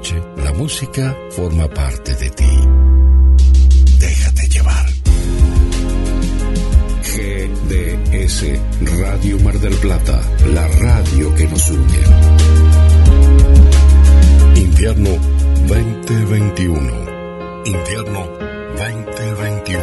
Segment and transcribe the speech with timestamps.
[0.00, 2.52] noche, la música forma parte de ti.
[3.98, 4.86] Déjate llevar.
[7.02, 8.44] GDS
[8.98, 10.22] Radio Mar del Plata,
[10.54, 12.02] la radio que nos une.
[14.56, 15.10] Invierno
[15.68, 17.62] 2021.
[17.66, 18.26] Invierno
[18.78, 19.80] 2021.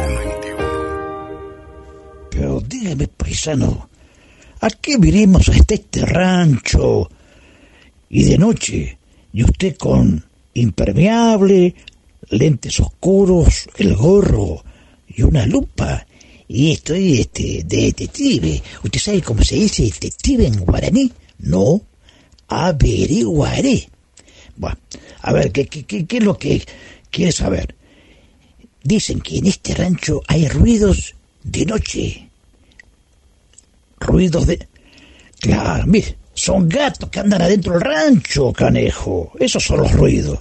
[2.30, 3.88] Pero dígame, paisano,
[4.60, 7.08] ¿a qué viremos hasta este rancho?
[8.10, 8.97] Y de noche,
[9.32, 10.24] y usted con
[10.54, 11.74] impermeable,
[12.30, 14.64] lentes oscuros, el gorro
[15.06, 16.06] y una lupa.
[16.46, 18.62] Y estoy este, de detective.
[18.82, 21.12] ¿Usted sabe cómo se dice detective en guaraní?
[21.38, 21.82] No,
[22.48, 23.88] averiguaré.
[24.56, 24.78] Bueno,
[25.20, 26.62] a ver, ¿qué, qué, es lo que
[27.10, 27.74] quiere saber?
[28.82, 32.28] Dicen que en este rancho hay ruidos de noche.
[34.00, 34.66] Ruidos de...
[35.40, 39.32] Claro, mire, son gatos que andan adentro del rancho, canejo.
[39.38, 40.38] Esos son los ruidos.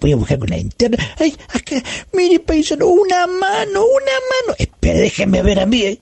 [0.00, 0.98] Voy a buscar con la linterna.
[1.18, 1.82] ¡Ay, acá!
[2.12, 4.12] Mire, paisano, una mano, una
[4.46, 4.56] mano.
[4.58, 5.82] Espera, déjeme ver a mí.
[5.82, 5.98] eh.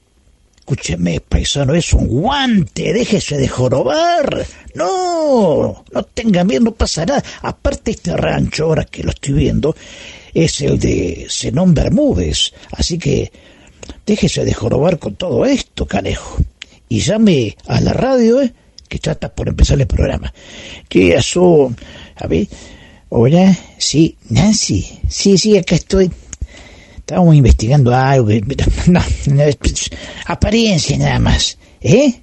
[0.59, 2.93] Escúcheme, paisano, es un guante.
[2.93, 4.47] Déjese de jorobar.
[4.75, 7.23] No, no tenga miedo, no pasa nada.
[7.43, 9.77] Aparte, este rancho, ahora que lo estoy viendo,
[10.35, 12.53] es el de Zenón Bermúdez.
[12.73, 13.31] Así que
[14.07, 16.39] déjese de jorobar con todo esto, canejo.
[16.93, 18.53] Y llame a la radio, ¿eh?
[18.87, 20.31] que ya está por empezar el programa.
[20.91, 21.73] ¿Qué pasó?
[22.17, 22.47] A ver,
[23.09, 26.11] hola, sí, Nancy, sí, sí, acá estoy.
[26.99, 28.43] Estábamos investigando algo, que-
[28.89, 29.43] no, no,
[30.27, 32.21] apariencia nada más, ¿eh?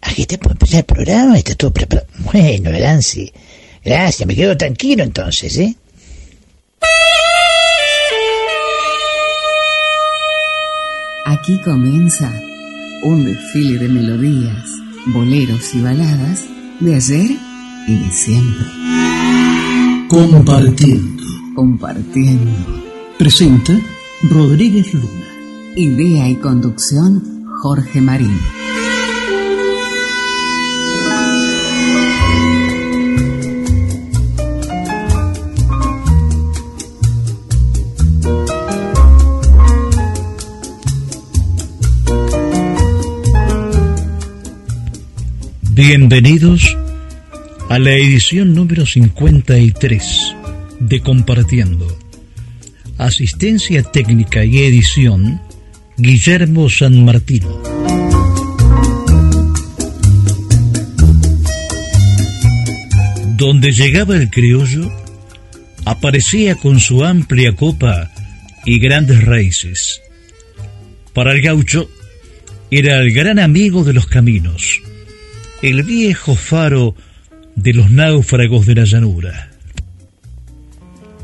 [0.00, 2.08] Aquí está por empezar el programa, está todo preparado.
[2.32, 3.30] Bueno, Nancy,
[3.84, 5.76] gracias, me quedo tranquilo entonces, ¿eh?
[11.26, 12.32] Aquí comienza
[13.02, 14.68] un desfile de melodías,
[15.06, 16.46] boleros y baladas
[16.80, 17.36] de ayer
[17.88, 18.66] y de siempre.
[20.08, 21.22] Compartiendo.
[21.54, 22.50] Compartiendo.
[23.18, 23.78] Presenta
[24.22, 25.06] Rodríguez Luna.
[25.74, 28.38] Idea y conducción Jorge Marín.
[45.74, 46.76] Bienvenidos
[47.70, 50.36] a la edición número 53
[50.80, 51.88] de Compartiendo.
[52.98, 55.40] Asistencia técnica y edición,
[55.96, 57.62] Guillermo San Martino.
[63.38, 64.92] Donde llegaba el criollo,
[65.86, 68.10] aparecía con su amplia copa
[68.66, 70.02] y grandes raíces.
[71.14, 71.88] Para el gaucho,
[72.70, 74.82] era el gran amigo de los caminos,
[75.62, 76.96] el viejo faro
[77.54, 79.50] de los náufragos de la llanura.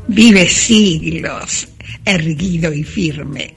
[0.07, 1.67] Vive siglos,
[2.05, 3.53] erguido y firme.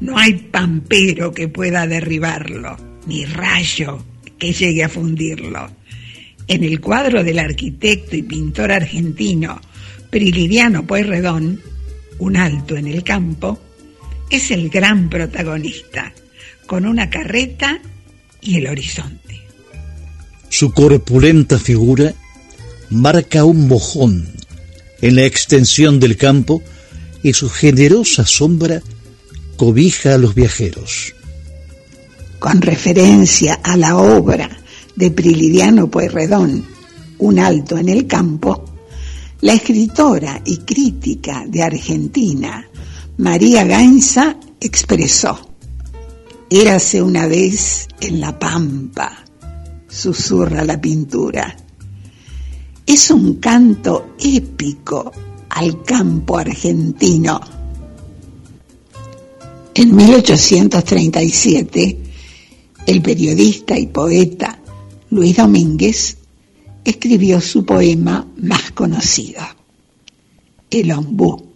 [0.00, 2.76] No hay pampero que pueda derribarlo,
[3.06, 4.04] ni rayo
[4.38, 5.70] que llegue a fundirlo.
[6.48, 9.60] En el cuadro del arquitecto y pintor argentino
[10.10, 11.60] Prilidiano Pueyrredón,
[12.18, 13.60] Un alto en el campo,
[14.30, 16.12] es el gran protagonista,
[16.66, 17.80] con una carreta
[18.40, 19.23] y el horizonte.
[20.56, 22.14] Su corpulenta figura
[22.88, 24.36] marca un mojón
[25.02, 26.62] en la extensión del campo
[27.24, 28.80] y su generosa sombra
[29.56, 31.12] cobija a los viajeros.
[32.38, 34.48] con referencia a la obra
[34.94, 36.64] de Prilidiano Pueyrredón,
[37.18, 38.64] Un alto en el campo,
[39.40, 42.64] la escritora y crítica de Argentina,
[43.16, 45.50] María Gainza, expresó,
[46.48, 49.24] Érase una vez en la pampa,
[49.94, 51.56] susurra la pintura.
[52.84, 55.12] Es un canto épico
[55.50, 57.40] al campo argentino.
[59.74, 61.98] En 1837,
[62.86, 64.58] el periodista y poeta
[65.10, 66.16] Luis Domínguez
[66.84, 69.40] escribió su poema más conocido,
[70.70, 71.52] El ombú.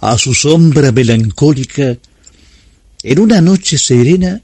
[0.00, 1.96] A su sombra melancólica,
[3.04, 4.42] en una noche serena,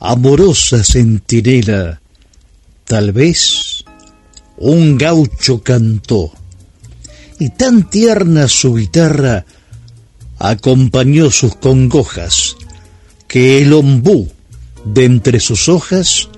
[0.00, 2.00] amorosa centinela,
[2.84, 3.84] tal vez
[4.56, 6.32] un gaucho cantó,
[7.38, 9.44] y tan tierna su guitarra
[10.38, 12.56] acompañó sus congojas,
[13.28, 14.28] que el ombú
[14.84, 16.28] de entre sus hojas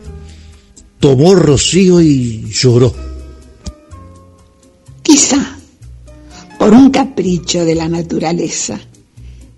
[0.99, 2.95] tomó rocío y lloró.
[5.03, 5.57] Quizá
[6.59, 8.81] por un capricho de la naturaleza,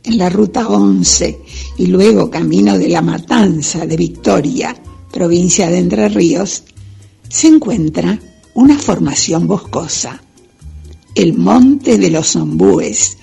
[0.04, 1.40] en la ruta 11
[1.78, 4.76] y luego camino de la Matanza de Victoria,
[5.10, 6.64] provincia de Entre Ríos,
[7.28, 8.18] se encuentra
[8.54, 10.22] una formación boscosa,
[11.14, 13.16] el Monte de los Ombúes,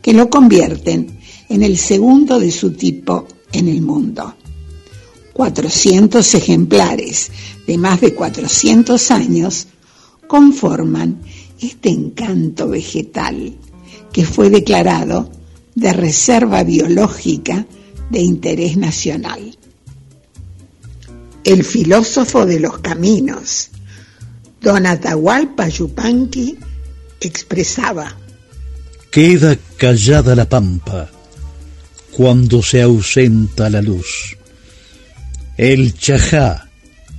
[0.00, 4.34] que lo convierten en el segundo de su tipo en el mundo.
[5.32, 7.30] 400 ejemplares
[7.66, 9.66] de más de 400 años
[10.26, 11.20] conforman
[11.60, 13.54] este encanto vegetal
[14.12, 15.30] que fue declarado
[15.74, 17.66] de reserva biológica
[18.10, 19.56] de interés nacional.
[21.44, 23.70] El filósofo de los caminos,
[24.60, 26.58] don Atahualpa Yupanqui,
[27.20, 28.16] expresaba
[29.10, 31.10] Queda callada la pampa
[32.12, 34.36] cuando se ausenta la luz.
[35.58, 36.70] El chajá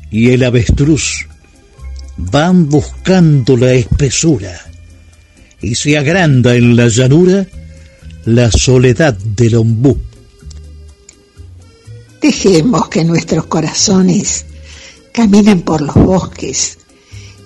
[0.10, 1.28] y el avestruz
[2.18, 4.60] van buscando la espesura
[5.62, 7.48] y se agranda en la llanura
[8.26, 9.98] la soledad del ombú.
[12.22, 14.46] Dejemos que nuestros corazones
[15.12, 16.78] caminen por los bosques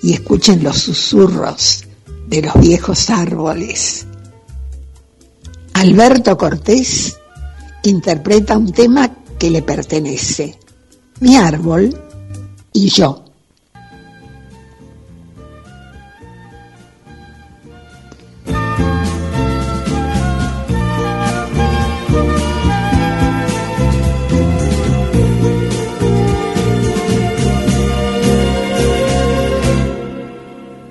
[0.04, 1.84] y escuchen los susurros
[2.28, 4.06] de los viejos árboles.
[5.74, 7.18] Alberto Cortés
[7.84, 10.60] interpreta un tema que le pertenece,
[11.20, 11.96] Mi árbol
[12.74, 13.27] y yo.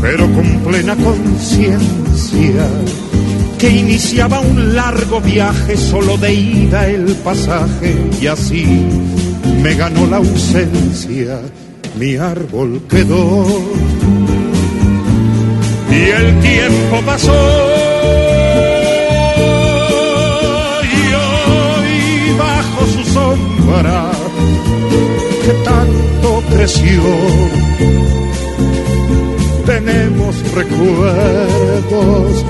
[0.00, 2.66] pero con plena conciencia
[3.58, 8.66] que iniciaba un largo viaje solo de ida el pasaje y así
[9.62, 11.40] me ganó la ausencia,
[11.96, 13.46] mi árbol quedó.
[15.88, 17.32] Y el tiempo pasó.
[20.82, 24.10] Y hoy bajo su sombra,
[25.44, 27.02] que tanto creció,
[29.64, 32.44] tenemos recuerdos,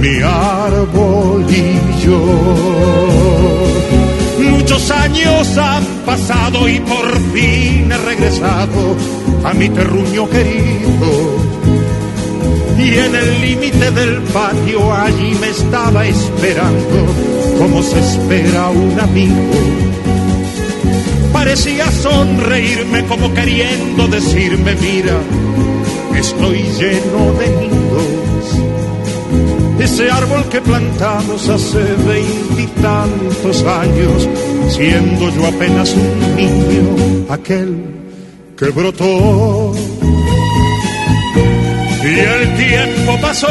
[0.00, 2.20] mi árbol y yo.
[4.50, 8.96] Muchos años han pasado y por fin he regresado
[9.44, 11.44] a mi terruño querido.
[12.78, 17.06] Y en el límite del patio allí me estaba esperando
[17.58, 19.50] como se espera un amigo.
[21.32, 25.18] Parecía sonreírme como queriendo decirme, mira,
[26.26, 28.44] estoy lleno de nidos.
[29.78, 34.28] Ese árbol que plantamos hace veintitantos años
[34.68, 37.68] siendo yo apenas un niño, aquel
[38.56, 39.74] que brotó.
[42.02, 43.48] Y el tiempo pasó,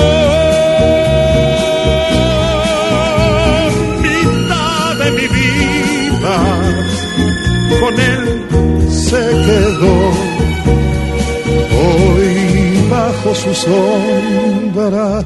[13.43, 15.23] su sombra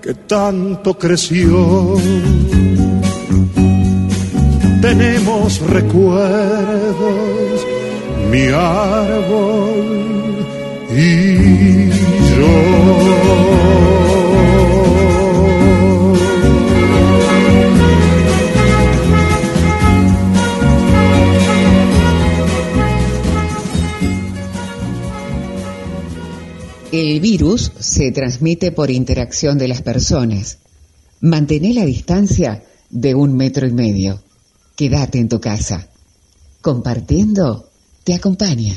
[0.00, 1.96] que tanto creció
[4.80, 7.66] tenemos recuerdos,
[8.30, 9.84] mi árbol
[10.90, 11.90] y
[12.36, 14.09] yo.
[26.92, 30.58] El virus se transmite por interacción de las personas
[31.20, 34.22] Mantén la distancia de un metro y medio.
[34.74, 35.86] Quédate en tu casa.
[36.62, 37.68] Compartiendo
[38.04, 38.74] te acompaña.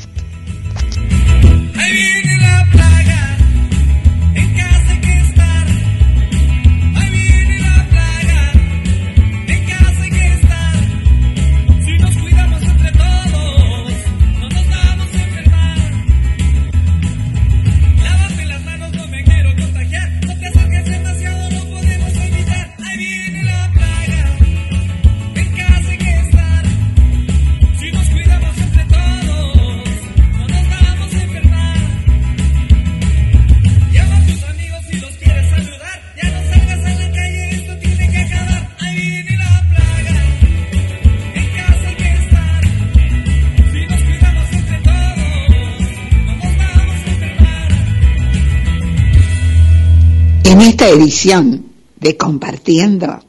[50.64, 51.66] Esta edición
[52.00, 53.22] de Compartiendo,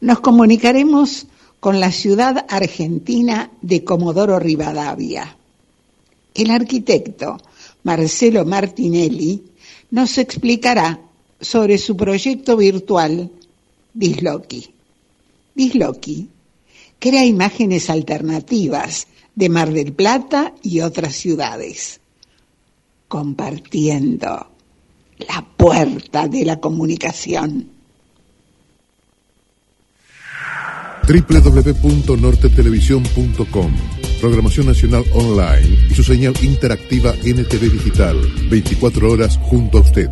[0.00, 1.26] nos comunicaremos
[1.60, 5.36] con la ciudad argentina de Comodoro Rivadavia.
[6.32, 7.36] El arquitecto
[7.82, 9.42] Marcelo Martinelli
[9.90, 11.00] nos explicará
[11.38, 13.30] sobre su proyecto virtual
[13.92, 14.66] Disloki.
[15.54, 16.28] Disloki
[16.98, 22.00] crea imágenes alternativas de Mar del Plata y otras ciudades.
[23.06, 24.53] Compartiendo
[25.18, 27.70] la puerta de la comunicación.
[31.06, 33.72] www.nortetelevisión.com
[34.20, 38.16] Programación Nacional Online y su señal interactiva NTV Digital.
[38.48, 40.08] 24 horas junto a usted.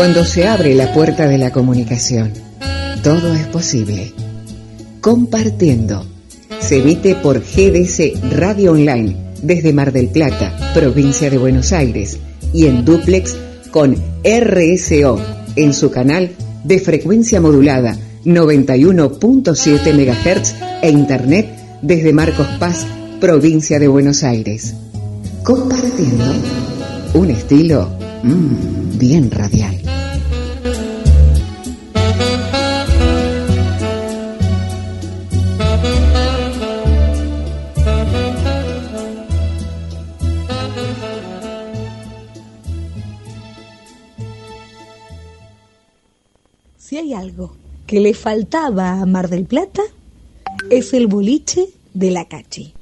[0.00, 2.32] Cuando se abre la puerta de la comunicación,
[3.02, 4.14] todo es posible.
[5.02, 6.06] Compartiendo.
[6.58, 12.18] Se emite por GDC Radio Online desde Mar del Plata, provincia de Buenos Aires,
[12.54, 13.36] y en duplex
[13.70, 15.20] con RSO
[15.56, 16.30] en su canal
[16.64, 21.46] de frecuencia modulada 91.7 MHz e internet
[21.82, 22.86] desde Marcos Paz,
[23.20, 24.72] provincia de Buenos Aires.
[25.44, 26.24] Compartiendo
[27.12, 29.80] un estilo mmm, bien radial.
[46.76, 47.54] Si hay algo
[47.86, 49.82] que le faltaba a Mar del Plata,
[50.70, 52.74] es el boliche de la Cachi.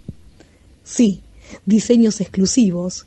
[0.82, 1.20] Sí,
[1.66, 3.06] diseños exclusivos,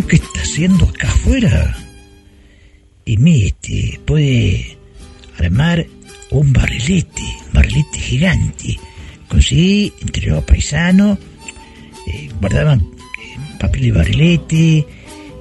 [0.00, 1.76] Paisano, ¿qué está haciendo acá afuera?
[3.04, 4.78] Y mire, puede
[5.38, 5.86] armar
[6.30, 8.78] un barrilete, un barrilete gigante.
[9.28, 11.18] Conseguí, entregó a paisano,
[12.06, 14.86] eh, guardaban eh, papel de barrilete,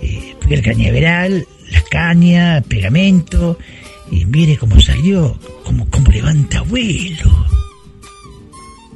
[0.02, 3.60] eh, al cañaveral, las cañas, pegamento,
[4.12, 7.46] y mire cómo salió, cómo, cómo levanta vuelo.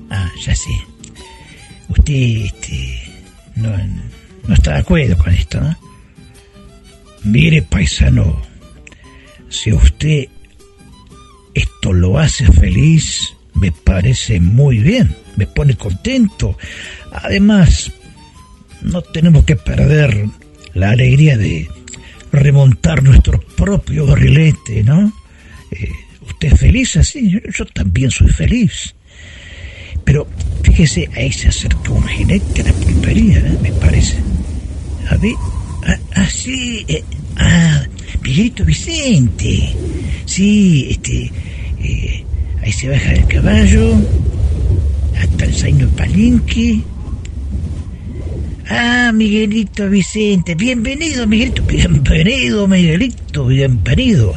[0.10, 0.72] Ah, ya sé.
[1.90, 3.02] Usted, este,
[3.56, 3.70] no,
[4.48, 5.78] no está de acuerdo con esto, ¿no?
[7.24, 8.42] Mire, paisano,
[9.50, 10.28] si usted
[11.54, 16.58] esto lo hace feliz, me parece muy bien, me pone contento.
[17.12, 17.92] Además,
[18.82, 20.28] no tenemos que perder
[20.74, 21.70] la alegría de
[22.32, 25.14] remontar nuestro propio barrilete, ¿no?
[25.72, 25.90] Eh,
[26.28, 27.30] ¿Usted es feliz así?
[27.30, 28.96] Yo, yo también soy feliz.
[30.04, 30.28] Pero
[30.64, 33.58] fíjese, ahí se acerca un jinete a la pulpería, ¿eh?
[33.62, 34.18] me parece.
[35.10, 35.34] A ver,
[35.86, 37.04] ah, ah eh,
[37.38, 37.84] ah,
[38.22, 39.76] Miguelito Vicente.
[40.26, 41.32] Sí, este,
[41.84, 42.24] eh,
[42.62, 43.96] ahí se baja el caballo,
[45.20, 46.82] hasta el zaino palinque.
[48.70, 54.34] Ah, Miguelito Vicente, bienvenido, Miguelito, bienvenido, Miguelito, bienvenido.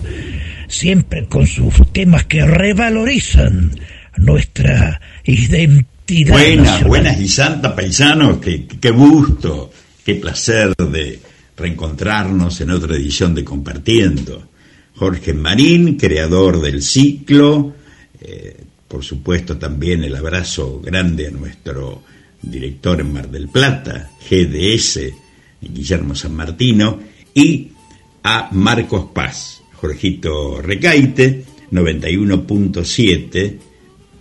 [0.68, 3.70] Siempre con sus temas que revalorizan
[4.16, 6.32] nuestra identidad.
[6.32, 9.70] Buenas, buenas y santas paisanos, qué, qué gusto,
[10.04, 11.20] qué placer de
[11.56, 14.48] reencontrarnos en otra edición de Compartiendo.
[14.94, 17.74] Jorge Marín, creador del ciclo,
[18.20, 18.56] eh,
[18.88, 22.02] por supuesto también el abrazo grande a nuestro
[22.40, 25.00] director en Mar del Plata, GDS,
[25.60, 26.98] Guillermo San Martino,
[27.34, 27.72] y
[28.22, 33.58] a Marcos Paz, Jorgito Recaite, 91.7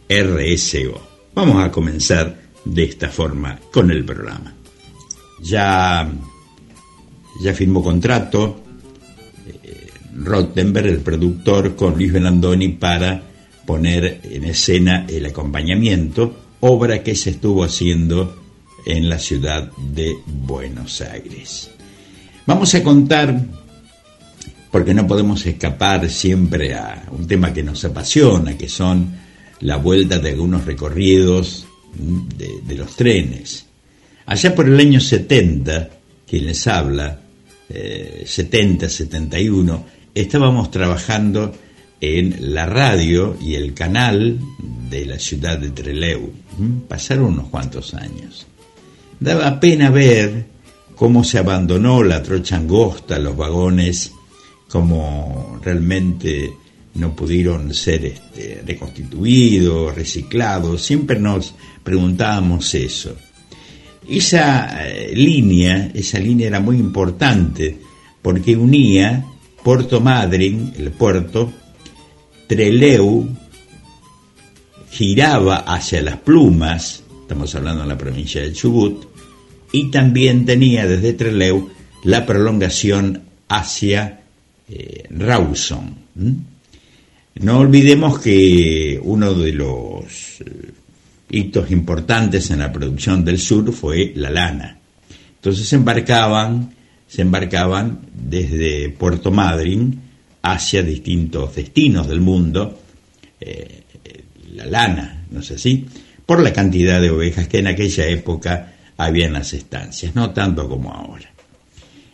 [0.09, 1.01] RSO.
[1.33, 4.53] Vamos a comenzar de esta forma con el programa.
[5.41, 6.09] Ya,
[7.41, 8.62] ya firmó contrato
[9.63, 13.21] eh, Rottenberg, el productor, con Luis Belandoni para
[13.65, 18.41] poner en escena el acompañamiento obra que se estuvo haciendo
[18.85, 21.71] en la ciudad de Buenos Aires.
[22.45, 23.39] Vamos a contar,
[24.71, 29.25] porque no podemos escapar siempre a un tema que nos apasiona, que son
[29.62, 31.65] la vuelta de algunos recorridos
[31.97, 33.65] de, los trenes.
[34.25, 35.89] Allá por el año 70,
[36.27, 37.21] quien les habla,
[37.69, 41.53] 70, eh, 71, estábamos trabajando
[42.01, 44.39] en la radio y el canal
[44.89, 46.31] de la ciudad de Trelew.
[46.57, 46.79] ¿Mm?
[46.88, 48.45] Pasaron unos cuantos años.
[49.19, 50.45] Daba pena ver
[50.95, 54.12] cómo se abandonó la trocha angosta, los vagones,
[54.69, 56.53] cómo realmente
[56.95, 60.81] no pudieron ser este, reconstituidos, reciclados.
[60.81, 63.15] Siempre nos preguntábamos eso.
[64.07, 67.77] Esa eh, línea, esa línea era muy importante
[68.21, 69.25] porque unía
[69.63, 71.51] Puerto Madryn, el puerto,
[72.47, 73.27] Treleu
[74.91, 79.05] giraba hacia las plumas, estamos hablando de la provincia de Chubut,
[79.71, 81.69] y también tenía desde Treleu
[82.03, 84.21] la prolongación hacia
[84.69, 85.95] eh, Rawson.
[87.36, 90.71] No olvidemos que uno de los eh,
[91.30, 94.78] hitos importantes en la producción del sur fue la lana.
[95.36, 96.74] Entonces se embarcaban,
[97.08, 100.00] se embarcaban desde Puerto Madryn
[100.41, 102.80] hacia distintos destinos del mundo,
[103.41, 103.82] eh,
[104.54, 105.86] la lana, no sé si,
[106.26, 110.69] por la cantidad de ovejas que en aquella época había en las estancias, no tanto
[110.69, 111.30] como ahora.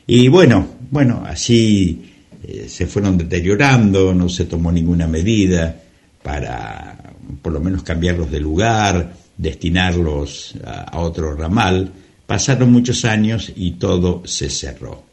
[0.08, 2.11] Y bueno, bueno, así
[2.52, 5.82] eh, se fueron deteriorando, no se tomó ninguna medida
[6.24, 11.92] para por lo menos cambiarlos de lugar, destinarlos a otro ramal.
[12.28, 15.04] Pasaron muchos años y todo se cerró.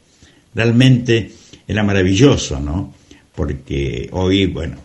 [0.53, 1.31] Realmente
[1.67, 2.93] era maravilloso, ¿no?
[3.39, 4.75] porque hoy, bueno,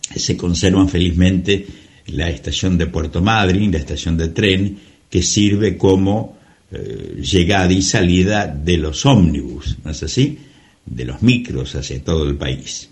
[0.00, 1.64] se conservan felizmente
[2.08, 4.76] la estación de Puerto Madryn, la estación de tren,
[5.08, 6.36] que sirve como
[6.72, 10.40] eh, llegada y salida de los ómnibus, ¿no es así?
[10.90, 12.88] De los micros hacia todo el país.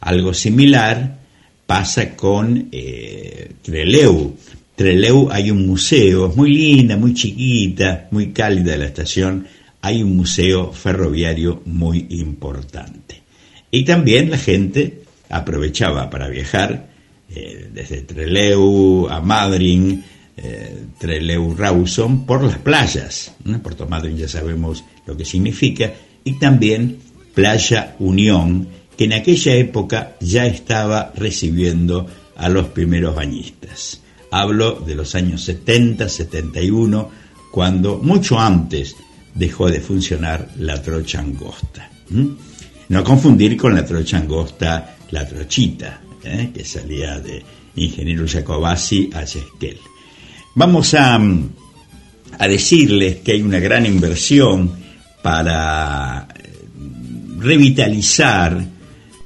[0.00, 1.18] Algo similar
[1.66, 4.36] pasa con eh, Treleu.
[4.74, 9.46] Treleu hay un museo, es muy linda, muy chiquita, muy cálida la estación,
[9.82, 13.22] hay un museo ferroviario muy importante.
[13.70, 16.88] Y también la gente aprovechaba para viajar
[17.30, 20.02] eh, desde Treleu a Madryn,
[20.36, 23.34] eh, Treleu Rawson, por las playas.
[23.62, 25.92] Puerto Madryn ya sabemos lo que significa.
[26.24, 26.98] Y también
[27.38, 34.00] Playa Unión, que en aquella época ya estaba recibiendo a los primeros bañistas.
[34.32, 37.10] Hablo de los años 70, 71,
[37.52, 38.96] cuando mucho antes
[39.36, 41.88] dejó de funcionar la trocha angosta.
[42.88, 46.50] No confundir con la trocha angosta, la trochita, ¿eh?
[46.52, 47.40] que salía de
[47.76, 49.78] Ingeniero Jacobasi a Esquel.
[50.56, 51.20] Vamos a,
[52.36, 54.72] a decirles que hay una gran inversión
[55.22, 56.26] para
[57.38, 58.58] revitalizar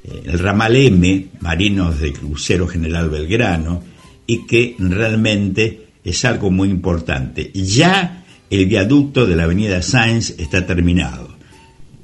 [0.04, 3.82] eh, el ramal M, Marinos de Crucero General Belgrano,
[4.26, 7.50] y que realmente es algo muy importante.
[7.52, 11.32] Ya el viaducto de la Avenida Sáenz está terminado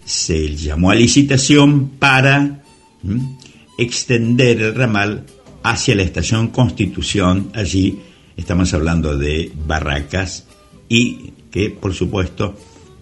[0.08, 2.62] se llamó a licitación para
[3.76, 5.26] extender el ramal
[5.62, 7.50] hacia la estación Constitución.
[7.54, 7.98] Allí
[8.34, 10.46] estamos hablando de Barracas
[10.88, 12.56] y que por supuesto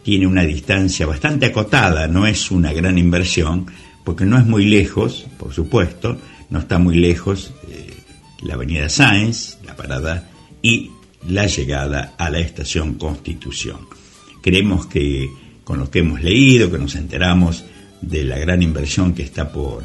[0.07, 3.67] tiene una distancia bastante acotada, no es una gran inversión,
[4.05, 6.17] porque no es muy lejos, por supuesto,
[6.49, 7.93] no está muy lejos eh,
[8.45, 10.31] la avenida Sáenz, la parada
[10.63, 10.93] y
[11.29, 13.79] la llegada a la estación Constitución.
[14.43, 15.29] Creemos que
[15.65, 17.65] con lo que hemos leído, que nos enteramos
[18.01, 19.83] de la gran inversión que está por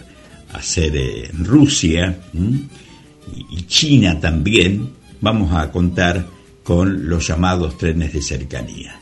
[0.54, 2.20] hacer en Rusia
[3.50, 4.88] y China también,
[5.20, 6.24] vamos a contar
[6.62, 9.02] con los llamados trenes de cercanía.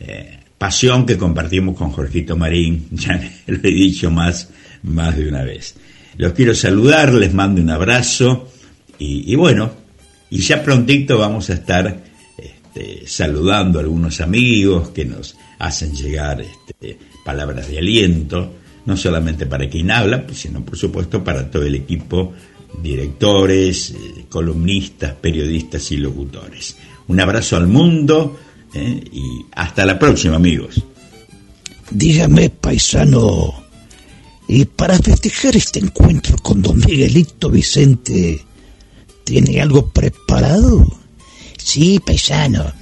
[0.00, 4.50] Eh, pasión que compartimos con Jorgito Marín, ya lo he dicho más,
[4.82, 5.76] más de una vez.
[6.16, 8.48] Los quiero saludar, les mando un abrazo
[8.98, 9.70] y, bueno,
[10.30, 12.02] y ya prontito vamos a estar
[12.36, 18.54] este, saludando a algunos amigos que nos hacen llegar este, palabras de aliento,
[18.86, 22.32] no solamente para quien habla, sino por supuesto para todo el equipo,
[22.82, 26.76] directores, eh, columnistas, periodistas y locutores.
[27.06, 28.38] Un abrazo al mundo
[28.74, 30.82] eh, y hasta la próxima, amigos.
[31.90, 33.54] Dígame, paisano,
[34.48, 38.42] y para festejar este encuentro con don Miguelito Vicente,
[39.24, 40.86] ¿tiene algo preparado?
[41.58, 42.72] Sí, paisano.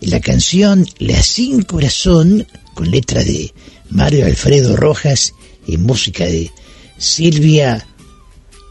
[0.00, 3.52] La canción La Sin Corazón, con letra de
[3.90, 5.34] Mario Alfredo Rojas
[5.66, 6.50] y música de
[6.96, 7.86] Silvia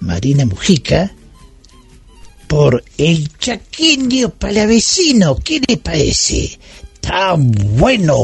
[0.02, 1.14] Marina Mujica,
[2.48, 5.36] por el chaqueño palavecino.
[5.36, 6.60] ¿Qué le parece?
[7.02, 8.18] ¡Tan bueno!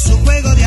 [0.00, 0.63] su juego de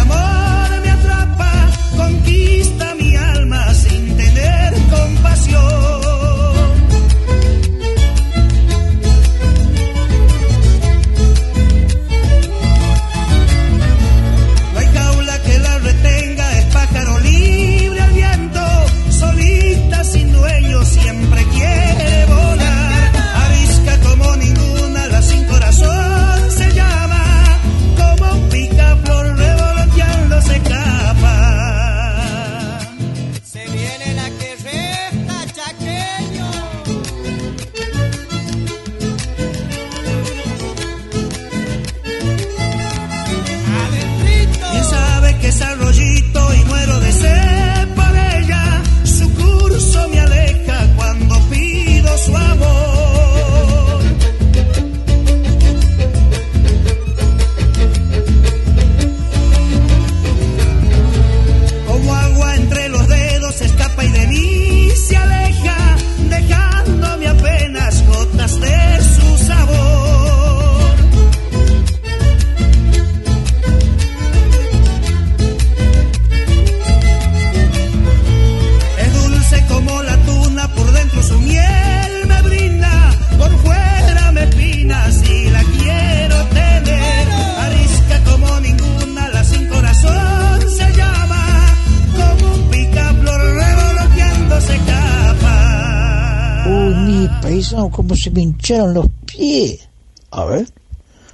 [97.59, 99.87] echaron los pies.
[100.31, 100.67] A ver.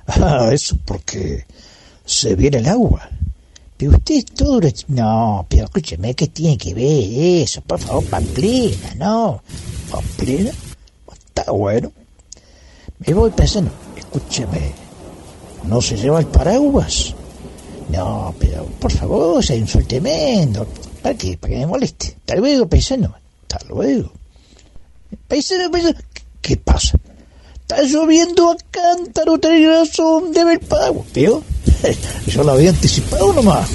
[0.05, 1.45] Ah, eso porque
[2.05, 3.09] se viene el agua.
[3.77, 4.59] Pero usted todo
[4.89, 7.61] No, pero escúcheme, ¿qué tiene que ver eso?
[7.61, 9.41] Por favor, Pamplina, no.
[9.89, 10.51] Pamplina.
[11.27, 11.91] Está bueno.
[12.99, 14.71] Me voy pensando, escúcheme,
[15.65, 17.15] ¿no se lleva el paraguas?
[17.89, 20.67] No, pero por favor, hay un sol tremendo.
[21.01, 21.37] ¿Para qué?
[21.37, 22.15] ¿Para que me moleste?
[22.19, 23.13] Hasta luego, paisano.
[23.43, 24.11] Hasta luego.
[25.27, 25.97] Paisano, paisano.
[26.43, 26.99] ¿Qué pasa?
[27.61, 31.05] Está lloviendo a cántaro, tenés razón, debe el pago.
[31.13, 31.41] Tío,
[32.27, 33.69] yo lo había anticipado nomás.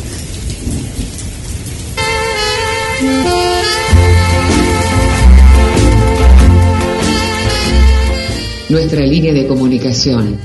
[8.69, 10.39] Nuestra línea de comunicación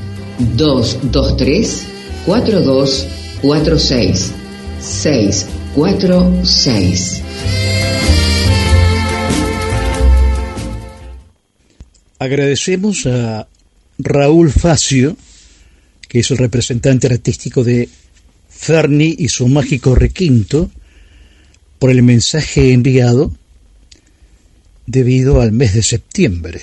[0.56, 1.84] 223
[2.26, 4.32] 4246
[4.80, 7.22] 646.
[12.20, 13.48] Agradecemos a
[13.98, 15.18] Raúl Facio,
[16.08, 17.90] que es el representante artístico de
[18.50, 20.72] Ferni y su mágico requinto,
[21.80, 23.36] por el mensaje enviado
[24.86, 26.62] debido al mes de septiembre.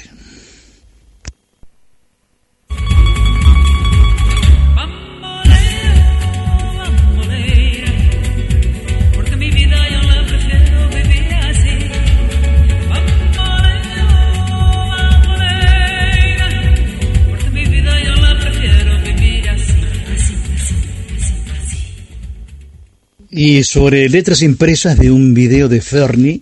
[23.31, 26.41] Y sobre letras impresas de un video de Fernie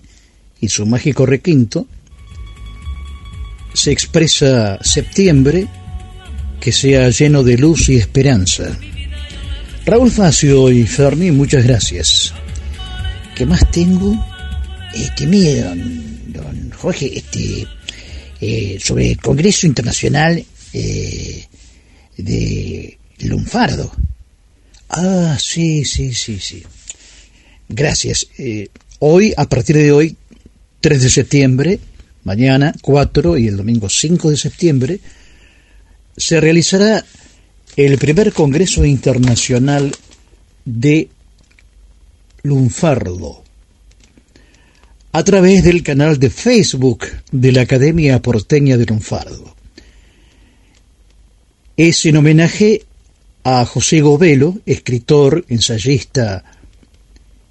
[0.61, 1.87] y su mágico requinto,
[3.75, 5.69] se expresa septiembre
[6.61, 8.77] que sea lleno de luz y esperanza.
[9.85, 12.33] Raúl Facio y Fernie, muchas gracias.
[13.35, 14.15] ¿Qué más tengo?
[14.95, 17.67] Este, mire, don, Jorge, este,
[18.41, 21.45] eh, sobre el Congreso Internacional eh,
[22.17, 23.93] de Lunfardo.
[24.89, 26.63] Ah, sí, sí, sí, sí.
[27.69, 28.27] Gracias.
[28.39, 28.69] Eh,
[29.01, 30.17] hoy, a partir de hoy,
[30.81, 31.81] 3 de septiembre,
[32.25, 35.01] mañana 4 y el domingo 5 de septiembre,
[36.17, 37.05] se realizará
[37.77, 39.95] el primer Congreso Internacional
[40.65, 41.09] de
[42.43, 43.45] Lunfardo
[45.13, 49.55] a través del canal de Facebook de la Academia Porteña de Lunfardo.
[51.77, 52.85] Es en homenaje
[53.45, 56.45] a José Govelo, escritor, ensayista,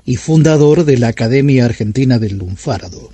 [0.08, 3.12] y fundador de la Academia Argentina del Lunfardo.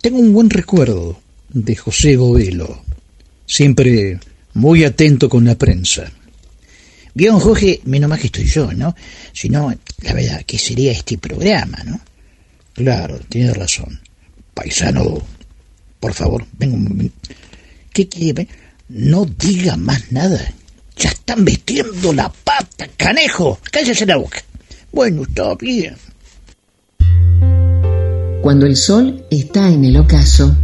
[0.00, 2.82] Tengo un buen recuerdo de José Govelo,
[3.44, 4.18] siempre
[4.54, 6.10] muy atento con la prensa.
[7.12, 8.96] Bien, Jorge, menos más que estoy yo, ¿no?
[9.34, 12.00] Si no, la verdad, ¿qué sería este programa, no?
[12.72, 14.00] Claro, tiene razón.
[14.54, 15.20] Paisano,
[16.00, 17.28] por favor, momento.
[17.92, 18.48] ¿Qué quiere?
[18.88, 20.40] No diga más nada.
[20.96, 23.60] Ya están metiendo la pata, canejo.
[23.70, 24.42] Cállese la boca.
[24.96, 25.94] Bueno, está bien.
[28.40, 30.56] Cuando el sol está en el ocaso,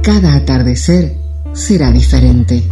[0.00, 1.16] cada atardecer
[1.54, 2.62] será diferente.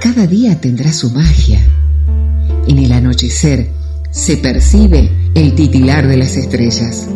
[0.00, 1.60] Cada día tendrá su magia.
[2.66, 3.70] En el anochecer
[4.10, 7.06] se percibe el titilar de las estrellas.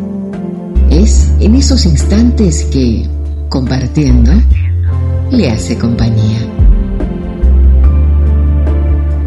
[0.89, 3.09] Es en esos instantes que,
[3.49, 4.31] compartiendo,
[5.33, 6.39] le hace compañía.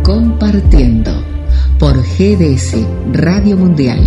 [0.04, 1.29] Compartiendo
[1.80, 2.76] por GDS
[3.14, 4.00] Radio Mundial.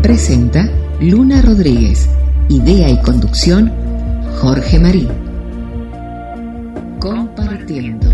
[0.00, 2.08] Presenta Luna Rodríguez.
[2.48, 3.72] Idea y conducción
[4.40, 5.08] Jorge Marín.
[7.00, 8.10] Compartiendo.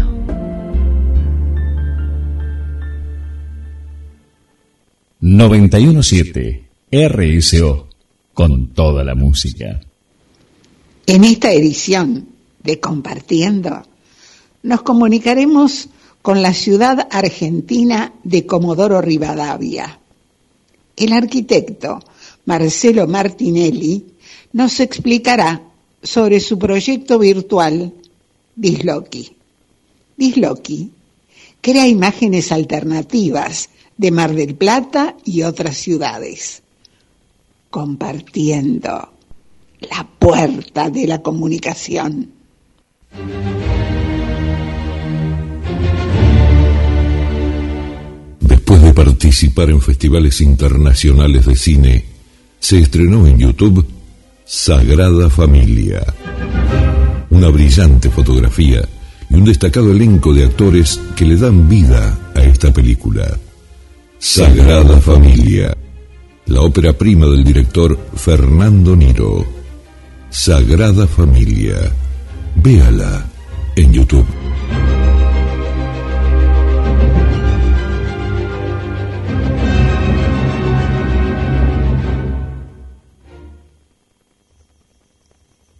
[5.20, 6.62] ...917...
[6.90, 7.88] RSO...
[8.32, 9.80] ...con toda la música.
[11.06, 12.28] En esta edición
[12.62, 13.82] de Compartiendo...
[14.62, 15.90] ...nos comunicaremos
[16.22, 19.98] con la ciudad argentina de Comodoro Rivadavia.
[20.96, 22.00] El arquitecto
[22.44, 24.04] Marcelo Martinelli
[24.52, 25.62] nos explicará
[26.02, 27.92] sobre su proyecto virtual
[28.56, 29.36] Disloki.
[30.16, 30.90] Disloki
[31.60, 36.62] crea imágenes alternativas de Mar del Plata y otras ciudades,
[37.70, 39.12] compartiendo
[39.80, 42.32] la puerta de la comunicación.
[48.98, 52.04] Participar en festivales internacionales de cine,
[52.58, 53.86] se estrenó en YouTube
[54.44, 56.02] Sagrada Familia.
[57.30, 58.80] Una brillante fotografía
[59.30, 63.38] y un destacado elenco de actores que le dan vida a esta película.
[64.18, 65.76] Sagrada Familia,
[66.46, 69.46] la ópera prima del director Fernando Niro.
[70.28, 71.76] Sagrada Familia,
[72.56, 73.24] véala
[73.76, 74.26] en YouTube.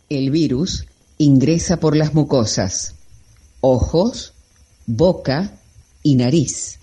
[0.09, 0.87] El virus
[1.19, 2.95] ingresa por las mucosas,
[3.61, 4.33] ojos,
[4.87, 5.61] boca
[6.03, 6.79] y nariz.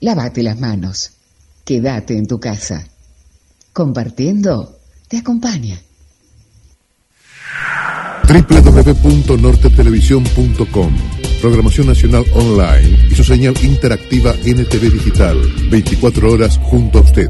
[0.00, 1.10] Lávate las manos.
[1.64, 2.86] Quédate en tu casa.
[3.72, 5.82] Compartiendo te acompaña.
[8.28, 15.40] www.nortetelevisión.com Programación Nacional Online y su señal interactiva NTV Digital.
[15.70, 17.28] 24 horas junto a usted.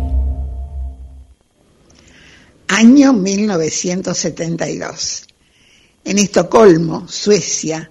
[2.68, 5.27] Año 1972.
[6.04, 7.90] En Estocolmo, Suecia,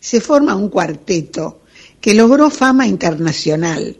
[0.00, 1.62] se forma un cuarteto
[2.00, 3.98] que logró fama internacional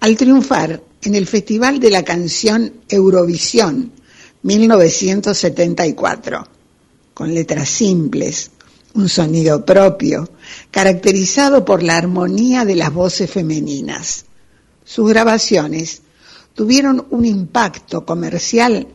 [0.00, 3.92] al triunfar en el Festival de la Canción Eurovisión
[4.42, 6.46] 1974,
[7.14, 8.50] con letras simples,
[8.94, 10.30] un sonido propio,
[10.70, 14.24] caracterizado por la armonía de las voces femeninas.
[14.84, 16.02] Sus grabaciones
[16.54, 18.88] tuvieron un impacto comercial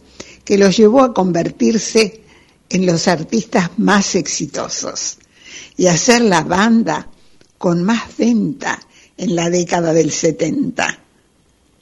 [0.43, 2.22] que los llevó a convertirse
[2.73, 5.19] en los artistas más exitosos
[5.77, 7.07] y a ser la banda
[7.59, 8.79] con más venta
[9.15, 10.99] en la década del 70.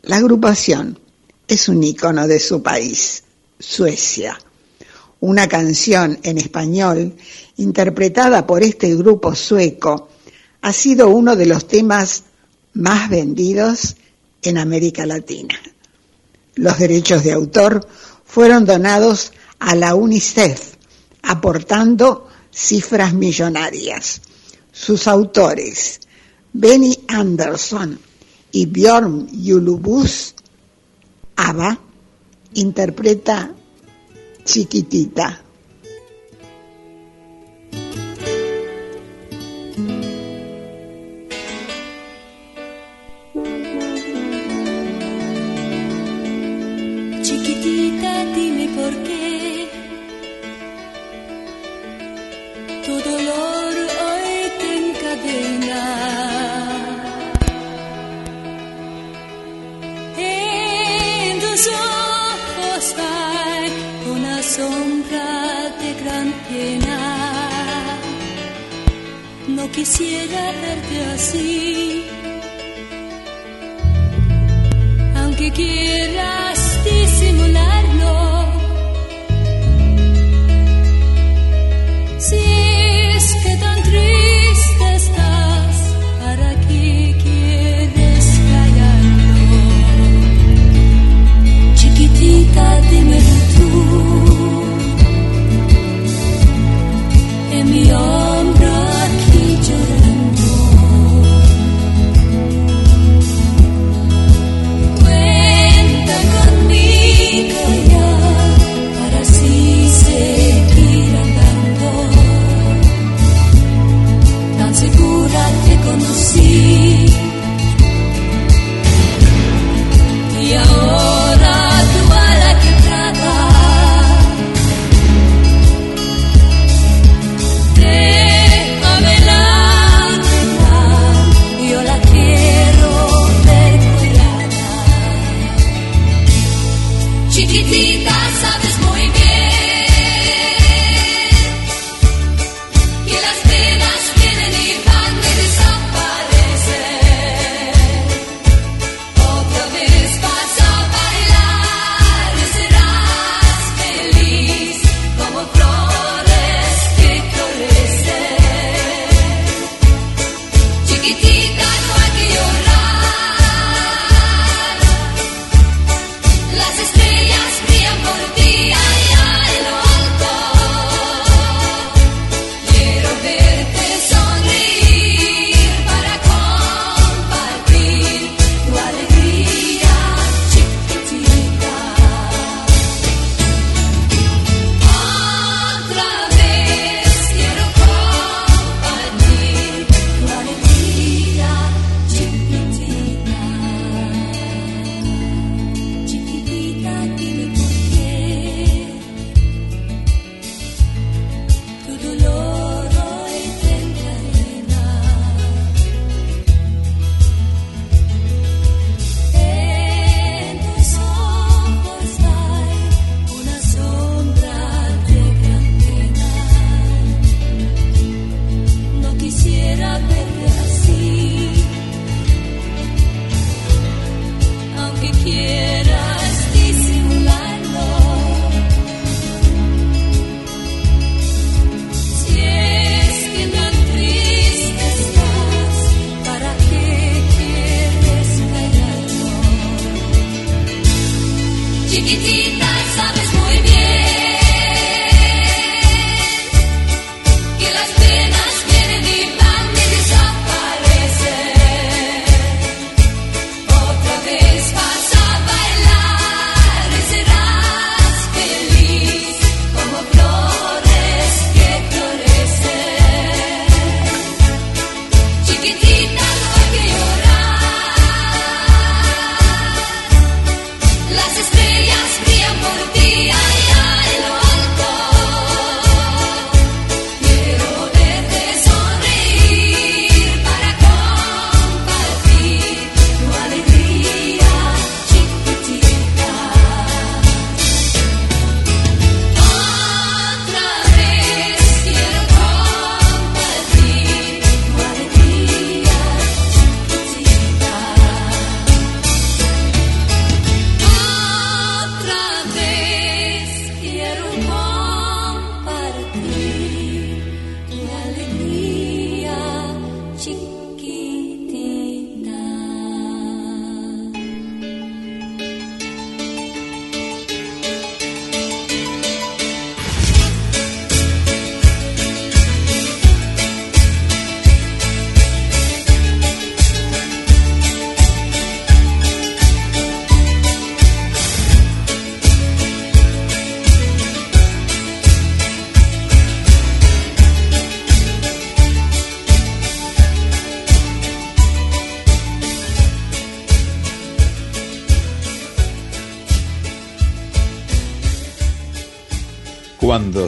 [0.04, 1.00] La agrupación
[1.48, 3.24] es un icono de su país,
[3.58, 4.38] Suecia.
[5.22, 7.16] Una canción en español
[7.56, 10.10] interpretada por este grupo sueco
[10.62, 12.24] ha sido uno de los temas
[12.74, 13.96] más vendidos
[14.42, 15.56] en América Latina.
[16.56, 17.88] Los derechos de autor
[18.26, 20.81] fueron donados a la UNICEF,
[21.22, 24.22] aportando cifras millonarias.
[24.72, 26.00] Sus autores,
[26.54, 28.00] Benny Anderson
[28.52, 30.34] y Björn Yulubus,
[31.36, 31.80] ABBA,
[32.54, 33.54] interpreta
[34.44, 35.42] Chiquitita.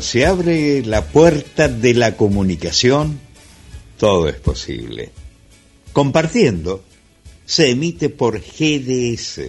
[0.03, 3.19] Se abre la puerta de la comunicación,
[3.97, 5.11] todo es posible.
[5.93, 6.83] Compartiendo,
[7.45, 9.41] se emite por GDS,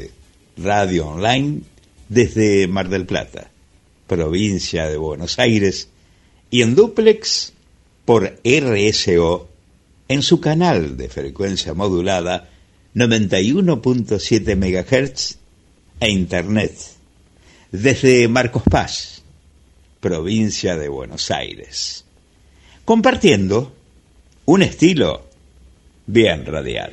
[0.57, 1.61] Radio Online,
[2.09, 3.51] desde Mar del Plata,
[4.07, 5.89] provincia de Buenos Aires,
[6.51, 7.53] y en duplex
[8.05, 9.49] por RSO
[10.09, 12.49] en su canal de frecuencia modulada
[12.95, 15.39] 91.7 MHz
[16.01, 16.95] e Internet
[17.73, 19.14] desde Marcos Paz,
[20.05, 22.05] provincia de Buenos Aires,
[22.85, 23.73] compartiendo
[24.45, 25.25] un estilo
[26.07, 26.93] bien radial.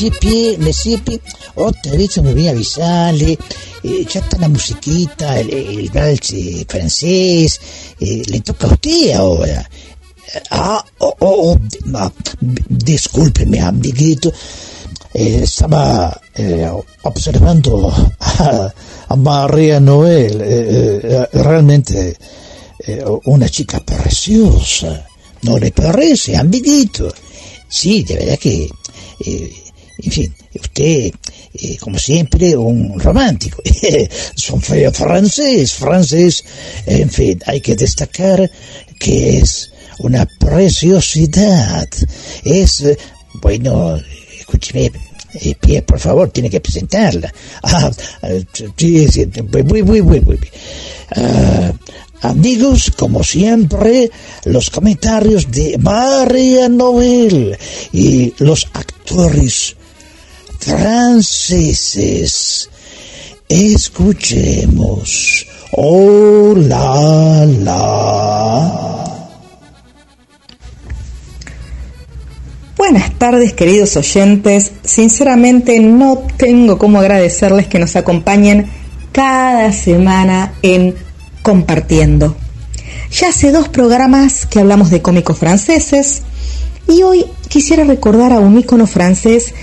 [0.00, 1.20] Monsieur Pierre,
[1.56, 3.38] otra vez se me olvidó avisarle.
[3.82, 7.60] eh, ya está la musiquita, el, el eh, francés.
[8.00, 9.60] eh, le toca a usted ahora.
[10.34, 11.58] Eh, Ah, oh, oh, oh,
[11.96, 12.10] ah,
[12.68, 14.32] discúlpeme, amiguito.
[15.12, 16.66] Eh, estaba eh,
[17.02, 18.72] observando a,
[19.08, 20.38] a María Noel.
[21.32, 22.16] realmente
[23.24, 25.06] una chica preciosa.
[25.42, 27.12] ¿No le parece, amiguito?
[27.68, 28.70] Sí, de verdad que,
[29.26, 29.52] eh,
[30.02, 31.12] en fin, usted,
[31.54, 33.62] eh, como siempre, un romántico.
[34.34, 36.44] Son francés, francés.
[36.86, 38.50] En fin, hay que destacar
[38.98, 41.88] que es una preciosidad.
[42.44, 42.96] Es, eh,
[43.34, 43.98] bueno,
[44.38, 44.90] escúcheme,
[45.34, 47.32] eh, Pierre, por favor, tiene que presentarla.
[47.62, 47.90] Ah,
[48.76, 50.52] sí, sí, muy, muy, muy, muy bien.
[51.16, 51.72] Ah,
[52.22, 54.10] amigos, como siempre,
[54.44, 57.56] los comentarios de María Noel
[57.92, 59.76] y los actores
[60.60, 62.30] franceses.
[63.48, 65.10] Escuchemos.
[65.72, 69.00] Oh la la.
[72.76, 78.70] Buenas tardes queridos oyentes, sinceramente no tengo cómo agradecerles que nos acompañen
[79.12, 80.94] cada semana en
[81.42, 82.36] Compartiendo.
[83.10, 86.22] Ya hace dos programas que hablamos de cómicos franceses
[86.88, 89.54] y hoy quisiera recordar a un ícono francés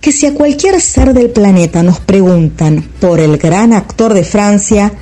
[0.00, 4.92] que si a cualquier ser del planeta nos preguntan por el gran actor de Francia,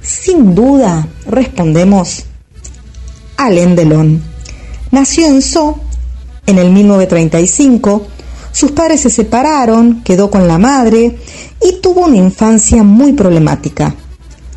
[0.00, 2.24] sin duda respondemos
[3.36, 4.22] Alain Delon.
[4.90, 5.78] Nació en Sceaux
[6.46, 8.06] en el 1935,
[8.52, 11.18] sus padres se separaron, quedó con la madre
[11.60, 13.94] y tuvo una infancia muy problemática.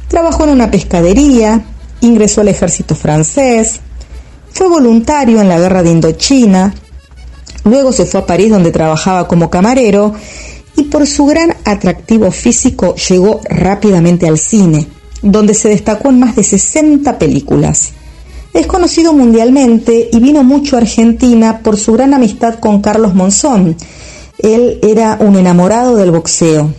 [0.07, 1.65] Trabajó en una pescadería,
[2.01, 3.79] ingresó al ejército francés,
[4.51, 6.73] fue voluntario en la guerra de Indochina,
[7.68, 10.13] luego se fue a París donde trabajaba como camarero
[10.76, 14.88] y por su gran atractivo físico llegó rápidamente al cine,
[15.22, 17.91] donde se destacó en más de 60 películas.
[18.53, 23.76] Es conocido mundialmente y vino mucho a Argentina por su gran amistad con Carlos Monzón.
[24.39, 26.74] Él era un enamorado del boxeo.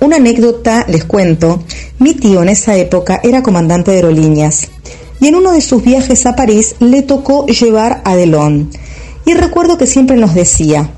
[0.00, 1.62] Una anécdota les cuento,
[1.98, 4.68] mi tío en esa época era comandante de aerolíneas
[5.20, 8.70] y en uno de sus viajes a París le tocó llevar a Delon.
[9.28, 10.88] Y recuerdo que siempre nos decía,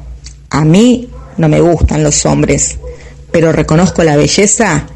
[0.50, 2.78] a mí no me gustan los hombres,
[3.32, 4.86] pero reconozco la belleza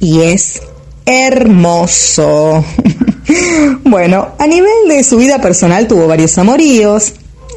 [0.00, 0.60] y es
[1.06, 2.64] hermoso.
[3.84, 7.12] bueno, a nivel de su vida personal tuvo varios amoríos.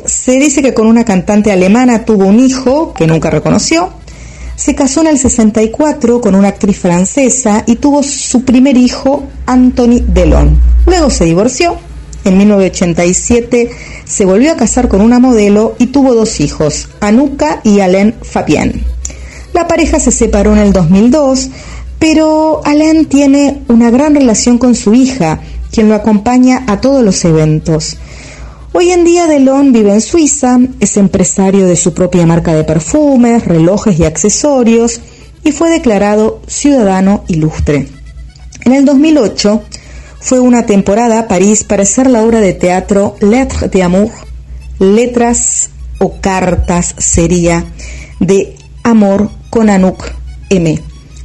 [0.06, 3.90] Se dice que con una cantante alemana tuvo un hijo que nunca reconoció.
[4.56, 10.00] Se casó en el 64 con una actriz francesa y tuvo su primer hijo, Anthony
[10.06, 10.60] Delon.
[10.86, 11.80] Luego se divorció.
[12.26, 13.70] En 1987
[14.06, 18.84] se volvió a casar con una modelo y tuvo dos hijos, Anuka y Alain Fabien.
[19.54, 21.50] La pareja se separó en el 2002,
[22.00, 27.24] pero Alain tiene una gran relación con su hija, quien lo acompaña a todos los
[27.26, 27.98] eventos.
[28.72, 33.46] Hoy en día Delon vive en Suiza, es empresario de su propia marca de perfumes,
[33.46, 35.00] relojes y accesorios
[35.44, 37.88] y fue declarado ciudadano ilustre.
[38.66, 39.62] En el 2008
[40.24, 44.10] fue una temporada a París para hacer la obra de teatro Lettres d'amour,
[44.80, 45.70] letras
[46.00, 47.66] o cartas sería
[48.22, 50.06] de amor con Anouk
[50.50, 50.80] M.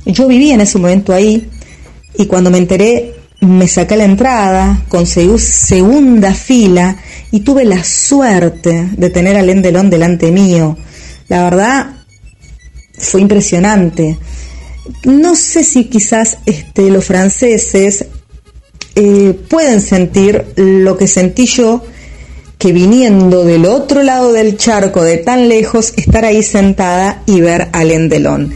[0.05, 1.49] Yo vivía en ese momento ahí
[2.17, 6.97] y cuando me enteré me saqué la entrada, conseguí segunda fila
[7.31, 10.77] y tuve la suerte de tener a Alain Delon delante mío.
[11.29, 11.87] La verdad
[12.99, 14.19] fue impresionante.
[15.05, 18.07] No sé si quizás este, los franceses
[19.01, 21.85] eh, pueden sentir lo que sentí yo
[22.59, 27.69] que viniendo del otro lado del charco de tan lejos, estar ahí sentada y ver
[27.73, 28.53] a Lendelón.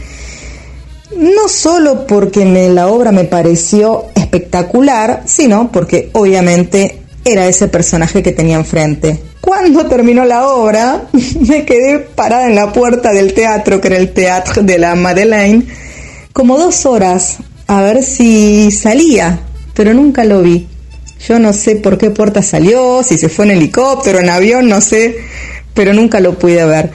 [1.15, 8.33] No solo porque la obra me pareció espectacular, sino porque obviamente era ese personaje que
[8.33, 9.21] tenía enfrente.
[9.39, 11.05] Cuando terminó la obra,
[11.47, 15.63] me quedé parada en la puerta del teatro, que era el Teatro de la Madeleine,
[16.33, 17.37] como dos horas
[17.67, 19.39] a ver si salía,
[19.73, 20.67] pero nunca lo vi.
[21.27, 24.81] Yo no sé por qué puerta salió, si se fue en helicóptero, en avión, no
[24.81, 25.17] sé,
[25.73, 26.91] pero nunca lo pude ver,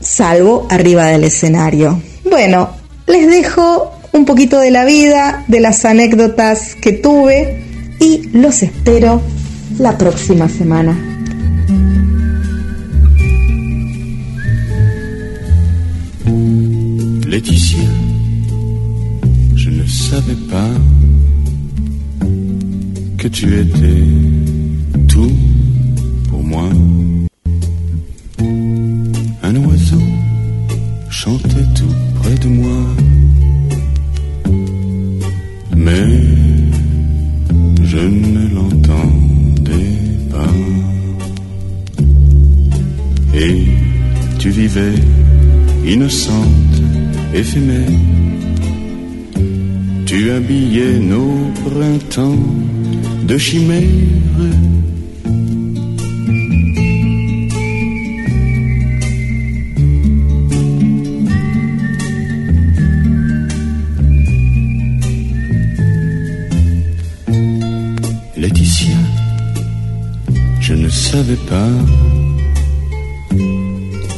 [0.00, 2.00] salvo arriba del escenario.
[2.24, 2.70] Bueno,
[3.06, 7.64] les dejo un poquito de la vida, de las anécdotas que tuve
[8.00, 9.22] y los espero
[9.78, 10.96] la próxima semana.
[17.28, 17.84] Laetitia,
[19.54, 20.87] je ne savais pas
[23.18, 24.04] que tu étais
[25.08, 25.32] tout
[26.28, 26.68] pour moi.
[29.42, 30.06] Un oiseau
[31.10, 32.80] chantait tout près de moi.
[35.76, 36.08] Mais
[37.82, 39.94] je ne l'entendais
[40.30, 40.54] pas.
[43.34, 43.64] Et
[44.38, 44.94] tu vivais
[45.84, 46.74] innocente,
[47.34, 47.98] éphémère.
[50.06, 52.77] Tu habillais nos printemps
[53.28, 53.82] de chimères.
[68.38, 68.96] Laetitia,
[70.60, 71.68] je ne savais pas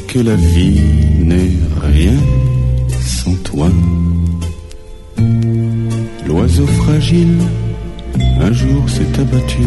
[0.06, 0.80] que la vie
[1.24, 2.18] n'est rien
[3.00, 3.70] sans toi.
[6.28, 7.38] L'oiseau fragile
[8.40, 9.66] un jour s'est abattu.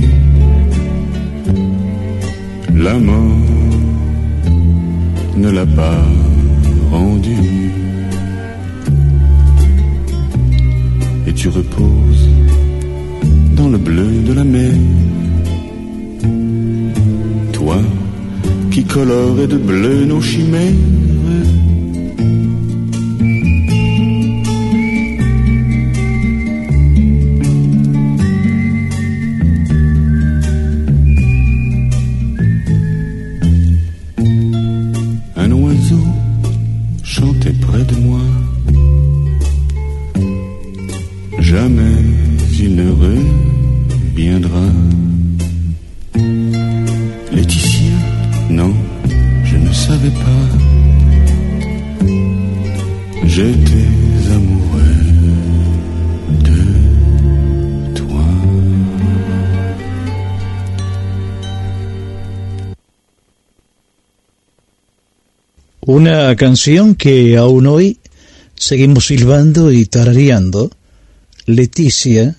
[2.76, 3.48] La mort
[5.38, 6.02] ne l'a pas
[6.92, 7.38] rendu.
[11.28, 12.30] Et tu reposes
[13.56, 14.74] dans le bleu de la mer.
[17.52, 17.78] Toi
[18.72, 21.03] qui colore de bleu nos chimères.
[66.04, 67.98] Una canción que aún hoy
[68.56, 70.70] seguimos silbando y tarareando,
[71.46, 72.36] Leticia,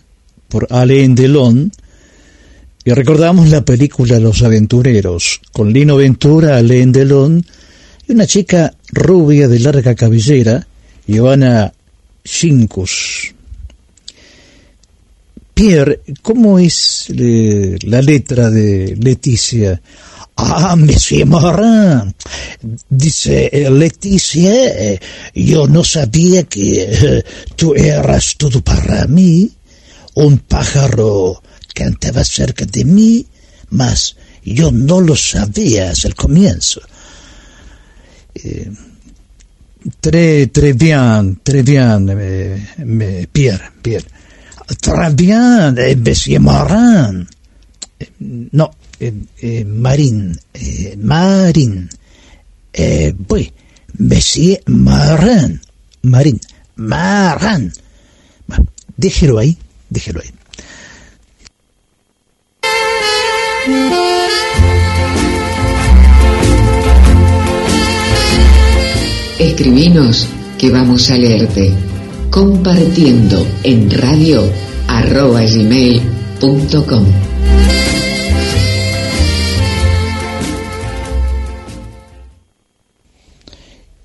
[0.51, 1.73] por Alain Delon,
[2.85, 7.43] y recordamos la película Los Aventureros, con Lino Ventura, Alain Delon,
[8.07, 10.67] y una chica rubia de larga cabellera,
[11.09, 11.73] Joana
[12.23, 13.35] Shincus.
[15.55, 19.81] Pierre, ¿cómo es eh, la letra de Leticia?
[20.37, 22.13] Ah, Monsieur Morin,
[22.89, 25.01] dice eh, Leticia, eh,
[25.33, 27.25] yo no sabía que eh,
[27.55, 29.51] tú eras todo para mí.
[30.15, 31.41] Un pájaro
[31.73, 33.27] cantaba cerca de mí,
[33.71, 36.81] mas yo no lo sabía hasta el comienzo.
[40.01, 44.07] Très, très bien, très bien, Pierre, Pierre.
[44.81, 45.75] Très bien,
[46.05, 47.29] Monsieur Morin.
[48.53, 48.71] No,
[49.67, 51.89] Marín, eh, Marín.
[52.73, 53.53] Eh, oui,
[53.99, 55.61] Monsieur Marin,
[56.03, 56.41] Marín,
[56.77, 57.73] Marin.
[58.47, 59.57] Bueno, déjelo ahí,
[59.91, 60.31] déjelo ahí.
[69.39, 70.29] Escribinos
[70.59, 71.73] que vamos a leerte.
[72.31, 74.43] Compartiendo en radio
[74.89, 77.24] arroba gmail.com.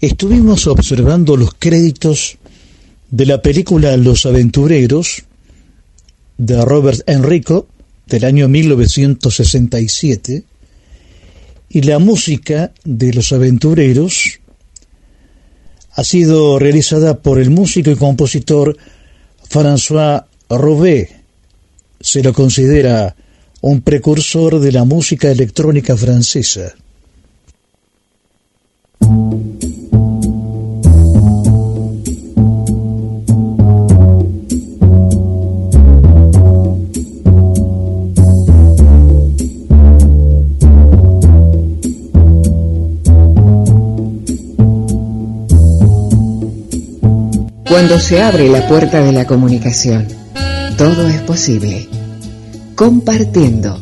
[0.02, 2.38] Estuvimos observando los créditos
[3.12, 5.24] de la película Los Aventureros
[6.38, 7.68] de Robert Enrico
[8.08, 10.46] del año 1967
[11.68, 14.40] y la música de Los Aventureros
[15.92, 18.78] ha sido realizada por el músico y compositor
[19.50, 21.10] François Robé.
[22.00, 23.18] Se lo considera
[23.60, 26.74] un precursor de la música electrónica francesa.
[47.80, 50.06] Cuando se abre la puerta de la comunicación,
[50.78, 51.88] todo es posible.
[52.76, 53.80] Compartiendo.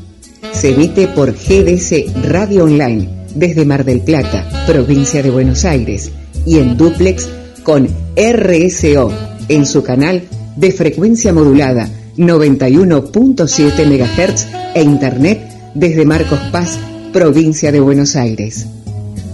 [0.54, 6.12] Se emite por GDS Radio Online desde Mar del Plata, provincia de Buenos Aires,
[6.46, 7.28] y en duplex
[7.64, 9.12] con RSO
[9.50, 10.22] en su canal
[10.56, 15.42] de frecuencia modulada 91.7 MHz e internet
[15.74, 16.78] desde Marcos Paz,
[17.12, 18.68] provincia de Buenos Aires.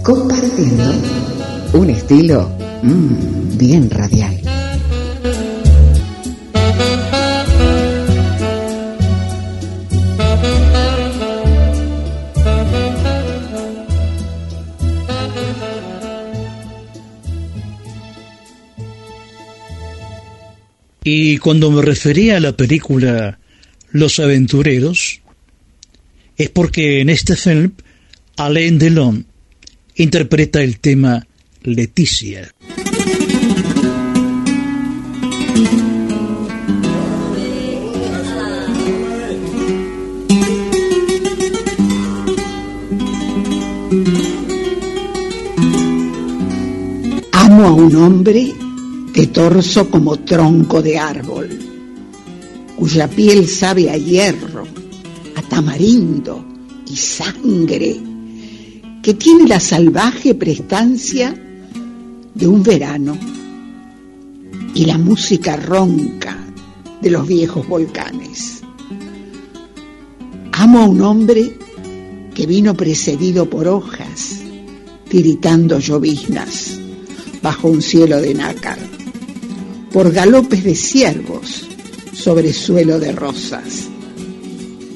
[0.02, 0.84] Compartiendo
[1.74, 4.40] un estilo mm, bien radial.
[21.06, 23.38] Y cuando me refería a la película
[23.90, 25.20] Los Aventureros,
[26.38, 27.72] es porque en este film
[28.38, 29.26] Alain Delon
[29.96, 31.26] interpreta el tema
[31.62, 32.50] Leticia.
[47.32, 48.52] Amo a un hombre
[49.12, 51.48] de torso como tronco de árbol,
[52.76, 54.64] cuya piel sabe a hierro,
[55.36, 56.44] a tamarindo
[56.90, 58.00] y sangre,
[59.00, 61.32] que tiene la salvaje prestancia
[62.34, 63.16] de un verano
[64.74, 66.36] y la música ronca
[67.00, 68.62] de los viejos volcanes.
[70.52, 71.56] Amo a un hombre
[72.34, 74.40] que vino precedido por hojas,
[75.08, 76.78] tiritando lloviznas
[77.40, 78.78] bajo un cielo de nácar,
[79.92, 81.68] por galopes de ciervos
[82.12, 83.88] sobre suelo de rosas,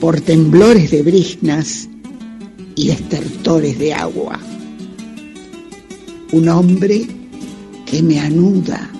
[0.00, 1.88] por temblores de briznas
[2.74, 4.40] y estertores de agua.
[6.32, 7.06] Un hombre
[7.86, 8.90] que me anuda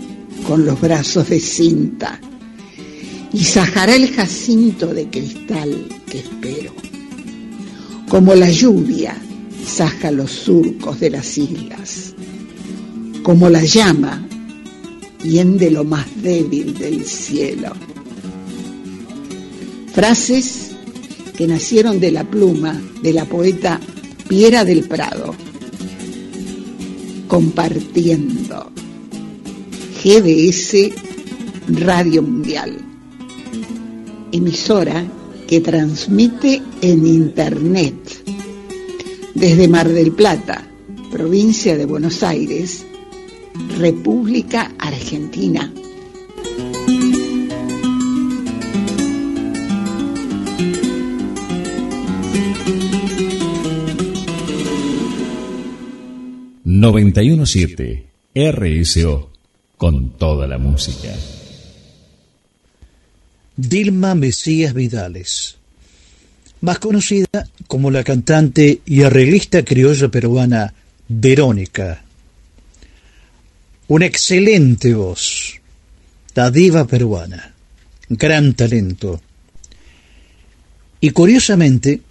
[0.48, 2.18] con los brazos de cinta
[3.34, 6.72] y sajará el jacinto de cristal que espero.
[8.08, 9.14] Como la lluvia
[9.66, 12.14] saja los surcos de las islas,
[13.22, 14.26] como la llama
[15.22, 17.74] hiende lo más débil del cielo.
[19.92, 20.70] Frases
[21.36, 23.80] que nacieron de la pluma de la poeta
[24.26, 25.34] Piera del Prado,
[27.28, 28.77] compartiendo
[30.02, 30.92] GDS
[31.68, 32.78] Radio Mundial,
[34.30, 35.04] emisora
[35.48, 37.96] que transmite en Internet
[39.34, 40.64] desde Mar del Plata,
[41.10, 42.86] provincia de Buenos Aires,
[43.76, 45.72] República Argentina.
[56.64, 58.04] ...917...
[58.34, 59.37] RSO...
[59.78, 61.14] ...con toda la música.
[63.56, 65.56] Dilma Mesías Vidales,
[66.60, 70.74] más conocida como la cantante y arreglista criolla peruana
[71.06, 72.02] Verónica.
[73.86, 75.60] Una excelente voz,
[76.34, 77.54] la diva peruana,
[78.08, 79.20] gran talento.
[81.00, 82.02] Y curiosamente,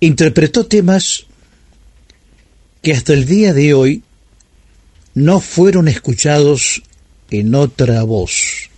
[0.00, 1.24] interpretó temas
[2.82, 4.02] que hasta el día de hoy
[5.16, 6.82] no fueron escuchados
[7.30, 8.68] en otra voz.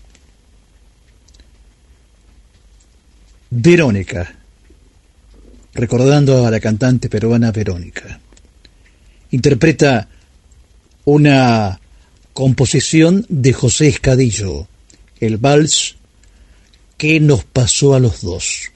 [3.51, 4.37] Verónica,
[5.75, 8.21] recordando a la cantante peruana Verónica,
[9.33, 10.09] interpreta
[11.07, 11.81] una
[12.33, 14.69] composición de José Escadillo,
[15.19, 15.97] el vals
[16.97, 18.71] que nos pasó a los dos.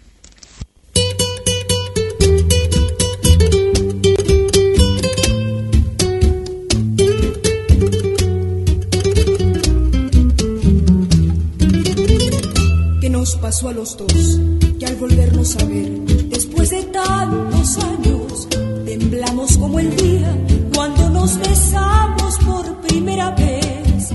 [13.42, 14.40] Pasó a los dos?
[14.78, 15.90] Que al volvernos a ver,
[16.28, 18.48] después de tantos años,
[18.86, 20.38] temblamos como el día
[20.72, 24.10] cuando nos besamos por primera vez.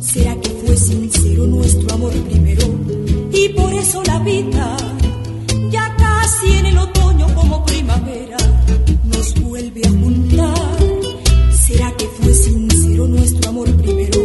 [0.00, 2.66] ¿Será que fue sincero nuestro amor primero?
[3.32, 4.76] Y por eso la vida,
[5.70, 8.38] ya casi en el otoño como primavera,
[9.04, 10.78] nos vuelve a juntar.
[11.52, 14.20] ¿Será que fue sincero nuestro amor primero?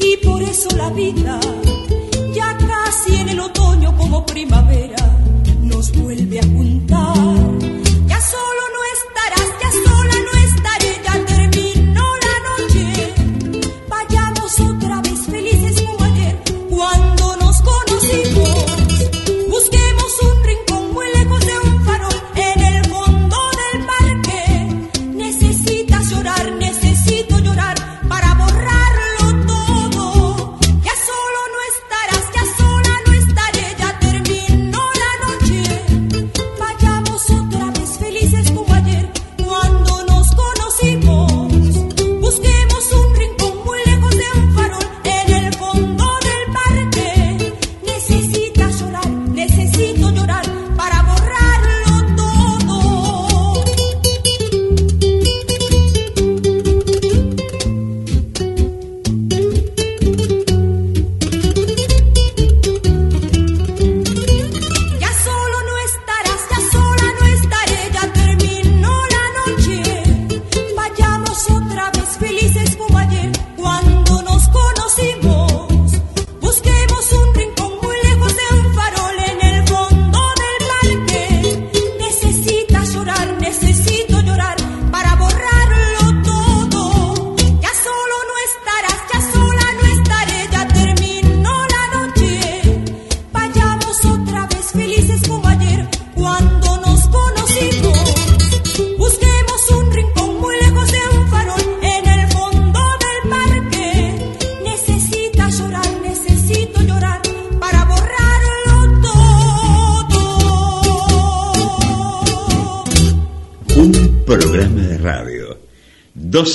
[0.00, 1.38] Y por eso la vida,
[4.26, 4.96] primavera
[5.62, 7.51] nos vuelve a juntar.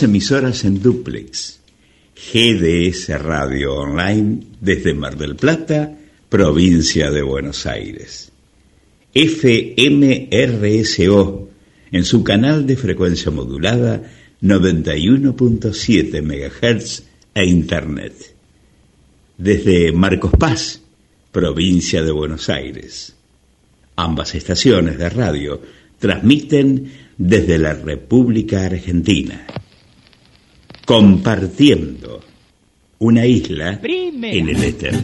[0.03, 1.59] Emisoras en duplex.
[2.15, 5.97] GDS Radio Online desde Mar del Plata,
[6.29, 8.31] provincia de Buenos Aires.
[9.13, 10.67] FMRSO
[11.91, 18.35] en su canal de frecuencia modulada 91.7 MHz e Internet.
[19.37, 20.81] Desde Marcos Paz,
[21.31, 23.15] provincia de Buenos Aires.
[23.95, 25.61] Ambas estaciones de radio
[25.99, 29.45] transmiten desde la República Argentina.
[30.87, 32.21] Compartiendo
[32.99, 34.95] una isla en el éter.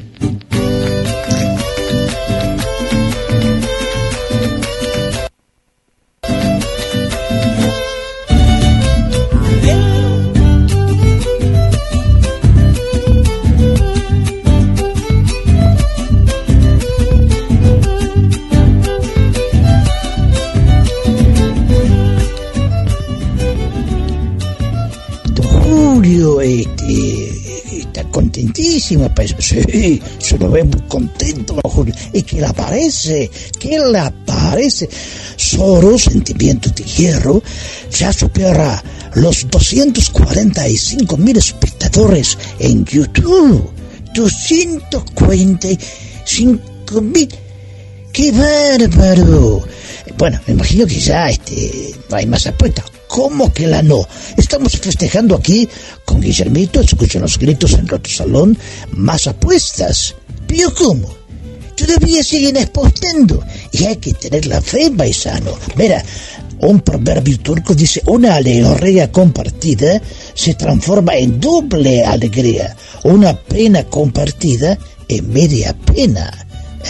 [28.53, 31.95] Contentísimo, pues, sí, se lo ve muy contento, don Julio.
[32.13, 33.29] Y que le aparece,
[33.59, 34.87] que le aparece.
[35.35, 37.41] Solo Sentimiento de Hierro
[37.91, 38.83] ya supera
[39.15, 43.71] los 245 mil espectadores en YouTube.
[44.13, 47.35] 245 mil.
[48.11, 49.63] ¡Qué bárbaro!
[50.17, 52.85] Bueno, me imagino que ya este, no hay más apuestas.
[53.13, 54.07] ¿Cómo que la no?
[54.37, 55.69] Estamos festejando aquí
[56.03, 58.57] con Guillermito, escuchan los gritos en otro salón,
[58.89, 60.15] más apuestas.
[60.47, 61.13] ¿Pero cómo?
[61.75, 63.39] Todavía siguen apostando
[63.71, 65.51] y hay que tener la fe, paisano.
[65.75, 66.03] Mira,
[66.61, 70.01] un proverbio turco dice, una alegría compartida
[70.33, 74.75] se transforma en doble alegría, una pena compartida
[75.07, 76.31] en media pena.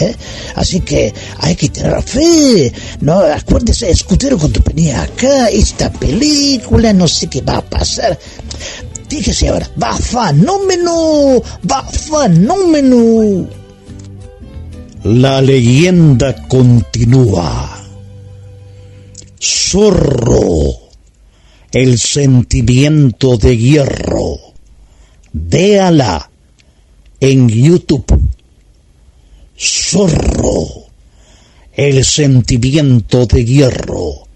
[0.00, 0.14] ¿Eh?
[0.54, 2.72] Así que hay que tener fe.
[3.00, 8.18] No, acuérdese, escudero, cuando venía acá, esta película, no sé qué va a pasar.
[9.08, 13.48] Fíjese ahora, va fenómeno, va fenómeno.
[15.04, 17.82] La leyenda continúa.
[19.38, 20.88] Zorro,
[21.70, 24.38] el sentimiento de hierro.
[25.32, 26.30] Véala
[27.20, 28.06] en YouTube.
[29.64, 30.84] Zorro,
[31.72, 34.28] el sentimiento de hierro.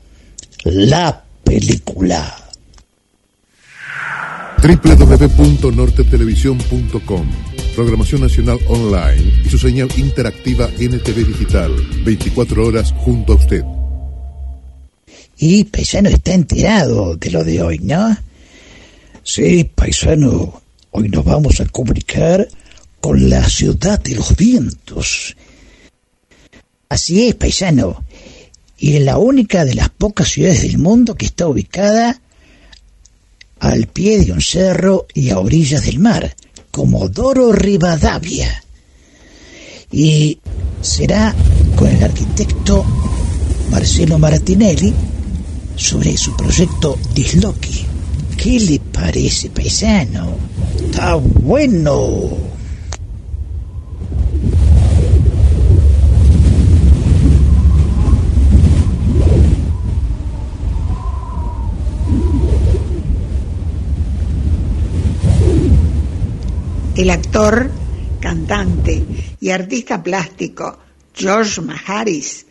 [0.64, 2.34] La película.
[4.62, 7.26] www.nortetelevisión.com
[7.76, 11.72] Programación Nacional Online y su señal interactiva NTV Digital.
[12.04, 13.62] 24 horas junto a usted.
[15.36, 18.16] Y paisano está enterado de lo de hoy, ¿no?
[19.22, 22.48] Sí, paisano, hoy nos vamos a comunicar
[23.00, 25.36] con la ciudad de los vientos.
[26.88, 28.04] Así es, paisano.
[28.78, 32.20] Y es la única de las pocas ciudades del mundo que está ubicada
[33.60, 36.34] al pie de un cerro y a orillas del mar,
[36.70, 38.62] Comodoro Rivadavia.
[39.90, 40.38] Y
[40.80, 41.34] será
[41.76, 42.84] con el arquitecto
[43.70, 44.94] Marcelo Martinelli
[45.76, 47.84] sobre su proyecto Disloki.
[48.36, 50.36] ¿Qué le parece, paisano?
[50.84, 52.57] Está bueno.
[66.98, 67.70] El actor,
[68.20, 69.04] cantante
[69.38, 70.80] y artista plástico
[71.14, 72.44] George Maharis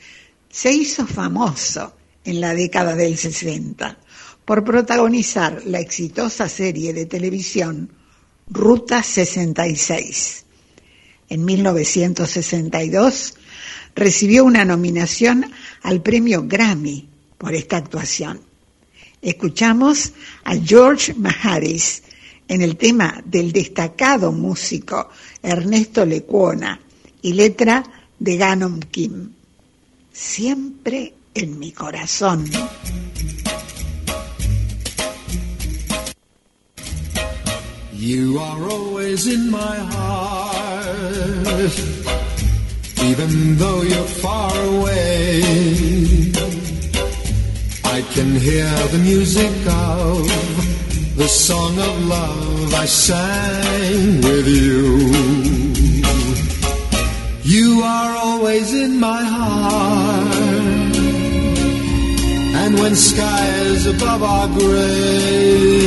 [0.49, 3.97] se hizo famoso en la década del 60
[4.45, 7.91] por protagonizar la exitosa serie de televisión
[8.49, 10.45] Ruta 66.
[11.27, 13.33] En 1962
[13.95, 18.39] recibió una nominación al premio Grammy por esta actuación.
[19.21, 20.13] Escuchamos
[20.45, 22.03] a George Maharis
[22.47, 25.09] en el tema del destacado músico
[25.41, 26.79] Ernesto Lecuona
[27.21, 27.83] y letra
[28.19, 29.31] de Ganon Kim.
[30.11, 32.49] Siempre en mi corazón.
[37.93, 41.47] You are always in my heart,
[43.03, 45.41] even though you're far away.
[47.83, 50.86] I can hear the music of
[51.17, 54.81] the song of love I sang with you.
[57.41, 60.95] You are always in my heart,
[62.61, 65.77] and when skies above are gray.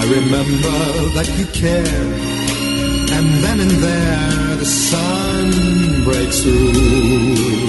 [0.00, 0.78] I remember
[1.16, 2.04] that you care,
[3.16, 7.67] and then and there the sun breaks through.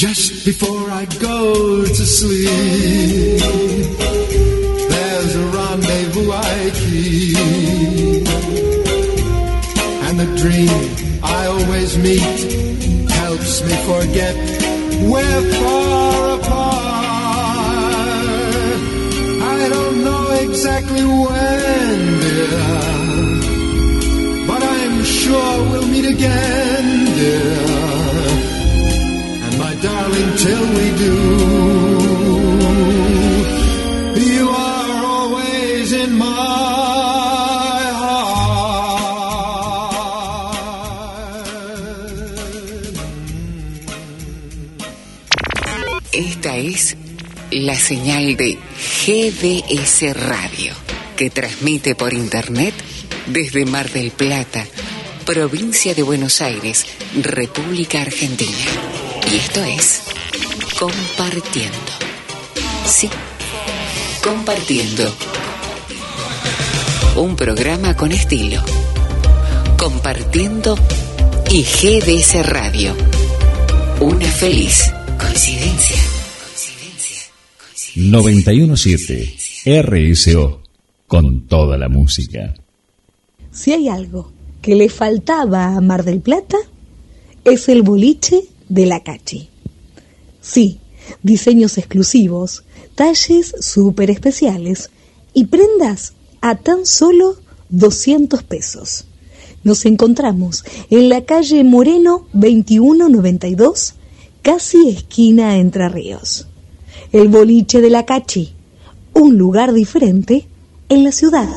[0.00, 3.38] Just before I go to sleep,
[4.88, 8.26] there's a rendezvous I keep,
[10.06, 10.72] and the dream
[11.22, 14.34] I always meet helps me forget
[15.02, 16.94] we're far apart.
[19.52, 22.62] I don't know exactly when, dear.
[24.46, 27.89] But I'm sure we'll meet again, dear.
[30.20, 31.16] Till we do,
[34.20, 36.60] you are always in my
[46.12, 46.96] Esta es
[47.50, 48.58] la señal de
[49.06, 50.74] GDS Radio,
[51.16, 52.74] que transmite por Internet
[53.26, 54.66] desde Mar del Plata,
[55.24, 56.84] provincia de Buenos Aires,
[57.22, 58.56] República Argentina.
[59.32, 60.09] Y esto es
[60.80, 61.92] Compartiendo.
[62.86, 63.10] Sí,
[64.24, 65.14] Compartiendo.
[67.16, 68.62] Un programa con estilo.
[69.78, 70.78] Compartiendo
[71.50, 72.96] y GDS Radio.
[74.00, 75.98] Una feliz coincidencia.
[77.96, 80.62] 917 RSO
[81.06, 82.54] con toda la música.
[83.52, 86.56] Si hay algo que le faltaba a Mar del Plata,
[87.44, 89.49] es el boliche de la Cachi.
[90.40, 90.80] Sí,
[91.22, 92.64] diseños exclusivos,
[92.94, 94.90] talles súper especiales
[95.34, 97.36] y prendas a tan solo
[97.68, 99.06] 200 pesos.
[99.62, 103.94] Nos encontramos en la calle Moreno 2192,
[104.42, 106.46] casi esquina Entre Ríos.
[107.12, 108.54] El boliche de la Cachi,
[109.12, 110.46] un lugar diferente
[110.88, 111.48] en la ciudad.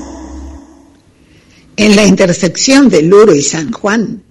[1.77, 4.23] En la intersección de Luro y San Juan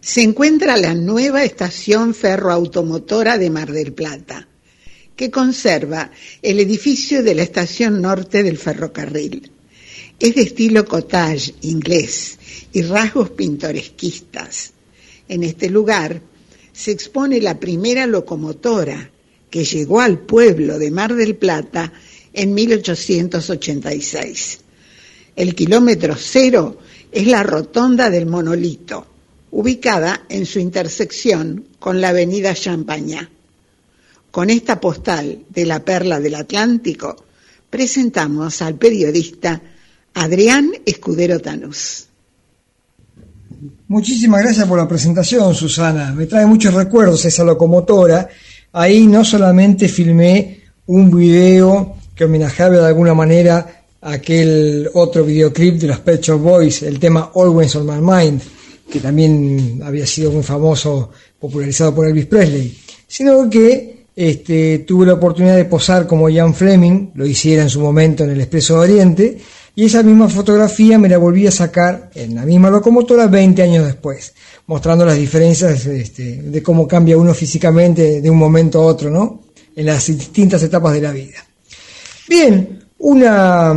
[0.00, 4.48] se encuentra la nueva estación ferroautomotora de Mar del Plata,
[5.14, 9.50] que conserva el edificio de la estación norte del ferrocarril.
[10.18, 12.38] Es de estilo cottage inglés
[12.72, 14.72] y rasgos pintoresquistas.
[15.28, 16.22] En este lugar
[16.72, 19.10] se expone la primera locomotora
[19.50, 21.92] que llegó al pueblo de Mar del Plata
[22.32, 24.60] en 1886.
[25.36, 26.78] El kilómetro cero
[27.12, 29.06] es la rotonda del monolito,
[29.52, 33.28] ubicada en su intersección con la avenida Champañá.
[34.30, 37.16] Con esta postal de la perla del Atlántico,
[37.68, 39.60] presentamos al periodista
[40.14, 42.06] Adrián Escudero Tanús.
[43.88, 46.12] Muchísimas gracias por la presentación, Susana.
[46.12, 48.28] Me trae muchos recuerdos esa locomotora.
[48.72, 55.88] Ahí no solamente filmé un video que homenajeaba de alguna manera aquel otro videoclip de
[55.88, 58.40] los Pet Shop Boys, el tema Always on My Mind,
[58.90, 62.76] que también había sido muy famoso, popularizado por Elvis Presley,
[63.06, 67.80] sino que este, tuve la oportunidad de posar como Ian Fleming, lo hiciera en su
[67.80, 69.38] momento en el Expreso de Oriente,
[69.74, 73.86] Y esa misma fotografía me la volví a sacar en la misma locomotora 20 años
[73.86, 74.34] después,
[74.66, 79.44] mostrando las diferencias este, de cómo cambia uno físicamente de un momento a otro, ¿no?
[79.74, 81.38] En las distintas etapas de la vida.
[82.28, 83.72] Bien, una,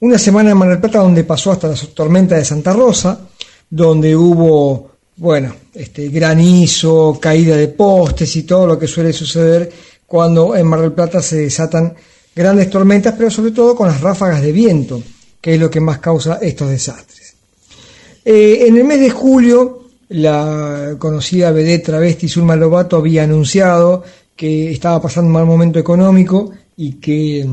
[0.00, 3.28] una semana en Mar Plata donde pasó hasta la tormenta de Santa Rosa,
[3.74, 9.68] donde hubo, bueno, este, granizo, caída de postes y todo lo que suele suceder
[10.06, 11.92] cuando en Mar del Plata se desatan
[12.36, 15.02] grandes tormentas, pero sobre todo con las ráfagas de viento,
[15.40, 17.34] que es lo que más causa estos desastres.
[18.24, 24.04] Eh, en el mes de julio, la conocida vedette travesti Zulma Lobato había anunciado
[24.36, 27.44] que estaba pasando un mal momento económico y que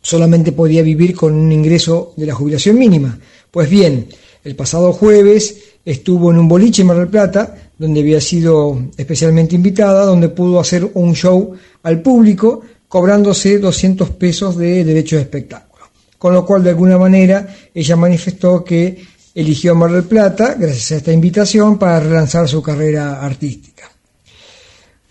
[0.00, 3.18] solamente podía vivir con un ingreso de la jubilación mínima.
[3.50, 4.06] Pues bien,
[4.46, 9.56] el pasado jueves estuvo en un boliche en Mar del Plata, donde había sido especialmente
[9.56, 15.86] invitada, donde pudo hacer un show al público cobrándose 200 pesos de derecho de espectáculo.
[16.16, 20.96] Con lo cual, de alguna manera, ella manifestó que eligió Mar del Plata, gracias a
[20.98, 23.90] esta invitación, para relanzar su carrera artística.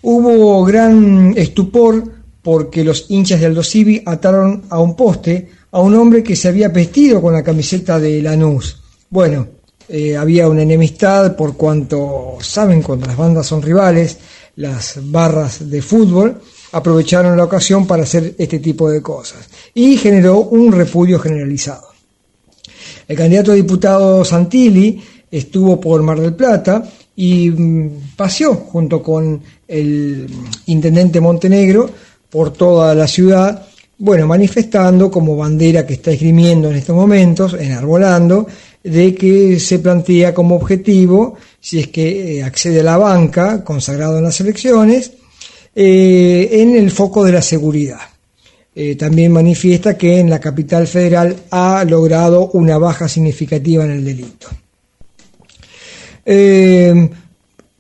[0.01, 2.03] Hubo gran estupor
[2.41, 6.47] porque los hinchas de Aldo Civi ataron a un poste a un hombre que se
[6.47, 8.84] había vestido con la camiseta de Lanús.
[9.09, 9.47] Bueno,
[9.87, 14.17] eh, había una enemistad por cuanto, saben, cuando las bandas son rivales,
[14.55, 16.41] las barras de fútbol,
[16.71, 21.87] aprovecharon la ocasión para hacer este tipo de cosas y generó un repudio generalizado.
[23.07, 26.83] El candidato a diputado Santilli estuvo por Mar del Plata
[27.15, 30.27] y mm, paseó junto con el
[30.65, 31.89] intendente Montenegro
[32.29, 38.47] por toda la ciudad, bueno, manifestando como bandera que está esgrimiendo en estos momentos, enarbolando,
[38.85, 44.19] de que se plantea como objetivo, si es que eh, accede a la banca, consagrado
[44.19, 45.11] en las elecciones,
[45.75, 47.99] eh, en el foco de la seguridad.
[48.75, 54.05] Eh, también manifiesta que en la capital federal ha logrado una baja significativa en el
[54.05, 54.49] delito.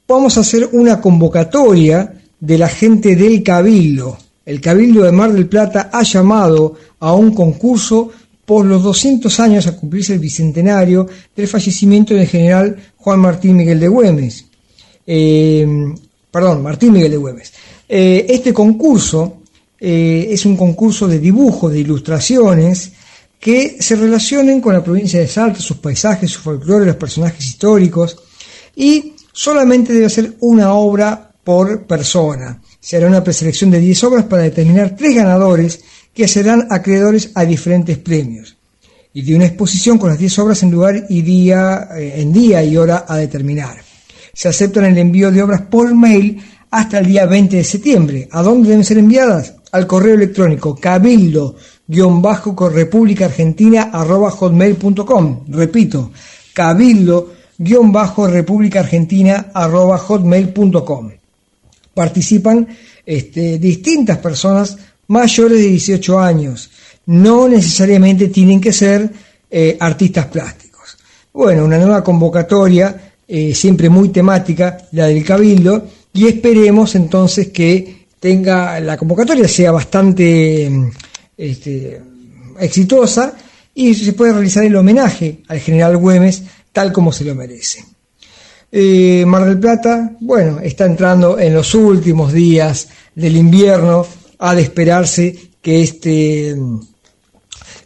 [0.07, 4.17] Vamos a hacer una convocatoria de la gente del Cabildo.
[4.45, 8.11] El Cabildo de Mar del Plata ha llamado a un concurso
[8.45, 13.79] por los 200 años a cumplirse el bicentenario del fallecimiento del general Juan Martín Miguel
[13.79, 14.45] de Güemes.
[16.31, 17.53] perdón, Martín Miguel de Güemes.
[17.87, 19.41] Eh, este concurso
[19.79, 22.91] eh, es un concurso de dibujo, de ilustraciones,
[23.39, 28.17] que se relacionen con la provincia de Salta, sus paisajes, su folclore, los personajes históricos,
[28.75, 32.59] y solamente debe ser una obra por persona.
[32.79, 35.79] Se hará una preselección de 10 obras para determinar tres ganadores
[36.15, 38.55] que serán acreedores a diferentes premios.
[39.13, 42.63] Y de una exposición con las 10 obras en lugar y día, eh, en día
[42.63, 43.77] y hora a determinar.
[44.33, 46.41] Se aceptan el envío de obras por mail
[46.71, 48.27] hasta el día 20 de septiembre.
[48.31, 49.53] ¿A dónde deben ser enviadas?
[49.71, 51.55] Al correo electrónico cabildo
[52.71, 55.45] república argentina hotmail.com.
[55.49, 56.11] Repito,
[56.53, 57.33] cabildo
[58.27, 61.11] república argentina hotmail.com.
[61.93, 62.67] Participan
[63.05, 64.77] este, distintas personas
[65.07, 66.69] mayores de 18 años.
[67.07, 69.09] No necesariamente tienen que ser
[69.49, 70.97] eh, artistas plásticos.
[71.33, 78.07] Bueno, una nueva convocatoria, eh, siempre muy temática, la del Cabildo, y esperemos entonces que
[78.19, 80.71] tenga la convocatoria sea bastante
[81.37, 82.01] este,
[82.59, 83.33] exitosa
[83.73, 87.85] y se pueda realizar el homenaje al general Güemes tal como se lo merece.
[88.71, 94.05] Eh, Mar del Plata, bueno, está entrando en los últimos días del invierno,
[94.39, 96.55] ha de esperarse que este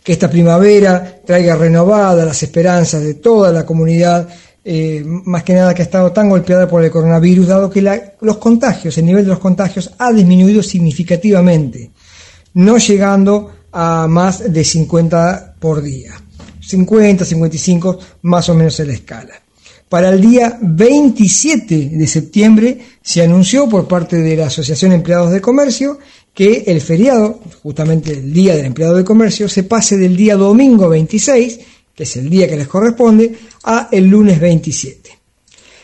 [0.03, 4.27] que esta primavera traiga renovadas las esperanzas de toda la comunidad
[4.63, 7.81] eh, más que nada que ha estado tan golpeada por el coronavirus, dado que
[8.21, 11.91] los contagios, el nivel de los contagios ha disminuido significativamente,
[12.53, 16.13] no llegando a más de 50 por día.
[16.61, 19.33] 50, 55 más o menos en la escala.
[19.87, 25.31] Para el día 27 de septiembre se anunció por parte de la Asociación de Empleados
[25.31, 25.97] de Comercio
[26.33, 30.87] que el feriado, justamente el Día del Empleado de Comercio, se pase del día domingo
[30.89, 31.59] 26
[31.99, 35.19] que es el día que les corresponde, a el lunes 27.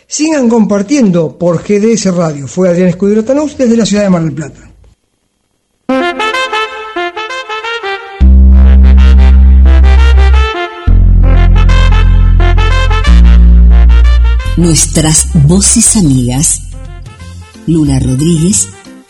[0.08, 2.48] Sigan compartiendo por GDS Radio.
[2.48, 4.72] Fue Adrián Escudero Tanús desde la ciudad de Mar del Plata.
[14.56, 16.62] Nuestras voces amigas.
[17.68, 18.70] Luna Rodríguez,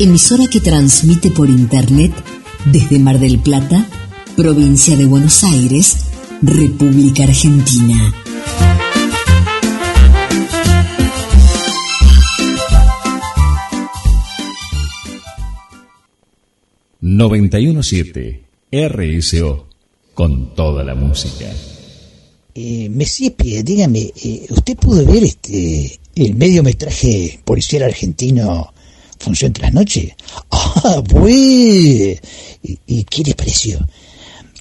[0.00, 2.12] emisora que transmite por Internet
[2.64, 3.86] desde Mar del Plata,
[4.34, 6.06] provincia de Buenos Aires,
[6.40, 8.14] República Argentina.
[17.02, 18.40] ...917...
[18.72, 19.66] RSO...
[20.14, 21.46] ...con toda la música.
[22.54, 28.72] Eh, Messi, dígame, eh, ¿usted pudo ver este el mediometraje policial argentino
[29.20, 30.16] Función tras noche?
[30.50, 32.18] ¡Ah, pues!
[32.62, 33.86] ¿Y, qué le pareció?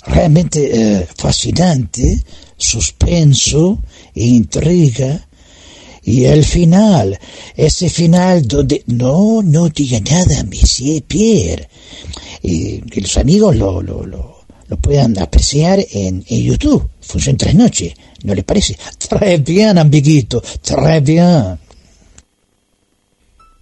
[0.05, 2.22] Realmente eh, fascinante,
[2.57, 3.82] suspenso
[4.16, 5.26] intriga.
[6.03, 7.18] Y el final,
[7.55, 8.84] ese final donde...
[8.88, 11.70] No, no diga nada, Monsieur Pierre.
[12.41, 16.89] Que los amigos lo, lo, lo, puedan apreciar en, en YouTube.
[16.99, 17.93] Función tres noches,
[18.24, 18.78] ¿no le parece?
[18.97, 21.60] Très bien, amiguito, très bien.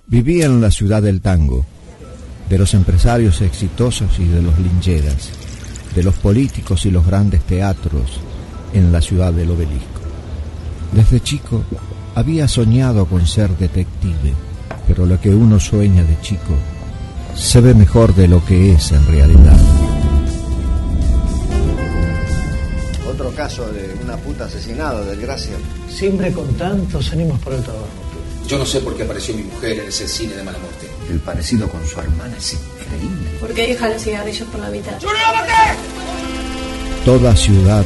[0.10, 1.66] Vivía en la ciudad del tango,
[2.49, 5.32] de los empresarios exitosos y de los lincheras,
[5.93, 8.22] de los políticos y los grandes teatros
[8.74, 9.99] en la ciudad del obelisco.
[10.93, 11.62] Desde chico
[12.16, 14.34] había soñado con ser detective,
[14.88, 16.55] pero lo que uno sueña de chico
[17.36, 19.60] se ve mejor de lo que es en realidad.
[23.12, 25.58] Otro caso de una puta asesinada, desgracia.
[25.89, 28.07] Siempre con tantos ánimos por el trabajo.
[28.48, 30.88] Yo no sé por qué apareció mi mujer en ese cine de mala muerte.
[31.10, 33.30] El parecido con su hermana es increíble.
[33.41, 34.98] ¿Por qué deja los cigarrillos por la mitad?
[37.04, 37.86] Toda ciudad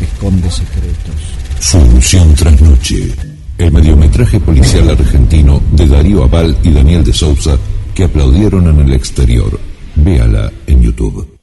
[0.00, 1.14] esconde secretos.
[1.60, 3.12] Función tras noche.
[3.58, 7.58] El mediometraje policial argentino de Darío Aval y Daniel de Sousa
[7.94, 9.58] que aplaudieron en el exterior.
[9.96, 11.36] Véala en YouTube.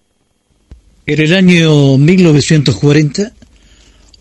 [1.06, 3.34] En el año 1940,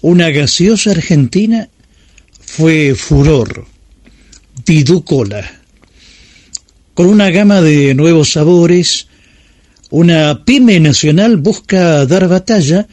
[0.03, 1.69] una gaseosa argentina
[2.41, 3.67] fue furor,
[4.67, 5.49] Vidú Cola.
[6.95, 9.07] Con una gama de nuevos sabores,
[9.91, 12.89] una pyme nacional busca dar batalla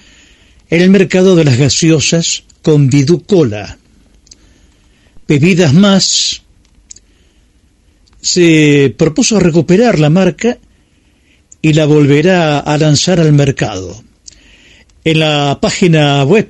[0.70, 3.80] en el mercado de las gaseosas con Vidú Cola.
[5.28, 6.44] Bebidas Más
[8.22, 10.60] se propuso recuperar la marca
[11.60, 14.04] y la volverá a lanzar al mercado.
[15.04, 16.50] En la página web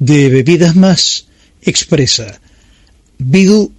[0.00, 1.26] de Bebidas Más
[1.62, 2.40] expresa,
[3.18, 3.72] Bidú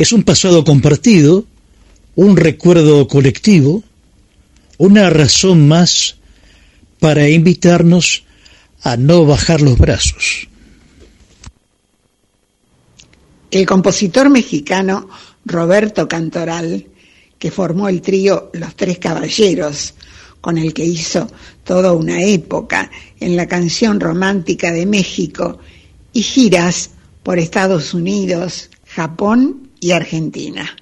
[0.00, 1.44] es un pasado compartido,
[2.14, 3.84] un recuerdo colectivo,
[4.78, 6.16] una razón más
[6.98, 8.24] para invitarnos
[8.82, 10.48] a no bajar los brazos.
[13.50, 15.06] El compositor mexicano
[15.44, 16.86] Roberto Cantoral,
[17.38, 19.92] que formó el trío Los Tres Caballeros,
[20.40, 21.30] con el que hizo
[21.62, 22.90] toda una época
[23.20, 25.58] en la canción romántica de México
[26.14, 26.88] y giras
[27.22, 30.76] por Estados Unidos, Japón y Argentina.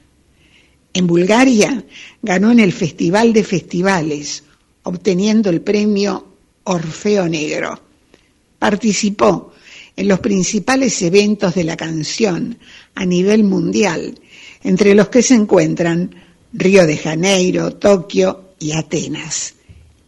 [0.92, 1.84] En Bulgaria
[2.22, 4.42] ganó en el Festival de Festivales,
[4.82, 6.26] obteniendo el premio
[6.64, 7.80] Orfeo Negro.
[8.58, 9.52] Participó
[9.96, 12.58] en los principales eventos de la canción
[12.94, 14.18] a nivel mundial,
[14.62, 16.14] entre los que se encuentran
[16.52, 19.54] Río de Janeiro, Tokio y Atenas.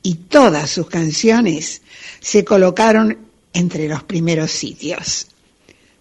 [0.02, 1.82] Y todas sus canciones
[2.20, 3.18] se colocaron
[3.52, 5.29] entre los primeros sitios.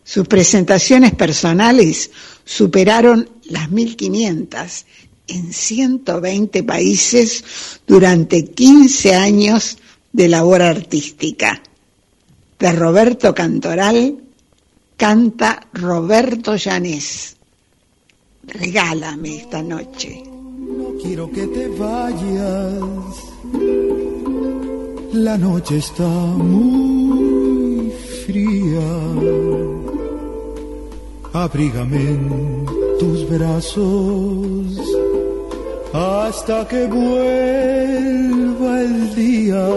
[0.09, 2.09] Sus presentaciones personales
[2.43, 4.85] superaron las 1500
[5.27, 7.43] en 120 países
[7.85, 9.77] durante 15 años
[10.11, 11.61] de labor artística.
[12.57, 14.17] De Roberto Cantoral
[14.97, 17.37] canta Roberto Llanés.
[18.47, 20.23] Regálame esta noche.
[20.25, 22.81] No quiero que te vayas.
[25.13, 27.91] La noche está muy
[28.25, 29.48] fría.
[31.33, 32.65] Abrígame en
[32.99, 34.79] tus brazos
[35.93, 39.67] hasta que vuelva el día.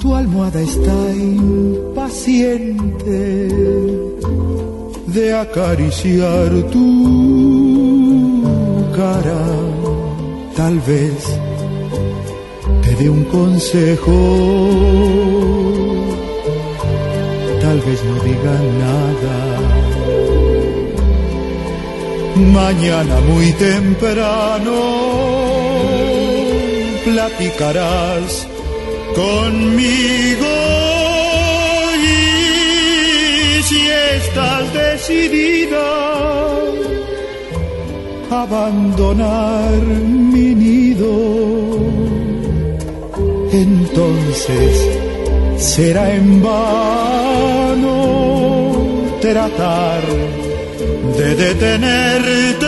[0.00, 2.30] Tu almohada está impaciente
[5.06, 8.42] de acariciar tu
[8.96, 9.46] cara.
[10.56, 11.38] Tal vez
[12.82, 14.12] te dé un consejo,
[17.70, 19.36] tal vez no diga nada.
[22.60, 24.76] Mañana muy temprano
[27.04, 28.30] platicarás
[29.22, 30.54] conmigo
[32.12, 33.80] y si
[34.16, 35.88] estás decidida
[38.42, 39.80] abandonar
[40.32, 41.14] mi nido,
[43.52, 45.00] entonces
[45.60, 47.96] será en vano
[49.20, 50.00] tratar
[51.18, 52.66] de detenerte.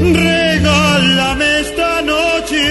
[0.00, 2.64] Regálame esta noche,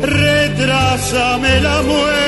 [0.00, 2.26] retrásame la muerte.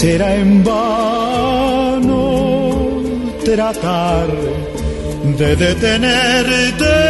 [0.00, 2.22] Será en vano
[3.44, 4.28] tratar
[5.38, 7.07] de detenerte.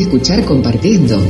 [0.00, 1.20] Escuchar compartiendo.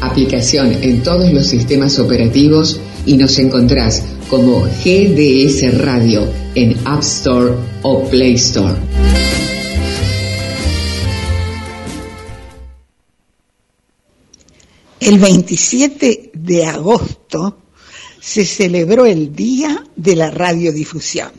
[0.00, 7.54] Aplicación en todos los sistemas operativos y nos encontrás como GDS Radio en App Store
[7.82, 8.74] o Play Store.
[15.00, 17.58] El 27 de agosto
[18.20, 21.30] se celebró el Día de la Radiodifusión.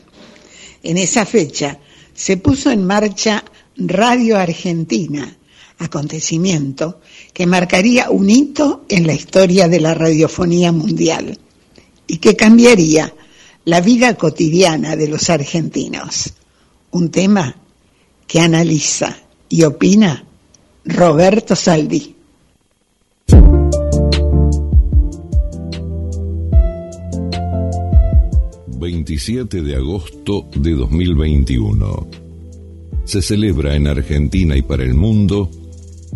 [0.82, 1.78] En esa fecha
[2.14, 3.44] se puso en marcha
[3.76, 5.37] Radio Argentina,
[5.78, 7.00] acontecimiento
[7.32, 11.38] que marcaría un hito en la historia de la radiofonía mundial
[12.06, 13.14] y que cambiaría
[13.64, 16.32] la vida cotidiana de los argentinos.
[16.90, 17.56] Un tema
[18.26, 19.16] que analiza
[19.48, 20.24] y opina
[20.84, 22.16] Roberto Saldi.
[28.78, 32.06] 27 de agosto de 2021.
[33.04, 35.50] Se celebra en Argentina y para el mundo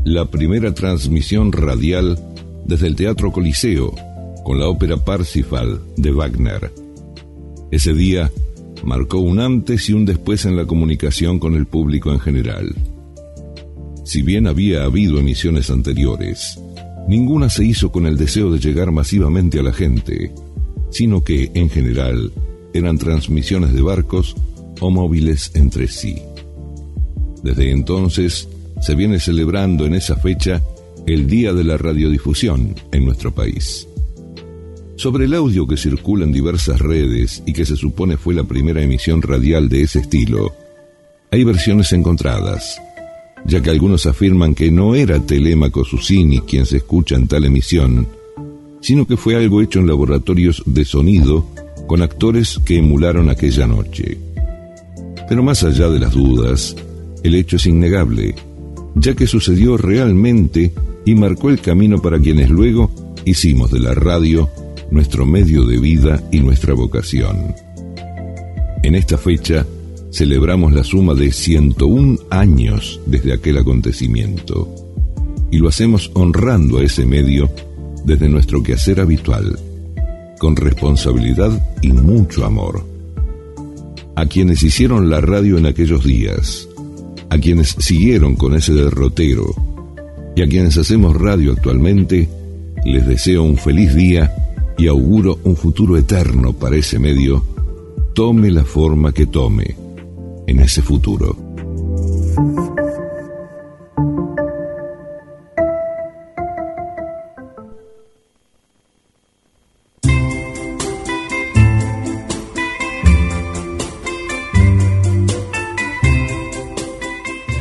[0.04, 2.18] la primera transmisión radial
[2.64, 3.94] desde el Teatro Coliseo
[4.44, 6.72] con la ópera Parsifal de Wagner.
[7.70, 8.30] Ese día
[8.84, 12.74] marcó un antes y un después en la comunicación con el público en general.
[14.04, 16.58] Si bien había habido emisiones anteriores,
[17.06, 20.32] ninguna se hizo con el deseo de llegar masivamente a la gente,
[20.90, 22.32] sino que, en general,
[22.74, 24.34] eran transmisiones de barcos
[24.80, 26.16] o móviles entre sí.
[27.44, 28.48] Desde entonces
[28.82, 30.60] se viene celebrando en esa fecha
[31.06, 33.88] el Día de la Radiodifusión en nuestro país.
[34.96, 38.82] Sobre el audio que circula en diversas redes y que se supone fue la primera
[38.82, 40.52] emisión radial de ese estilo,
[41.30, 42.80] hay versiones encontradas,
[43.46, 48.06] ya que algunos afirman que no era Telémaco Susini quien se escucha en tal emisión,
[48.80, 51.46] sino que fue algo hecho en laboratorios de sonido
[51.86, 54.18] con actores que emularon aquella noche.
[55.28, 56.76] Pero más allá de las dudas,
[57.22, 58.34] el hecho es innegable,
[58.94, 60.72] ya que sucedió realmente
[61.04, 62.90] y marcó el camino para quienes luego
[63.24, 64.48] hicimos de la radio
[64.90, 67.54] nuestro medio de vida y nuestra vocación.
[68.82, 69.66] En esta fecha
[70.10, 74.68] celebramos la suma de 101 años desde aquel acontecimiento
[75.50, 77.50] y lo hacemos honrando a ese medio
[78.04, 79.58] desde nuestro quehacer habitual
[80.38, 81.52] con responsabilidad
[81.82, 82.84] y mucho amor.
[84.16, 86.68] A quienes hicieron la radio en aquellos días,
[87.32, 89.54] a quienes siguieron con ese derrotero
[90.36, 92.28] y a quienes hacemos radio actualmente,
[92.84, 94.30] les deseo un feliz día
[94.76, 97.42] y auguro un futuro eterno para ese medio,
[98.12, 99.74] tome la forma que tome
[100.46, 101.34] en ese futuro.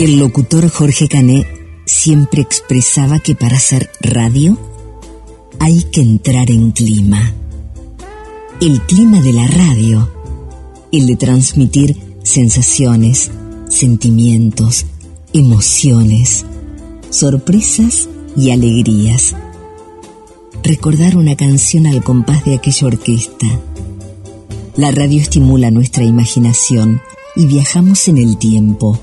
[0.02, 1.46] El locutor Jorge Cané
[1.86, 4.58] siempre expresaba que para hacer radio
[5.60, 7.36] hay que entrar en clima.
[8.60, 10.12] El clima de la radio,
[10.92, 13.30] el de transmitir sensaciones,
[13.70, 14.88] sentimientos,
[15.34, 16.48] emociones,
[17.12, 19.36] sorpresas y alegrías.
[20.64, 23.46] Recordar una canción al compás de aquella orquesta.
[24.78, 27.04] La radio estimula nuestra imaginación
[27.36, 29.00] y viajamos en el tiempo.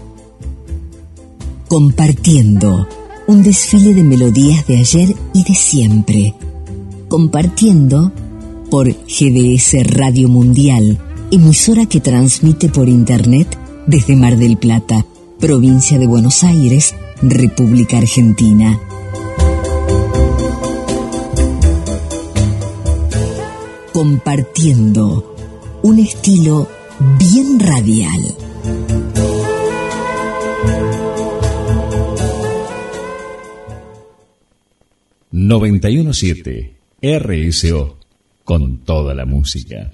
[1.68, 2.88] Compartiendo
[3.26, 6.34] un desfile de melodías de ayer y de siempre.
[7.08, 8.10] Compartiendo
[8.70, 10.98] por GDS Radio Mundial,
[11.30, 15.04] emisora que transmite por Internet desde Mar del Plata,
[15.38, 18.80] provincia de Buenos Aires, República Argentina.
[23.92, 25.36] Compartiendo
[25.82, 26.66] un estilo
[27.18, 28.47] bien radial.
[35.38, 36.74] ...917...
[37.00, 37.96] RSO...
[38.42, 39.92] ...con toda la música.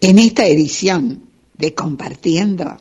[0.00, 1.24] En esta edición
[1.58, 2.76] de Compartiendo,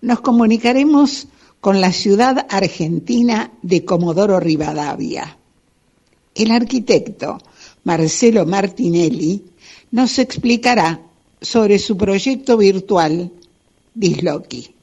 [0.00, 1.28] nos comunicaremos
[1.60, 5.38] con la ciudad argentina de Comodoro Rivadavia.
[6.34, 7.38] El arquitecto
[7.84, 9.44] Marcelo Martinelli
[9.92, 11.00] nos explicará
[11.40, 13.30] sobre su proyecto virtual
[13.94, 14.74] Disloki.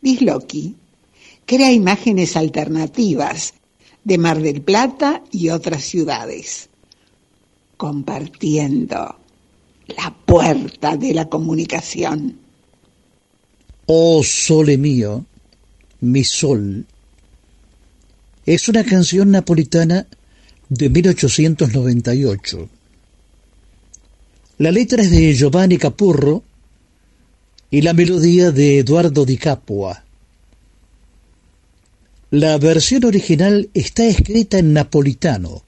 [0.00, 0.74] Disloki
[1.44, 3.59] crea imágenes alternativas
[4.04, 6.68] de Mar del Plata y otras ciudades,
[7.76, 9.16] compartiendo
[9.86, 12.38] la puerta de la comunicación.
[13.86, 15.24] Oh sole mío,
[16.00, 16.86] mi sol,
[18.46, 20.06] es una canción napolitana
[20.68, 22.68] de 1898.
[24.58, 26.42] La letra es de Giovanni Capurro
[27.70, 30.04] y la melodía de Eduardo Di Capua.
[32.30, 35.64] La versión original está escrita en napolitano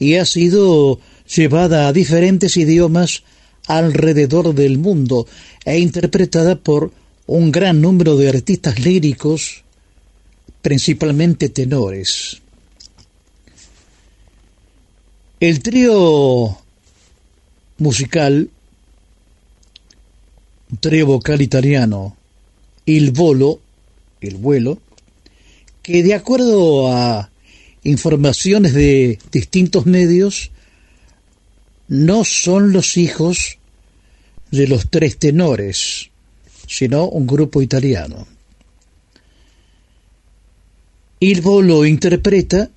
[0.00, 0.98] y ha sido
[1.32, 3.22] llevada a diferentes idiomas
[3.68, 5.28] alrededor del mundo
[5.64, 6.92] e interpretada por
[7.26, 9.62] un gran número de artistas líricos,
[10.62, 12.42] principalmente tenores.
[15.38, 16.58] El trío
[17.78, 18.50] musical,
[20.80, 22.16] trío vocal italiano,
[22.84, 23.60] Il Volo,
[24.20, 24.80] el vuelo,
[25.84, 27.30] que de acuerdo a
[27.82, 30.50] informaciones de distintos medios,
[31.88, 33.58] no son los hijos
[34.50, 36.10] de los tres tenores,
[36.66, 38.26] sino un grupo italiano.
[41.20, 42.70] Il Volo interpreta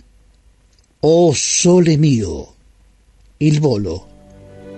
[0.99, 2.55] Oh sole mio,
[3.37, 4.07] il volo,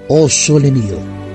[0.07, 1.28] oh sole mio.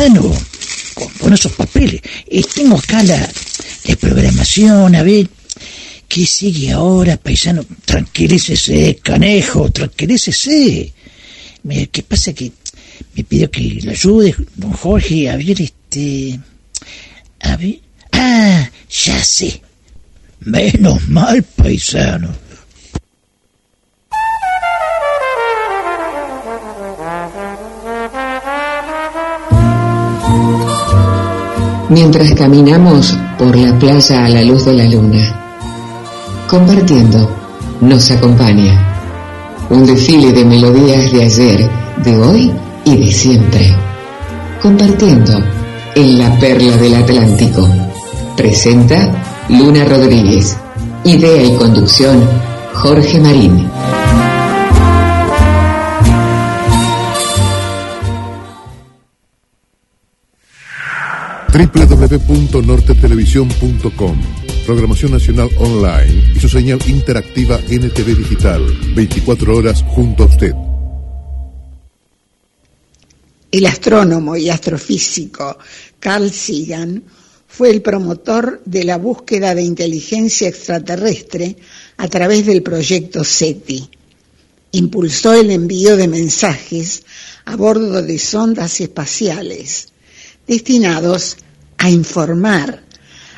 [0.00, 0.34] Paisano?
[1.20, 2.00] Con, esos papeles.
[2.26, 3.28] Eh, tengo acá la,
[3.84, 5.28] la programación, a ver.
[6.08, 7.64] ¿Qué sigue ahora, paisano?
[7.84, 10.92] Tranquilícese, canejo, tranquilícese.
[11.92, 12.32] ¿Qué pasa?
[12.32, 12.50] Que
[13.14, 16.40] me pidió que lo ayude, don Jorge, a ver, este...
[17.40, 17.78] A ver...
[18.12, 19.62] Ah, ya sé.
[20.40, 22.34] Menos mal, paisano.
[31.90, 37.28] Mientras caminamos por la playa a la luz de la luna, compartiendo,
[37.80, 41.70] nos acompaña un desfile de melodías de ayer,
[42.04, 42.52] de hoy
[42.84, 43.74] y de siempre.
[44.62, 45.32] Compartiendo
[45.96, 47.68] en la perla del Atlántico.
[48.36, 49.12] Presenta
[49.48, 50.56] Luna Rodríguez.
[51.02, 52.22] Idea y conducción
[52.72, 53.68] Jorge Marín.
[61.52, 64.20] www.nortetelevisión.com
[64.64, 68.64] Programación Nacional Online y su señal interactiva NTV Digital.
[68.94, 70.54] 24 horas junto a usted.
[73.50, 75.58] El astrónomo y astrofísico
[75.98, 77.02] Carl Sagan
[77.48, 81.56] fue el promotor de la búsqueda de inteligencia extraterrestre
[81.96, 83.90] a través del proyecto SETI.
[84.70, 87.02] Impulsó el envío de mensajes
[87.44, 89.89] a bordo de sondas espaciales
[90.50, 91.36] destinados
[91.78, 92.82] a informar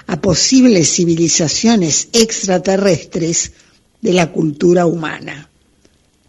[0.07, 3.53] a posibles civilizaciones extraterrestres
[4.01, 5.51] de la cultura humana.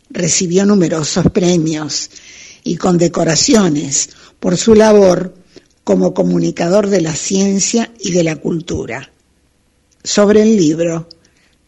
[0.10, 2.10] Recibió numerosos premios
[2.66, 4.10] y condecoraciones
[4.42, 5.34] por su labor
[5.86, 9.10] como comunicador de la ciencia y de la cultura.
[10.04, 11.08] Sobre el libro,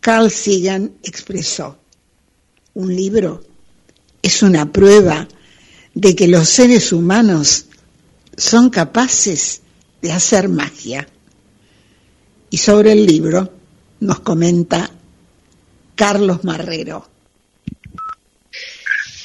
[0.02, 1.78] Carl Sagan expresó,
[2.74, 3.46] un libro
[4.22, 5.26] es una prueba
[5.94, 7.68] de que los seres humanos
[8.38, 9.62] son capaces
[10.02, 11.08] de hacer magia.
[12.50, 13.52] Y sobre el libro
[14.00, 14.90] nos comenta
[15.96, 17.10] Carlos Marrero.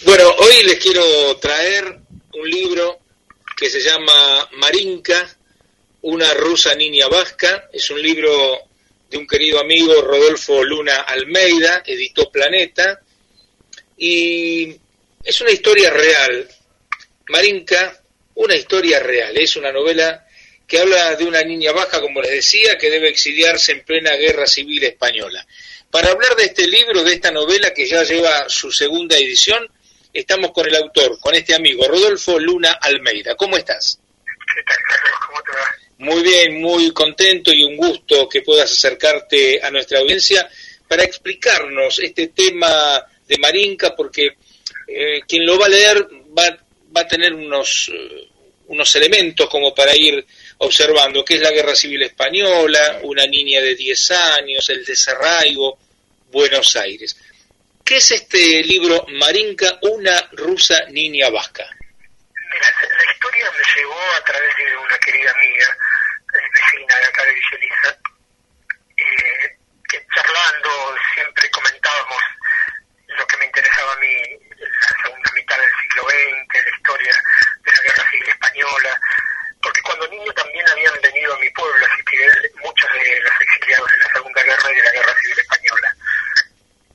[0.05, 2.01] Bueno, hoy les quiero traer
[2.35, 2.99] un libro
[3.57, 5.37] que se llama Marinka,
[6.03, 7.69] una rusa niña vasca.
[7.73, 8.31] Es un libro
[9.11, 13.01] de un querido amigo Rodolfo Luna Almeida, editó Planeta,
[13.99, 14.74] y
[15.23, 16.49] es una historia real.
[17.28, 17.99] Marinka,
[18.41, 20.27] una historia real, es una novela
[20.67, 24.47] que habla de una niña vasca, como les decía, que debe exiliarse en plena guerra
[24.47, 25.47] civil española.
[25.91, 29.69] Para hablar de este libro, de esta novela que ya lleva su segunda edición,
[30.12, 33.35] estamos con el autor, con este amigo, Rodolfo Luna Almeida.
[33.35, 34.01] ¿Cómo estás?
[35.99, 40.49] Muy bien, muy contento y un gusto que puedas acercarte a nuestra audiencia
[40.89, 44.37] para explicarnos este tema de Marinka, porque
[44.87, 46.57] eh, quien lo va a leer va,
[46.97, 48.30] va a tener unos, eh,
[48.71, 50.25] unos elementos como para ir
[50.59, 55.77] observando, que es la Guerra Civil Española, una niña de 10 años, el desarraigo,
[56.31, 57.17] Buenos Aires.
[57.85, 61.65] ¿Qué es este libro Marinka, una rusa niña vasca?
[61.65, 67.35] La historia me llegó a través de una querida amiga, eh, vecina de acá de
[67.35, 67.99] Villeliza,
[68.99, 69.57] eh,
[69.89, 70.71] que charlando
[71.15, 72.23] siempre comentábamos
[73.09, 74.49] lo que me interesaba a mí,
[74.81, 77.15] la segunda mitad del siglo XX, la historia
[77.65, 79.01] de la Guerra Civil Española,
[79.62, 83.98] porque cuando niño también habían venido a mi pueblo asistir muchos de los exiliados de
[83.98, 85.97] la Segunda Guerra y de la Guerra Civil Española.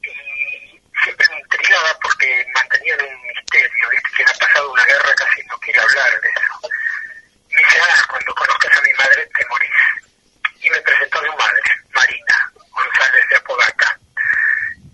[0.02, 4.10] Y siempre me intrigaba porque mantenían un misterio, ¿viste?
[4.16, 6.70] Quien ha pasado una guerra casi no quiere hablar de eso.
[7.50, 9.70] Me dice, ah, cuando conozcas a mi madre te morís.
[10.62, 11.62] Y me presentó a su madre,
[11.94, 14.00] Marina González de Apodaca,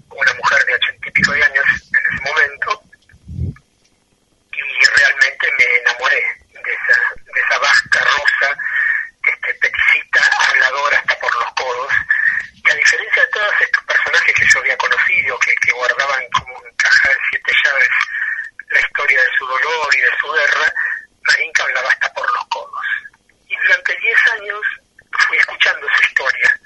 [0.10, 2.81] una mujer de ochenta y pico de años en ese momento,
[4.82, 8.58] y realmente me enamoré de esa, de esa vasca rusa,
[9.24, 11.94] este, peticita, habladora hasta por los codos,
[12.56, 16.66] y a diferencia de todos estos personajes que yo había conocido, que, que guardaban como
[16.66, 17.90] en caja de siete llaves
[18.70, 20.74] la historia de su dolor y de su guerra,
[21.28, 22.86] Marinka hablaba hasta por los codos.
[23.48, 24.62] Y durante diez años
[25.28, 26.60] fui escuchando su historia.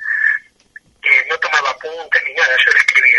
[1.01, 3.14] Eh, no tomaba apuntes ni nada, yo la escribía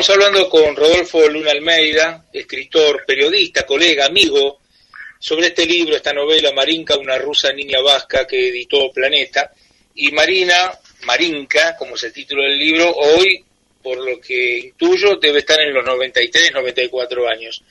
[0.00, 4.60] Estamos hablando con Rodolfo Luna Almeida, escritor, periodista, colega, amigo,
[5.18, 9.52] sobre este libro, esta novela Marinka, una rusa niña vasca que editó Planeta.
[9.96, 10.72] Y Marina,
[11.02, 13.44] Marinka, como es el título del libro, hoy,
[13.82, 17.62] por lo que intuyo, debe estar en los 93, 94 años.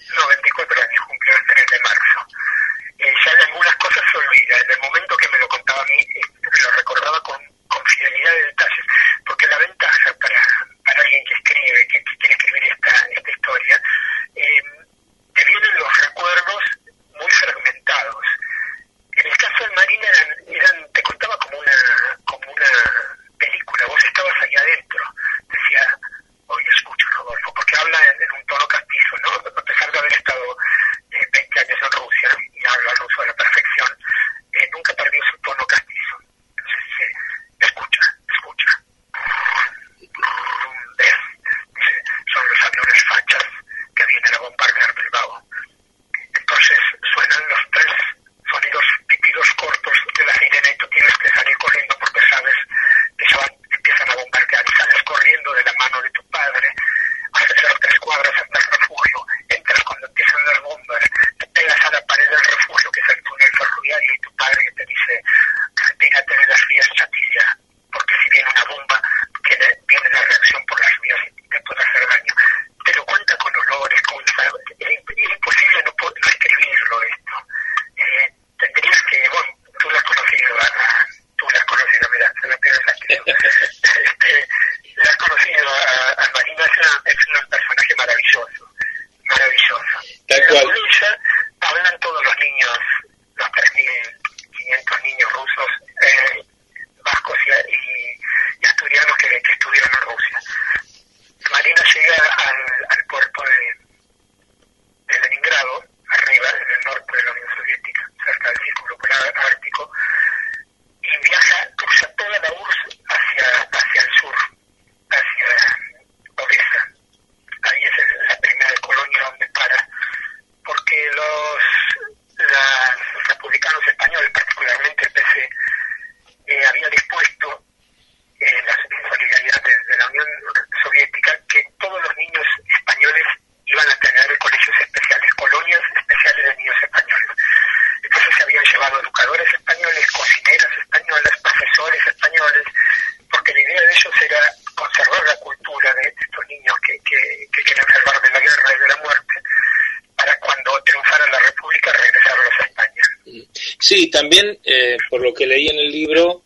[153.89, 156.43] Sí, también, eh, por lo que leí en el libro,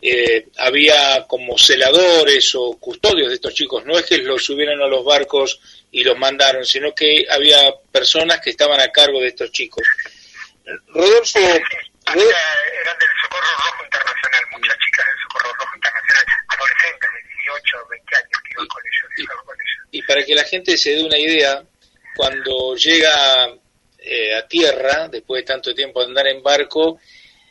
[0.00, 3.84] eh, había como celadores o custodios de estos chicos.
[3.84, 5.58] No es que los subieran a los barcos
[5.90, 9.82] y los mandaron, sino que había personas que estaban a cargo de estos chicos.
[10.86, 17.28] Rodolfo, Había, eran del Socorro Rojo Internacional, muchas chicas del Socorro Rojo Internacional, adolescentes de
[17.42, 19.88] 18 o 20 años que iban con ellos, iban con ellos.
[19.90, 21.64] y para que la gente se dé una idea,
[22.14, 23.53] cuando llega
[24.42, 26.98] tierra, después de tanto tiempo de andar en barco,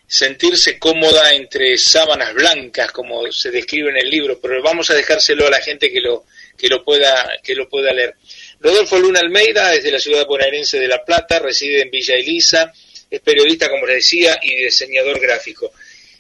[0.08, 5.48] sentirse cómoda entre sábanas blancas, como se describe en el libro, pero vamos a dejárselo
[5.48, 6.26] a la gente que lo,
[6.58, 8.16] que lo, pueda, que lo pueda leer.
[8.60, 12.72] Rodolfo Luna Almeida es de la ciudad bonaerense de La Plata, reside en Villa Elisa,
[13.10, 15.72] es periodista, como les decía, y diseñador gráfico.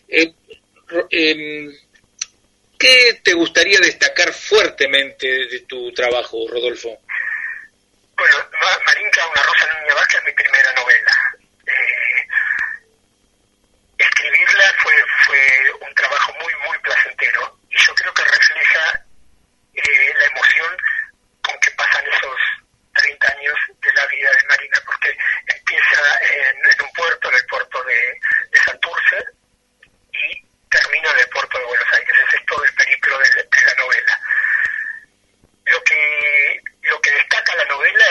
[0.07, 0.31] Eh,
[1.09, 1.73] em,
[2.77, 6.99] ¿Qué te gustaría destacar fuertemente de tu trabajo, Rodolfo?
[8.23, 11.11] Bueno, Ma- Marinka, una rosa niña vasca es mi primera novela.
[11.67, 12.27] Eh,
[13.97, 14.93] escribirla fue,
[15.25, 19.03] fue un trabajo muy, muy placentero y yo creo que refleja
[19.73, 20.77] eh, la emoción
[21.41, 22.37] con que pasan esos
[22.95, 25.17] 30 años de la vida de Marina, porque
[25.47, 28.21] empieza en, un puerto, en el puerto de,
[28.63, 29.17] Santurce,
[30.13, 32.17] y termina en el puerto de Buenos Aires.
[32.25, 34.19] Ese es todo el periplo de la novela.
[35.65, 36.61] Lo que,
[36.93, 38.05] lo que destaca la novela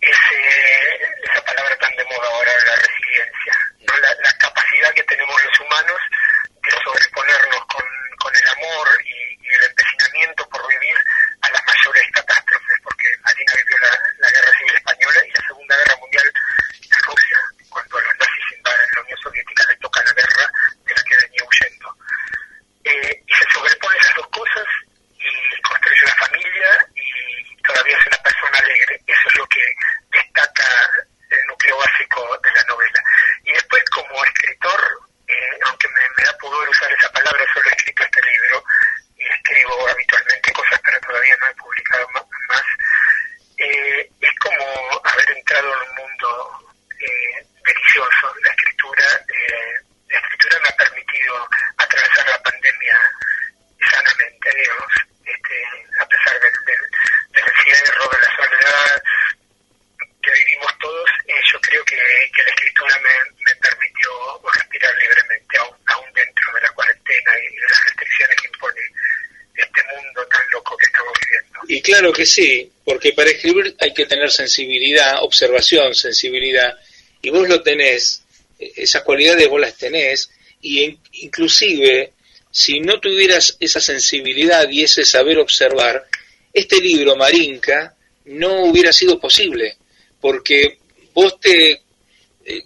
[0.00, 3.98] es eh, esa palabra tan de moda ahora, la resiliencia, ¿no?
[3.98, 5.98] la, capacidad que tenemos los humanos
[6.62, 7.84] de sobreponernos con,
[8.32, 10.94] el amor y, el empecinamiento por vivir
[11.42, 15.96] a las mayores catástrofes, porque Marina vivió la, Guerra Civil Española y la Segunda Guerra
[15.96, 16.32] Mundial
[16.84, 17.38] en Rusia,
[17.68, 20.46] cuando a los nazis invaden la Unión Soviética, le toca la guerra
[20.86, 21.96] de la que venía huyendo.
[22.84, 23.24] Eh,
[29.60, 30.90] que destaca
[31.30, 33.02] el núcleo básico de la novela.
[33.44, 34.80] Y después, como escritor,
[35.28, 38.64] eh, aunque me, me, da pudor usar esa palabra, solo he escrito este libro
[39.16, 42.24] y escribo habitualmente cosas, pero todavía no he publicado más.
[42.48, 42.62] más
[43.58, 45.96] eh, es como haber entrado en un
[72.00, 76.74] claro que sí, porque para escribir hay que tener sensibilidad, observación, sensibilidad,
[77.22, 78.22] y vos lo tenés,
[78.58, 80.30] eh, esas cualidades vos las tenés,
[80.62, 82.12] y inclusive
[82.50, 86.04] si no tuvieras esa sensibilidad y ese saber observar,
[86.52, 87.94] este libro, Marinka,
[88.24, 89.76] no hubiera sido posible,
[90.20, 90.78] porque
[91.14, 91.72] vos te,
[92.44, 92.62] eh,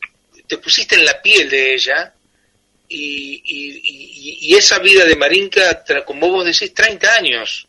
[0.46, 2.14] te pusiste en la piel de ella
[2.88, 7.66] y, y- y- y esa vida de Marinka, como vos decís, 30 años.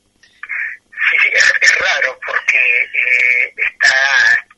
[1.10, 3.94] Sí, sí, es, es raro porque eh, está,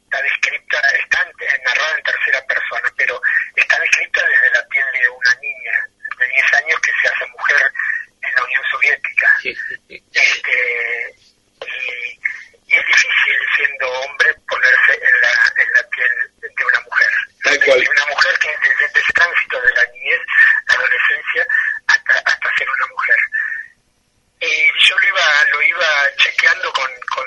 [0.04, 1.26] está descrita, está
[1.66, 3.22] narrada en tercera persona, pero
[3.56, 5.88] está descrita desde la piel de una niña
[6.20, 7.72] de 10 años que se hace mujer
[8.22, 9.36] en la Unión Soviética.
[9.44, 11.16] Este,
[11.62, 12.20] y,
[12.68, 16.12] y es difícil siendo hombre ponerse en la, en la piel
[16.42, 17.12] de una mujer.
[17.44, 17.80] Tal cual.
[17.80, 20.22] De una mujer que desde ese tránsito de la niñez,
[20.68, 21.48] la adolescencia,
[21.88, 23.18] hasta, hasta ser una mujer.
[24.40, 25.88] Eh, yo lo iba, lo iba
[26.18, 27.26] chequeando con, con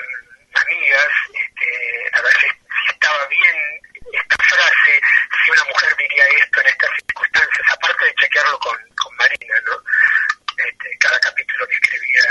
[0.53, 3.55] amigas, este, a ver si, si estaba bien
[4.13, 5.01] esta frase,
[5.43, 9.75] si una mujer diría esto en estas circunstancias, aparte de chequearlo con, con Marina, ¿no?
[10.57, 12.23] Este, cada capítulo que escribía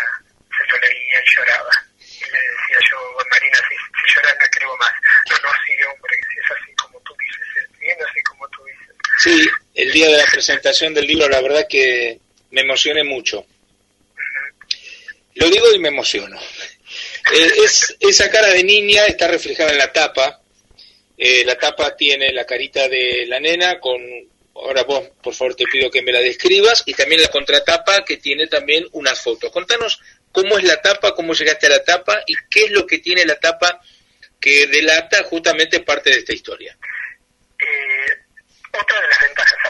[0.57, 1.73] se lo leía y lloraba.
[2.01, 4.93] Y le decía yo, Marina, si, si lloras no escribo más.
[5.31, 8.65] No, no, sí, hombre, si es así como tú dices, es bien así como tú
[8.65, 8.97] dices.
[9.19, 12.19] Sí, el día de la presentación del libro, la verdad que
[12.51, 13.45] me emocioné mucho.
[15.41, 16.39] Lo digo y me emociono.
[16.39, 20.43] Eh, es, esa cara de niña está reflejada en la tapa.
[21.17, 24.01] Eh, la tapa tiene la carita de la nena con...
[24.55, 26.83] Ahora vos, por favor, te pido que me la describas.
[26.85, 29.51] Y también la contratapa que tiene también unas fotos.
[29.51, 30.01] Contanos
[30.31, 33.25] cómo es la tapa, cómo llegaste a la tapa y qué es lo que tiene
[33.25, 33.81] la tapa
[34.39, 36.77] que delata justamente parte de esta historia.
[37.59, 38.13] Eh,
[38.79, 39.70] otra de las ventajas,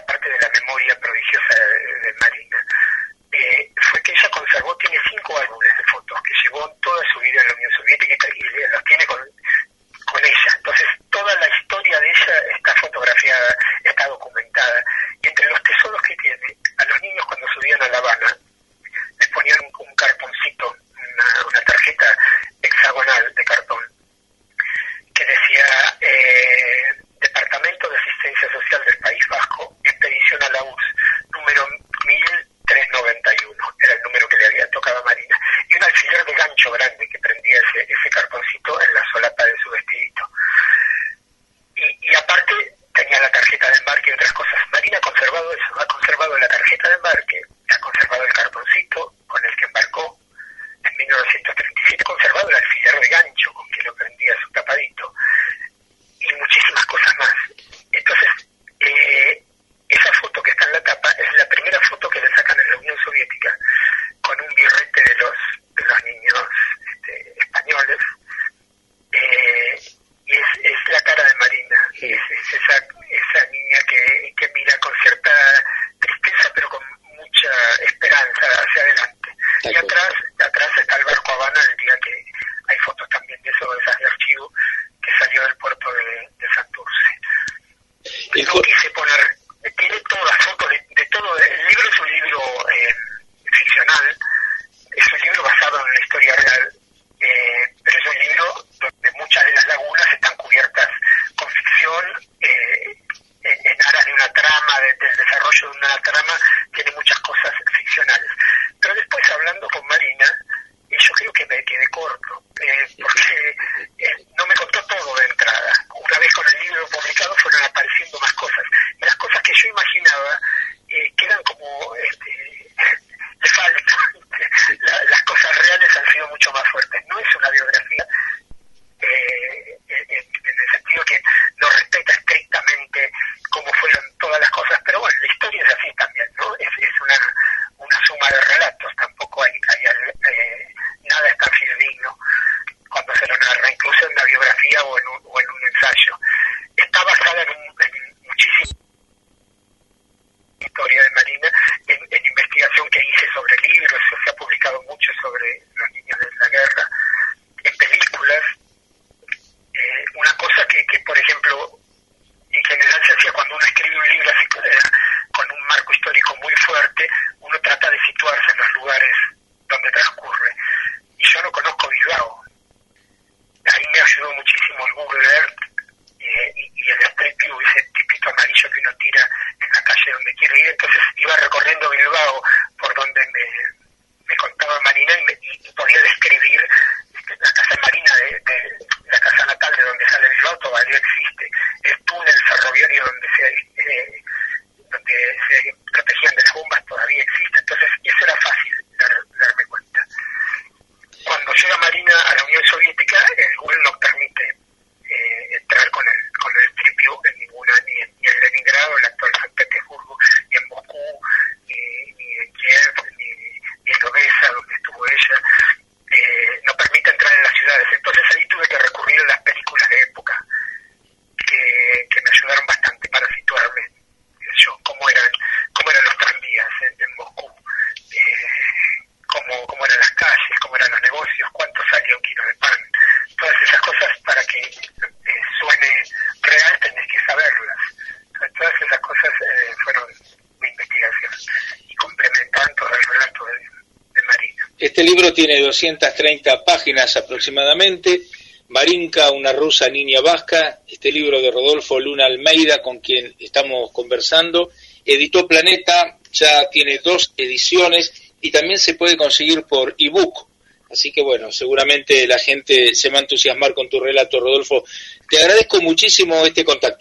[245.71, 248.23] 230 páginas aproximadamente.
[248.69, 254.71] Marinka, una rusa niña vasca, este libro de Rodolfo Luna Almeida, con quien estamos conversando,
[255.05, 260.49] editó Planeta, ya tiene dos ediciones y también se puede conseguir por ebook.
[260.91, 264.85] Así que bueno, seguramente la gente se va a entusiasmar con tu relato, Rodolfo.
[265.29, 267.00] Te agradezco muchísimo este contacto.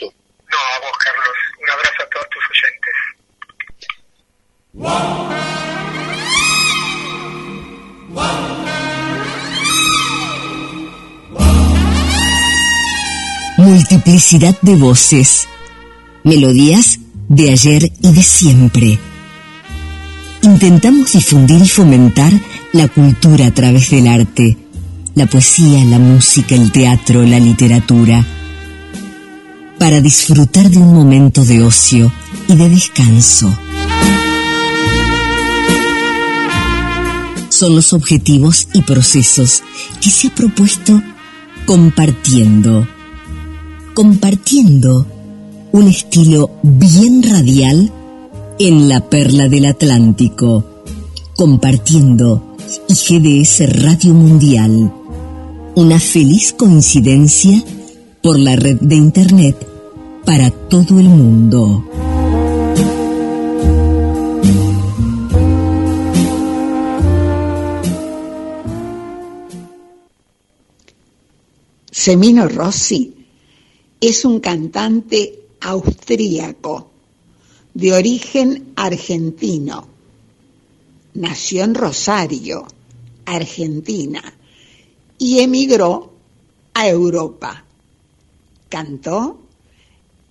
[14.10, 15.48] Multiplicidad de voces,
[16.24, 18.98] melodías de ayer y de siempre.
[20.42, 22.34] Intentamos difundir y fomentar
[22.74, 24.58] la cultura a través del arte,
[25.14, 28.26] la poesía, la música, el teatro, la literatura,
[29.78, 32.12] para disfrutar de un momento de ocio
[32.48, 33.56] y de descanso.
[37.50, 39.62] Son los objetivos y procesos
[40.02, 41.00] que se ha propuesto
[41.68, 42.88] compartiendo,
[44.00, 45.06] compartiendo
[45.74, 47.92] un estilo bien radial
[48.58, 50.64] en la perla del Atlántico,
[51.36, 52.56] compartiendo
[52.88, 54.94] y GDS Radio Mundial.
[55.76, 57.62] Una feliz coincidencia
[58.24, 59.68] por la red de Internet
[60.26, 61.84] para todo el mundo.
[71.92, 73.19] Semino Rossi
[74.00, 76.92] es un cantante austríaco
[77.74, 79.88] de origen argentino
[81.20, 82.66] nació en Rosario,
[83.26, 84.24] Argentina,
[85.18, 86.14] y emigró
[86.74, 87.66] a Europa.
[88.70, 89.40] Cantó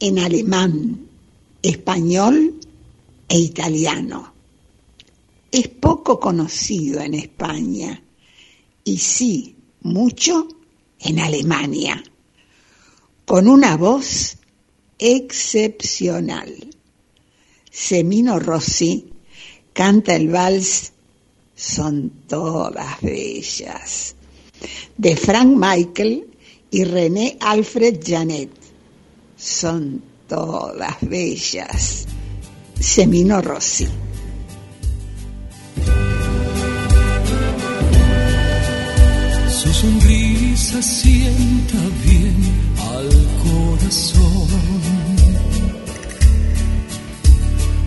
[0.01, 1.09] en alemán,
[1.63, 2.55] español
[3.29, 4.33] e italiano.
[5.51, 8.03] Es poco conocido en España
[8.85, 10.49] y sí, mucho
[11.01, 12.03] en Alemania,
[13.29, 14.39] con una voz
[14.99, 16.51] excepcional.
[17.71, 19.13] Semino Rossi
[19.75, 20.93] canta el vals
[21.55, 24.15] Son todas bellas,
[24.97, 26.27] de Frank Michael
[26.71, 28.51] y René Alfred Janet.
[29.37, 32.07] Son todas bellas.
[32.81, 33.89] Semino Rossi.
[39.51, 42.58] Su sonrisa sienta bien
[42.97, 43.09] al
[43.45, 44.49] corazón,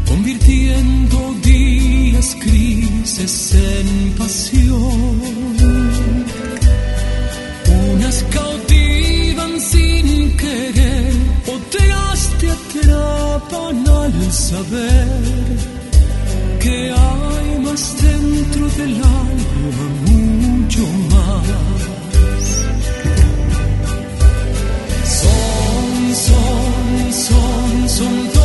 [0.07, 5.18] convirtiendo días grises en pasión.
[7.94, 11.14] Unas cautivan sin querer,
[11.57, 15.07] otras te atrapan al saber
[16.60, 21.11] que hay más dentro del alma, mucho.
[27.92, 28.41] Son, son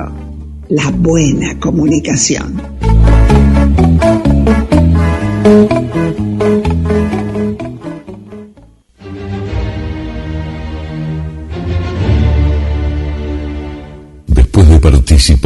[0.68, 2.60] la buena comunicación.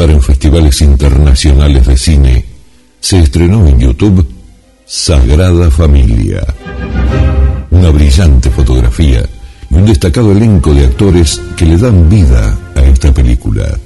[0.08, 2.44] En festivales internacionales de cine,
[3.00, 4.26] se estrenó en YouTube
[4.86, 6.42] Sagrada Familia.
[7.70, 9.22] Una brillante fotografía
[9.68, 13.78] y un destacado elenco de actores que le dan vida a esta película.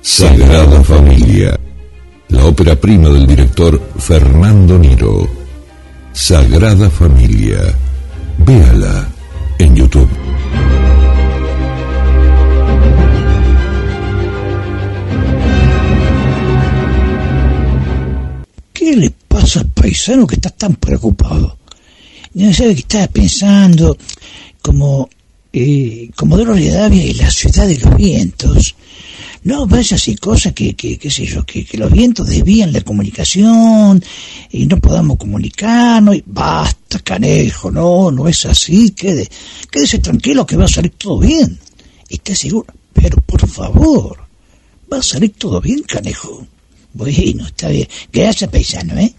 [0.00, 1.58] Sagrada Familia,
[2.28, 5.28] la ópera prima del director Fernando Niro.
[6.12, 7.58] Sagrada Familia,
[8.38, 9.08] véala
[9.58, 10.08] en YouTube.
[18.82, 21.56] ¿Qué le pasa al paisano que está tan preocupado?
[22.34, 23.96] No sabe que estaba pensando
[24.60, 25.08] como
[25.52, 28.74] eh, Comodoro Rivadavia y la ciudad de los vientos.
[29.44, 32.80] No vaya así cosas que, que, qué sé yo, que, que los vientos desvían la
[32.80, 34.02] comunicación
[34.50, 36.16] y no podamos comunicarnos.
[36.16, 38.90] Y basta, canejo, no, no es así.
[38.90, 39.28] Quede,
[39.70, 41.56] quédese tranquilo que va a salir todo bien.
[42.08, 42.66] Esté seguro.
[42.92, 44.18] Pero por favor,
[44.92, 46.48] va a salir todo bien, canejo.
[46.94, 47.88] Bueno, está bien.
[48.12, 49.14] Gracias, paisano, ¿eh?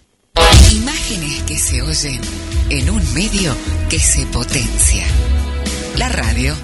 [0.71, 2.21] Imágenes que se oyen
[2.69, 3.55] en un medio
[3.89, 5.03] que se potencia.
[5.97, 6.55] La radio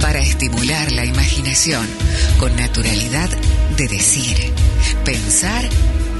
[0.00, 1.86] para estimular la imaginación
[2.38, 3.30] con naturalidad
[3.76, 4.36] de decir,
[5.04, 5.68] pensar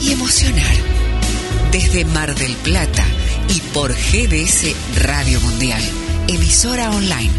[0.01, 0.75] y emocionar.
[1.73, 3.05] Desde Mar del Plata
[3.55, 5.83] y por GDS Radio Mundial,
[6.29, 7.33] emisora online,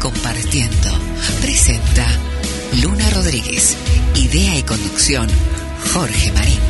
[0.00, 0.90] compartiendo,
[1.40, 2.06] presenta
[2.82, 3.76] Luna Rodríguez,
[4.14, 5.28] idea y conducción
[5.92, 6.64] Jorge Marín.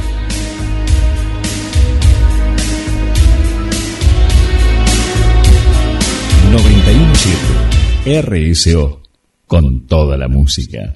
[8.07, 9.01] RSO,
[9.47, 10.93] con toda la música.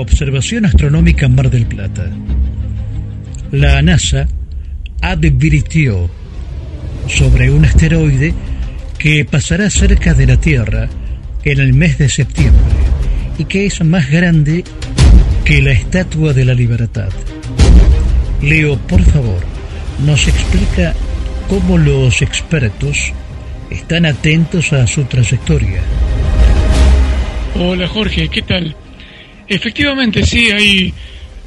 [0.00, 2.10] Observación Astronómica en Mar del Plata.
[3.50, 4.28] La NASA
[5.00, 6.08] advirtió
[7.08, 8.34] sobre un asteroide
[8.98, 10.88] que pasará cerca de la Tierra
[11.44, 12.62] en el mes de septiembre
[13.38, 14.64] y que es más grande
[15.44, 17.08] que la Estatua de la Libertad.
[18.42, 19.40] Leo, por favor,
[20.04, 20.94] nos explica
[21.48, 23.12] cómo los expertos
[23.70, 25.80] están atentos a su trayectoria.
[27.56, 28.76] Hola Jorge, ¿qué tal?
[29.48, 30.92] Efectivamente, sí, hay,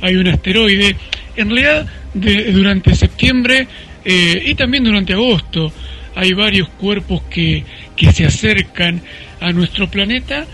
[0.02, 0.96] hay un asteroide.
[1.36, 3.68] En realidad, de- durante septiembre
[4.04, 5.72] eh, y también durante agosto
[6.16, 7.64] hay varios cuerpos que,
[7.96, 9.02] que se acercan
[9.40, 10.46] a nuestro planeta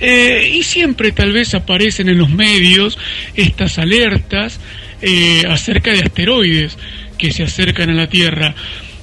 [0.00, 2.98] eh, y siempre tal vez aparecen en los medios
[3.36, 4.58] estas alertas
[5.02, 6.76] eh, acerca de asteroides
[7.16, 8.54] que se acercan a la Tierra.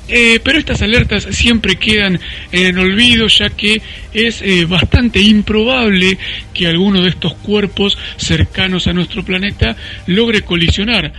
[0.07, 2.19] Eh, pero estas alertas siempre quedan
[2.51, 3.81] en olvido ya que
[4.13, 6.17] es eh, bastante improbable
[6.53, 9.75] que alguno de estos cuerpos cercanos a nuestro planeta
[10.07, 11.13] logre colisionar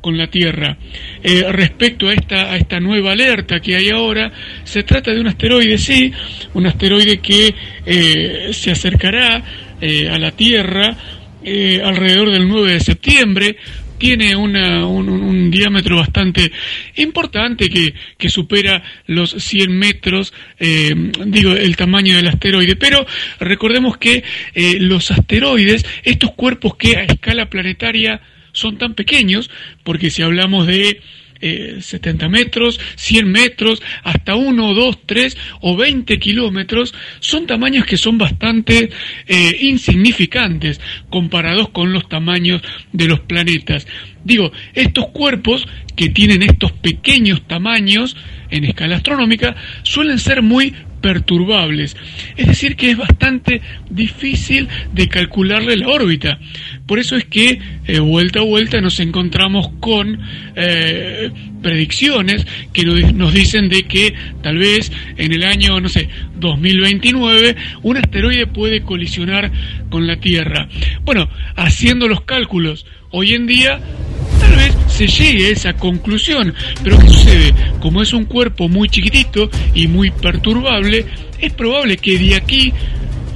[0.00, 0.76] con la Tierra.
[1.24, 4.30] Eh, respecto a esta, a esta nueva alerta que hay ahora,
[4.62, 6.12] se trata de un asteroide, sí,
[6.54, 7.52] un asteroide que
[8.52, 9.42] se acercará
[9.82, 10.96] a la Tierra
[11.84, 13.56] alrededor del 9 de septiembre,
[13.98, 16.52] tiene una, un, diámetro bastante
[16.96, 20.94] importante que, que, supera los 100 metros, eh,
[21.26, 22.76] digo, el tamaño del asteroide.
[22.76, 23.06] Pero
[23.40, 24.24] recordemos que
[24.54, 28.20] eh, los asteroides, estos cuerpos que a escala planetaria
[28.52, 29.50] son tan pequeños,
[29.84, 31.00] porque si hablamos de
[31.40, 37.96] 70 eh, metros, 100 metros, hasta 1, 2, 3 o 20 kilómetros, son tamaños que
[37.96, 38.90] son bastante
[39.26, 40.80] eh, insignificantes
[41.10, 43.86] comparados con los tamaños de los planetas.
[44.24, 48.16] Digo, estos cuerpos que tienen estos pequeños tamaños
[48.50, 51.96] en escala astronómica suelen ser muy perturbables.
[52.36, 53.60] Es decir, que es bastante
[53.90, 56.38] difícil de calcularle la órbita.
[56.86, 60.20] Por eso es que eh, vuelta a vuelta nos encontramos con
[60.54, 61.30] eh,
[61.62, 66.08] predicciones que nos dicen de que tal vez en el año, no sé,
[66.38, 69.50] 2029, un asteroide puede colisionar
[69.90, 70.68] con la Tierra.
[71.04, 72.86] Bueno, haciendo los cálculos
[73.18, 73.80] hoy en día,
[74.38, 76.54] tal vez se llegue a esa conclusión.
[76.84, 77.54] Pero ¿qué sucede?
[77.80, 81.06] Como es un cuerpo muy chiquitito y muy perturbable,
[81.38, 82.74] es probable que de aquí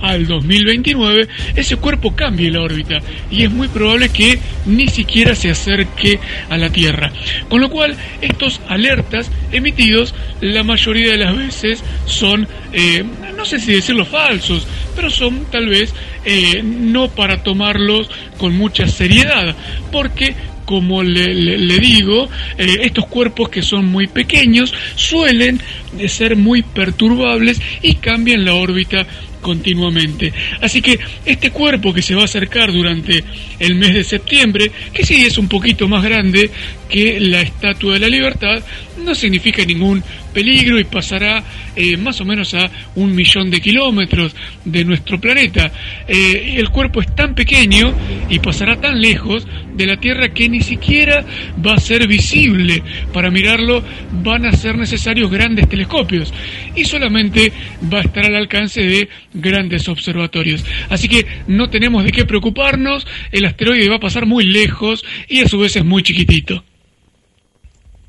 [0.00, 3.00] al 2029 ese cuerpo cambie la órbita
[3.30, 6.18] y es muy probable que ni siquiera se acerque
[6.48, 7.12] a la Tierra.
[7.48, 13.04] Con lo cual, estos alertas emitidos la mayoría de las veces son, eh,
[13.36, 15.94] no sé si decirlo falsos, pero son tal vez
[16.24, 19.54] eh, no para tomarlos con mucha seriedad,
[19.92, 25.60] porque como le, digo, eh, estos cuerpos que son muy pequeños suelen
[26.06, 29.04] ser muy perturbables y cambian la órbita
[29.40, 30.32] continuamente.
[30.60, 33.24] Así que este cuerpo que se va a acercar durante
[33.58, 36.50] el mes de septiembre, que sí es un poquito más grande
[36.90, 38.62] que la Estatua de la Libertad,
[38.98, 40.02] no significa ningún
[40.32, 41.42] peligro y pasará
[41.74, 44.34] eh, más o menos a un millón de kilómetros
[44.64, 45.72] de nuestro planeta.
[46.06, 47.92] Eh, el cuerpo es tan pequeño
[48.28, 51.24] y pasará tan lejos de la Tierra que ni siquiera
[51.64, 52.82] va a ser visible.
[53.12, 56.32] Para mirarlo van a ser necesarios grandes telescopios
[56.74, 57.52] y solamente
[57.92, 60.64] va a estar al alcance de grandes observatorios.
[60.88, 65.40] Así que no tenemos de qué preocuparnos, el asteroide va a pasar muy lejos y
[65.40, 66.64] a su vez es muy chiquitito.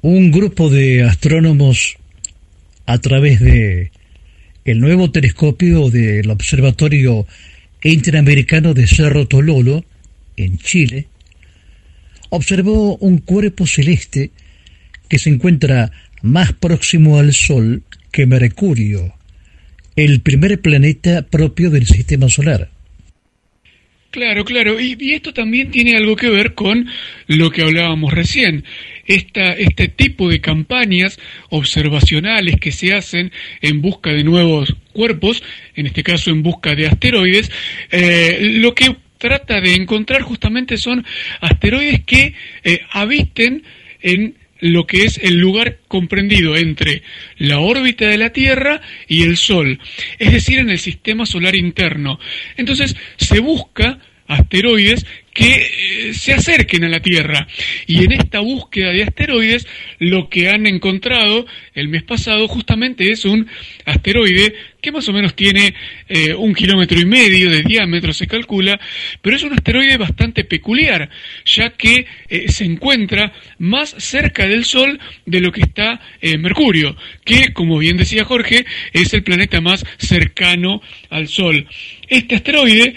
[0.04, 1.98] Un grupo de astrónomos
[2.88, 3.92] a través de
[4.66, 7.28] el nuevo telescopio del Observatorio
[7.84, 9.86] Interamericano de Cerro Tololo,
[10.38, 11.06] en Chile,
[12.30, 14.32] observó un cuerpo celeste
[15.08, 15.92] que se encuentra
[16.24, 19.14] más próximo al Sol que Mercurio,
[19.96, 22.72] el primer planeta propio del sistema solar.
[24.12, 26.90] Claro, claro, y, esto también tiene algo que ver con
[27.28, 28.66] lo que hablábamos recién.
[29.06, 31.18] Esta, este tipo de campañas
[31.50, 33.32] observacionales que se hacen
[33.62, 35.42] en busca de nuevos cuerpos,
[35.76, 37.52] en este caso en busca de asteroides,
[37.90, 41.06] eh, lo que trata de encontrar justamente son
[41.40, 42.34] asteroides que
[42.66, 43.64] eh, habiten
[44.02, 47.04] en lo que es el lugar comprendido entre
[47.38, 49.80] la órbita de la Tierra y el Sol,
[50.18, 52.20] es decir, en el sistema solar interno.
[52.56, 57.48] Entonces se busca asteroides que eh, se acerquen a la Tierra.
[57.88, 59.68] Y en esta búsqueda de asteroides,
[60.00, 63.48] lo que han encontrado el mes pasado justamente es un
[63.86, 65.74] asteroide que más o menos tiene
[66.10, 68.80] eh, un kilómetro y medio de diámetro, se calcula,
[69.22, 71.10] pero es un asteroide bastante peculiar,
[71.46, 76.02] ya que eh, se encuentra más cerca del Sol de lo que está
[76.40, 76.96] Mercurio,
[77.26, 81.68] que, como bien decía Jorge, es el planeta más cercano al Sol.
[82.08, 82.96] Este asteroide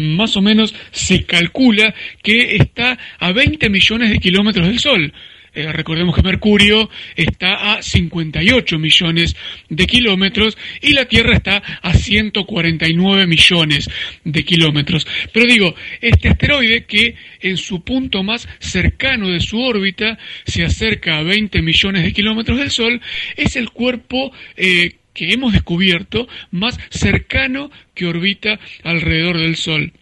[0.00, 5.12] más o menos se calcula que está a 20 millones de kilómetros del Sol.
[5.54, 9.36] Eh, recordemos que Mercurio está a 58 millones
[9.68, 13.90] de kilómetros y la Tierra está a 149 millones
[14.24, 15.06] de kilómetros.
[15.32, 21.18] Pero digo, este asteroide que en su punto más cercano de su órbita se acerca
[21.18, 23.00] a 20 millones de kilómetros del Sol,
[23.36, 29.92] es el cuerpo eh, que hemos descubierto más cercano que orbita alrededor del Sol.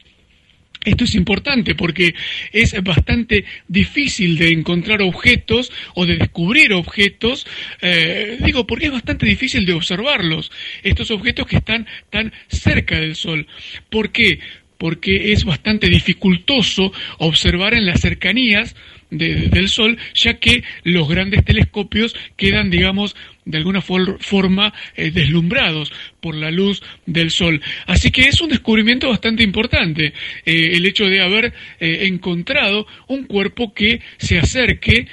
[0.89, 2.15] Esto es importante porque
[2.53, 7.47] es bastante difícil de encontrar objetos o de descubrir objetos,
[7.83, 10.51] eh, digo, porque es bastante difícil de observarlos,
[10.83, 13.47] estos objetos que están tan cerca del Sol.
[13.91, 14.41] ¿Por qué?
[14.79, 18.77] Porque es bastante dificultoso observar en las cercanías
[19.11, 23.17] de- del Sol, ya que los grandes telescopios quedan, digamos,
[23.49, 27.61] de alguna for- forma eh, deslumbrados por la luz del Sol.
[27.87, 30.13] Así que es un descubrimiento bastante importante
[30.45, 35.07] eh, el hecho de haber eh, encontrado un cuerpo que se acerque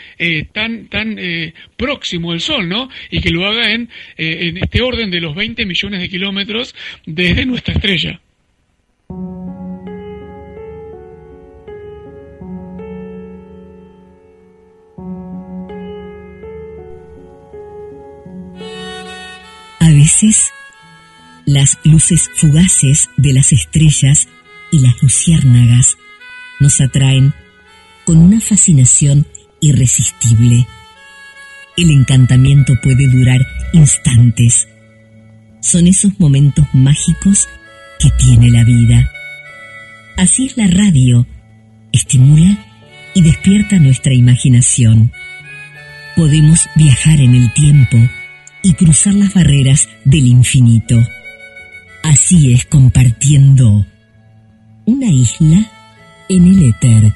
[0.51, 1.17] tan, tan
[1.77, 2.89] próximo al Sol, ¿no?
[3.09, 6.75] Y que lo haga en, en este orden de los 20 millones de kilómetros
[7.05, 8.19] desde nuestra estrella.
[20.05, 20.51] Veces,
[21.45, 24.27] las luces fugaces de las estrellas
[24.71, 25.97] y las luciérnagas
[26.59, 27.33] nos atraen
[28.03, 29.25] con una fascinación
[29.61, 30.67] irresistible.
[31.75, 34.67] El encantamiento puede durar instantes.
[35.59, 37.49] Son esos momentos mágicos
[37.99, 39.11] que tiene la vida.
[40.17, 41.25] Así es la radio.
[41.91, 42.63] Estimula
[43.15, 45.11] y despierta nuestra imaginación.
[46.15, 47.97] Podemos viajar en el tiempo
[48.65, 50.95] y cruzar las barreras del infinito.
[52.01, 53.85] Así es compartiendo
[54.85, 55.71] una isla
[56.29, 57.13] en el éter.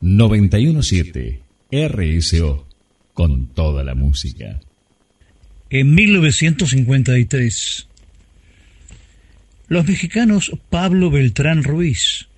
[0.00, 1.40] ...917...
[1.72, 2.66] RSO...
[3.12, 4.60] ...con toda la música.
[5.68, 7.88] En 1953,
[9.68, 12.28] los mexicanos Pablo Beltrán Ruiz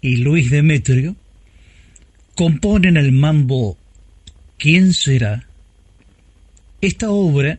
[0.00, 1.14] y Luis Demetrio
[2.34, 3.76] componen el mambo
[4.56, 5.46] ¿Quién será?
[6.80, 7.58] Esta obra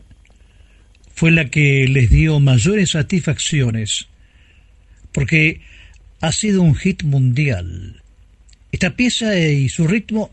[1.14, 4.08] fue la que les dio mayores satisfacciones
[5.12, 5.60] porque
[6.20, 8.02] ha sido un hit mundial.
[8.72, 10.32] Esta pieza y su ritmo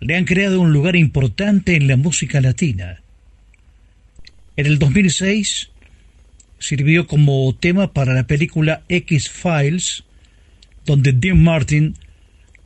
[0.00, 3.03] le han creado un lugar importante en la música latina.
[4.56, 5.70] En el 2006
[6.58, 10.04] sirvió como tema para la película X-Files,
[10.86, 11.96] donde Dean Martin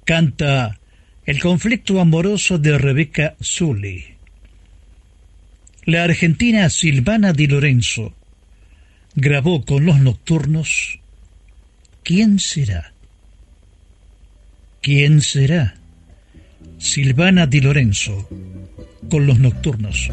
[0.05, 0.78] canta
[1.27, 4.05] el conflicto amoroso de Rebecca Sully.
[5.85, 8.15] La argentina Silvana Di Lorenzo
[9.15, 11.01] grabó con los nocturnos
[12.02, 12.93] ¿Quién será?
[14.81, 15.74] ¿Quién será?
[16.78, 18.28] Silvana Di Lorenzo
[19.10, 20.10] con los nocturnos.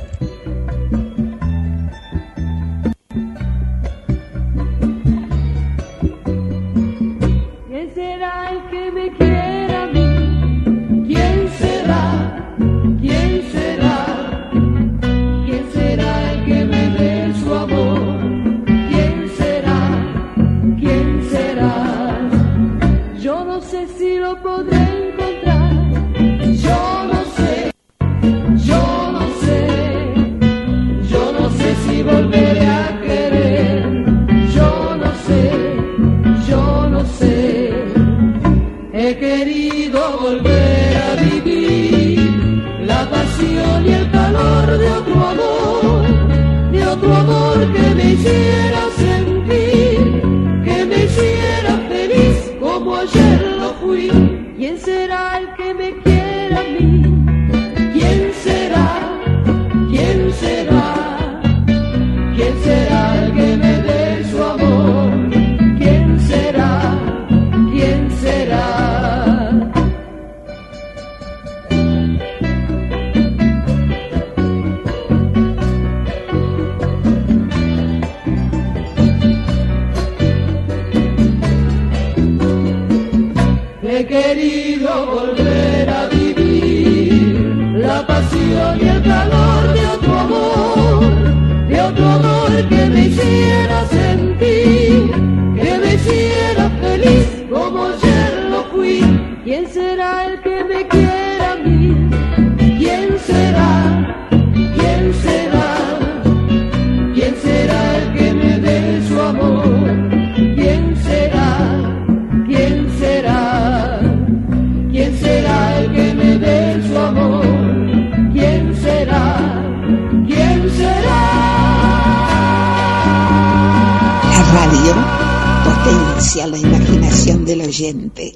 [126.26, 128.36] Potencia la imaginación del oyente.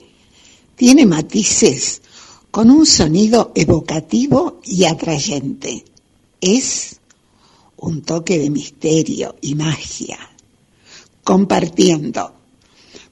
[0.75, 2.03] Tiene matices
[2.51, 5.85] con un sonido evocativo y atrayente.
[6.39, 6.99] Es
[7.77, 10.19] un toque de misterio y magia.
[11.23, 12.31] Compartiendo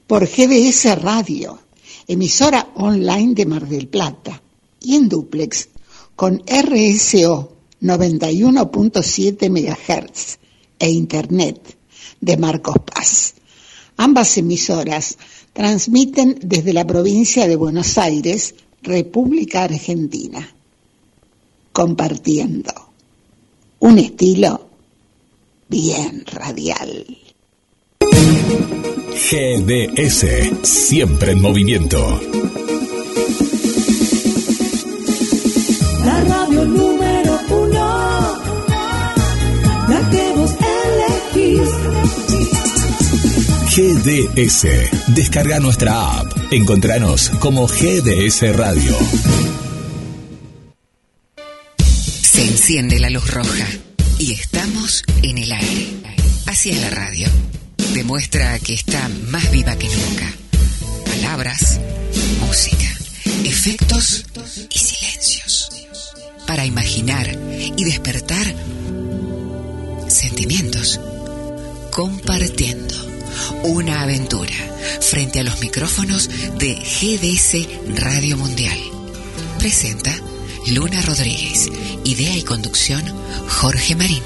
[0.06, 1.58] por GBS Radio
[2.06, 4.40] emisora online de Mar del Plata,
[4.80, 5.70] y en duplex
[6.14, 7.52] con RSO
[7.82, 10.38] 91.7 MHz
[10.78, 11.76] e Internet
[12.20, 13.34] de Marcos Paz.
[13.98, 15.18] Ambas emisoras
[15.52, 20.48] transmiten desde la provincia de Buenos Aires, República Argentina,
[21.72, 22.72] compartiendo
[23.80, 24.68] un estilo
[25.68, 27.18] bien radial.
[29.30, 30.24] GDS,
[30.62, 32.20] siempre en movimiento.
[36.04, 38.38] La radio número uno,
[39.88, 40.54] la que vos
[41.34, 42.37] elegís.
[43.78, 44.66] GDS,
[45.14, 46.52] descarga nuestra app.
[46.52, 48.98] Encontranos como GDS Radio.
[51.76, 53.68] Se enciende la luz roja
[54.18, 55.90] y estamos en el aire.
[56.46, 57.28] Así es la radio.
[57.94, 60.28] Demuestra que está más viva que nunca.
[61.04, 61.78] Palabras,
[62.40, 62.98] música,
[63.44, 64.26] efectos
[64.74, 65.86] y silencios.
[66.48, 67.30] Para imaginar
[67.76, 68.56] y despertar
[70.08, 71.00] sentimientos.
[71.92, 73.07] Compartiendo
[73.64, 74.54] una aventura
[75.00, 78.78] frente a los micrófonos de GDS Radio Mundial.
[79.58, 80.10] Presenta
[80.68, 81.70] Luna Rodríguez.
[82.04, 83.02] Idea y conducción
[83.48, 84.22] Jorge Marín.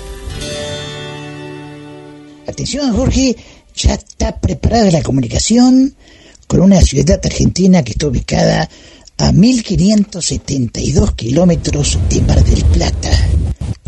[2.46, 3.36] Atención, Jorge,
[3.74, 5.94] ya está preparada la comunicación
[6.46, 8.68] con una ciudad argentina que está ubicada
[9.18, 13.10] a 1572 kilómetros de Mar del Plata,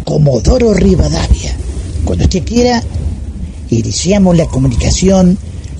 [0.04, 1.56] Comodoro Rivadavia.
[2.04, 2.82] Cuando usted quiera,
[3.78, 5.38] iniciamos la comunicación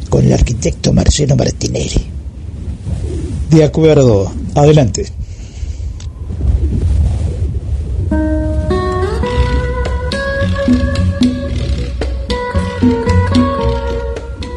[0.09, 2.07] con el arquitecto Marcelo Martinelli.
[3.51, 5.07] De acuerdo, adelante.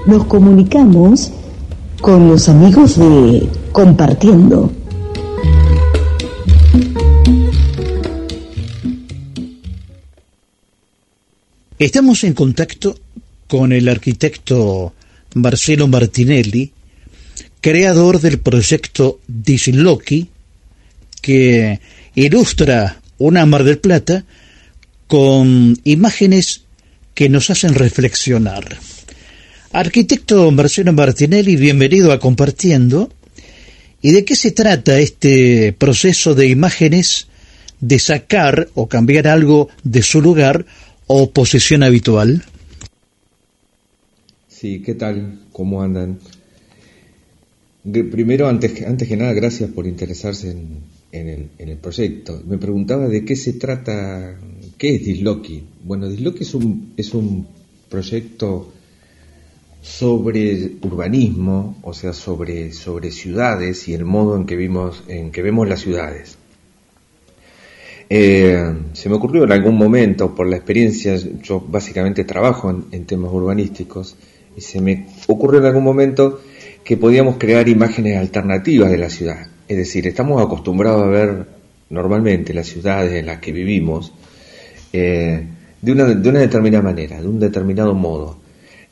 [0.06, 1.32] Nos comunicamos
[2.02, 4.72] con los amigos de Compartiendo.
[11.80, 12.96] Estamos en contacto
[13.48, 14.94] con el arquitecto
[15.34, 16.72] Marcelo Martinelli,
[17.62, 20.28] creador del proyecto Disloki,
[21.22, 21.80] que
[22.16, 24.26] ilustra una Mar del Plata
[25.08, 26.62] con imágenes
[27.14, 28.78] que nos hacen reflexionar.
[29.72, 33.12] Arquitecto Marcelo Martinelli, bienvenido a Compartiendo.
[34.02, 37.28] ¿Y de qué se trata este proceso de imágenes
[37.80, 40.66] de sacar o cambiar algo de su lugar
[41.08, 42.44] o posición habitual?
[44.60, 45.42] Sí, ¿qué tal?
[45.54, 46.18] ¿Cómo andan?
[47.84, 50.80] Primero, antes, antes que nada, gracias por interesarse en,
[51.12, 52.42] en el, en el proyecto.
[52.48, 54.36] Me preguntaba de qué se trata,
[54.80, 55.64] qué es Disloki.
[55.84, 57.46] Bueno, Disloki es un, es un
[57.88, 58.74] proyecto
[59.84, 65.44] sobre urbanismo, o sea, sobre, sobre ciudades y el modo en que, vimos, en que
[65.44, 66.36] vemos las ciudades.
[68.10, 73.06] Eh, se me ocurrió en algún momento, por la experiencia, yo básicamente trabajo en, en
[73.06, 74.16] temas urbanísticos,
[74.58, 76.42] y se me ocurrió en algún momento
[76.84, 79.48] que podíamos crear imágenes alternativas de la ciudad.
[79.68, 81.46] Es decir, estamos acostumbrados a ver
[81.90, 84.12] normalmente las ciudades en las que vivimos
[84.94, 85.46] eh,
[85.82, 88.40] de, una, de una determinada manera, de un determinado modo.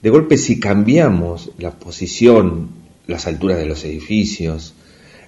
[0.01, 2.69] De golpe, si cambiamos la posición,
[3.07, 4.75] las alturas de los edificios,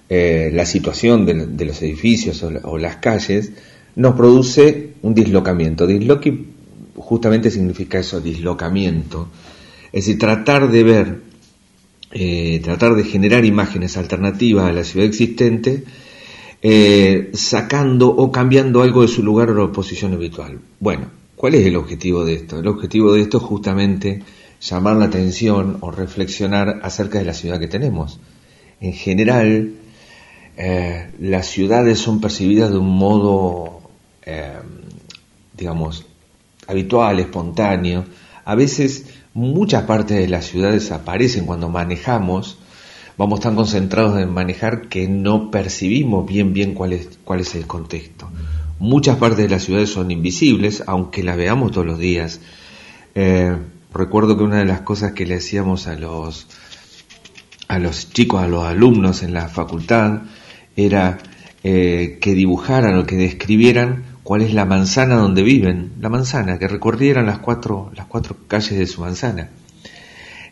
[0.08, 3.52] eh, la situación de, los edificios o, la- o las calles,
[3.96, 5.86] nos produce un dislocamiento.
[5.86, 6.46] Disloqui
[6.96, 9.28] justamente significa eso, dislocamiento.
[9.92, 11.20] Es decir, tratar de ver,
[12.12, 15.84] eh, tratar de generar imágenes alternativas a la ciudad existente,
[16.60, 20.58] eh, sacando o cambiando algo de su lugar o posición habitual.
[20.80, 21.06] Bueno,
[21.36, 22.58] ¿cuál es el objetivo de esto?
[22.58, 24.22] El objetivo de esto es justamente
[24.60, 28.20] llamar la atención o reflexionar acerca de la ciudad que tenemos.
[28.80, 29.72] En general,
[30.56, 33.80] eh, las ciudades son percibidas de un modo,
[35.56, 36.04] digamos,
[36.66, 38.04] habitual, espontáneo.
[38.44, 39.06] A veces
[39.38, 42.58] muchas partes de las ciudades aparecen cuando manejamos,
[43.16, 47.66] vamos tan concentrados en manejar que no percibimos bien bien cuál es, cuál es el
[47.66, 48.28] contexto.
[48.80, 52.40] Muchas partes de las ciudades son invisibles, aunque las veamos todos los días.
[53.14, 53.56] Eh,
[53.94, 56.48] recuerdo que una de las cosas que le hacíamos a los
[57.68, 60.22] a los chicos, a los alumnos en la facultad,
[60.74, 61.18] era
[61.62, 66.68] eh, que dibujaran o que describieran cuál es la manzana donde viven, la manzana, que
[66.68, 69.48] recorrieran las cuatro, las cuatro calles de su manzana.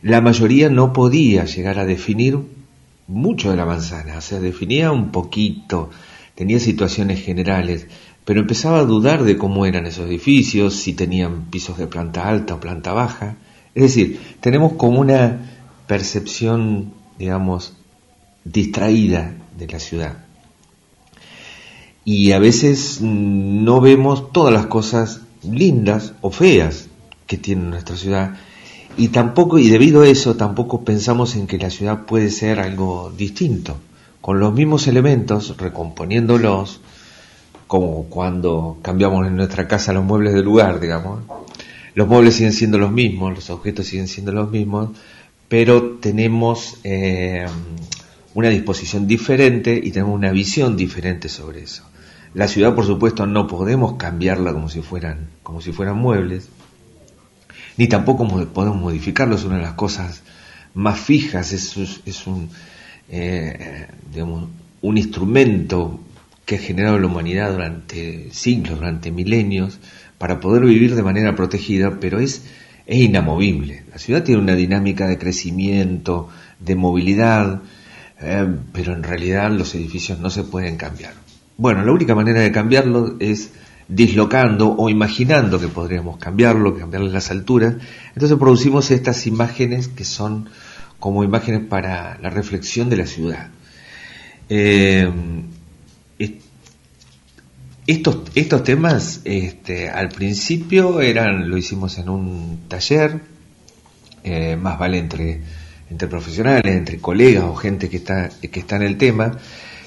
[0.00, 2.38] La mayoría no podía llegar a definir
[3.06, 5.90] mucho de la manzana, o sea, definía un poquito,
[6.34, 7.86] tenía situaciones generales,
[8.24, 12.54] pero empezaba a dudar de cómo eran esos edificios, si tenían pisos de planta alta
[12.54, 13.36] o planta baja.
[13.74, 15.50] Es decir, tenemos como una
[15.86, 17.74] percepción, digamos,
[18.42, 20.25] distraída de la ciudad.
[22.08, 26.86] Y a veces mm, no vemos todas las cosas lindas o feas
[27.26, 28.36] que tiene nuestra ciudad.
[28.96, 33.12] Y tampoco y debido a eso tampoco pensamos en que la ciudad puede ser algo
[33.16, 33.76] distinto.
[34.20, 36.80] Con los mismos elementos recomponiéndolos
[37.66, 41.24] como cuando cambiamos en nuestra casa los muebles de lugar digamos.
[41.96, 44.90] Los muebles siguen siendo los mismos los objetos siguen siendo los mismos
[45.48, 47.46] pero tenemos eh,
[48.34, 51.82] una disposición diferente y tenemos una visión diferente sobre eso
[52.36, 56.50] la ciudad, por supuesto, no podemos cambiarla como si fueran, como si fueran muebles,
[57.78, 60.22] ni tampoco podemos modificarlo, es una de las cosas
[60.74, 62.50] más fijas, es, un,
[63.08, 64.50] eh, digamos,
[64.82, 65.98] un instrumento
[66.44, 69.78] que ha generado la humanidad durante siglos, durante milenios,
[70.18, 72.42] para poder vivir de manera protegida, pero es,
[72.84, 73.84] es inamovible.
[73.90, 76.28] La ciudad tiene una dinámica de crecimiento,
[76.60, 77.62] de movilidad,
[78.20, 81.25] eh, pero en realidad los edificios no se pueden cambiar.
[81.56, 83.52] Bueno, la única manera de cambiarlo es
[83.88, 87.76] dislocando o imaginando que podríamos cambiarlo, cambiarle las alturas.
[88.14, 90.48] Entonces producimos estas imágenes que son
[90.98, 93.48] como imágenes para la reflexión de la ciudad.
[94.48, 95.10] Eh,
[97.86, 103.20] estos, estos temas este, al principio eran, lo hicimos en un taller,
[104.24, 105.40] eh, más vale entre,
[105.88, 109.38] entre profesionales, entre colegas o gente que está, que está en el tema,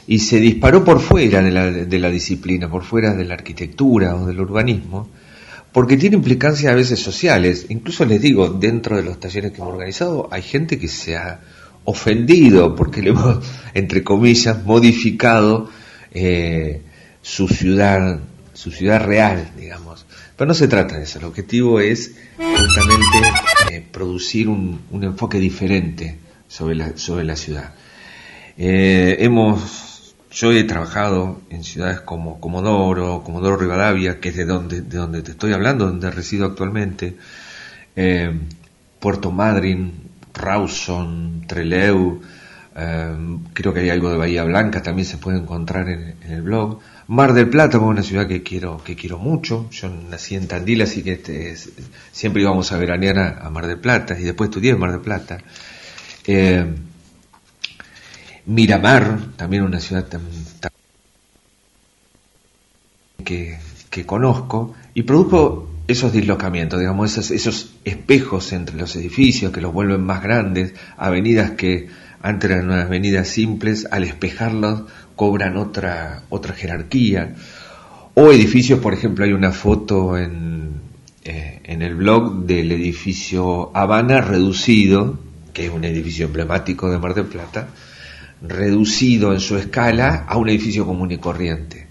[0.09, 4.41] y se disparó por fuera de la, disciplina, por fuera de la arquitectura o del
[4.41, 5.07] urbanismo,
[5.71, 7.67] porque tiene implicancias a veces sociales.
[7.69, 11.41] Incluso les digo, dentro de los talleres que hemos organizado, hay gente que se ha
[11.83, 13.45] ofendido porque le hemos,
[13.75, 15.69] entre comillas, modificado
[16.11, 16.81] eh,
[17.21, 18.19] su ciudad,
[18.53, 20.07] su ciudad real, digamos.
[20.35, 23.29] Pero no se trata de eso, el objetivo es justamente
[23.73, 26.17] eh, producir un, enfoque diferente
[26.47, 27.75] sobre la, sobre la ciudad.
[28.57, 29.88] Eh, hemos
[30.31, 35.21] yo he trabajado en ciudades como Comodoro, Comodoro Rivadavia, que es de donde, de donde
[35.21, 37.17] te estoy hablando, donde resido actualmente,
[37.95, 38.31] eh,
[38.99, 39.93] Puerto Madryn,
[40.33, 42.21] Rawson, Trelew,
[42.75, 43.15] eh,
[43.53, 46.79] creo que hay algo de Bahía Blanca, también se puede encontrar en, el blog.
[47.07, 49.67] Mar del Plata, una ciudad que quiero, que quiero mucho.
[49.71, 51.55] Yo nací en Tandil, así que este
[52.11, 55.01] siempre íbamos a veranear a, a, Mar del Plata y después estudié en Mar del
[55.01, 55.39] Plata.
[56.27, 56.65] Eh,
[58.49, 60.07] Miramar, también una ciudad
[63.23, 63.59] que,
[63.91, 69.71] que, conozco, y produjo esos dislocamientos, digamos, esos, esos espejos entre los edificios que los
[69.71, 71.89] vuelven más grandes, avenidas que
[72.23, 74.81] antes eran avenidas simples, al espejarlos
[75.15, 77.35] cobran otra, otra jerarquía,
[78.15, 80.71] o edificios, por ejemplo, hay una foto en,
[81.23, 85.19] eh, en el blog del edificio Habana reducido,
[85.53, 87.67] que es un edificio emblemático de Mar del Plata,
[88.41, 91.87] reducido en su escala a un edificio común y corriente.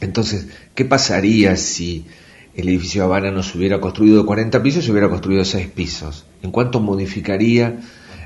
[0.00, 2.06] Entonces, ¿qué pasaría si
[2.54, 5.68] el edificio Habana no se hubiera construido de 40 pisos se hubiera construido de 6
[5.68, 6.24] pisos?
[6.42, 7.80] ¿En cuánto modificaría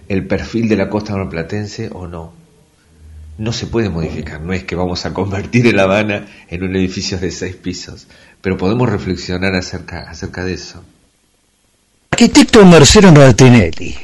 [0.09, 2.33] el perfil de la costa marplatense o no?
[3.37, 7.19] No se puede modificar, no es que vamos a convertir el Habana en un edificio
[7.19, 8.09] de 6 pisos,
[8.41, 10.83] pero podemos reflexionar acerca, acerca de eso.
[12.11, 13.95] Arquitecto Marcelo Martinelli,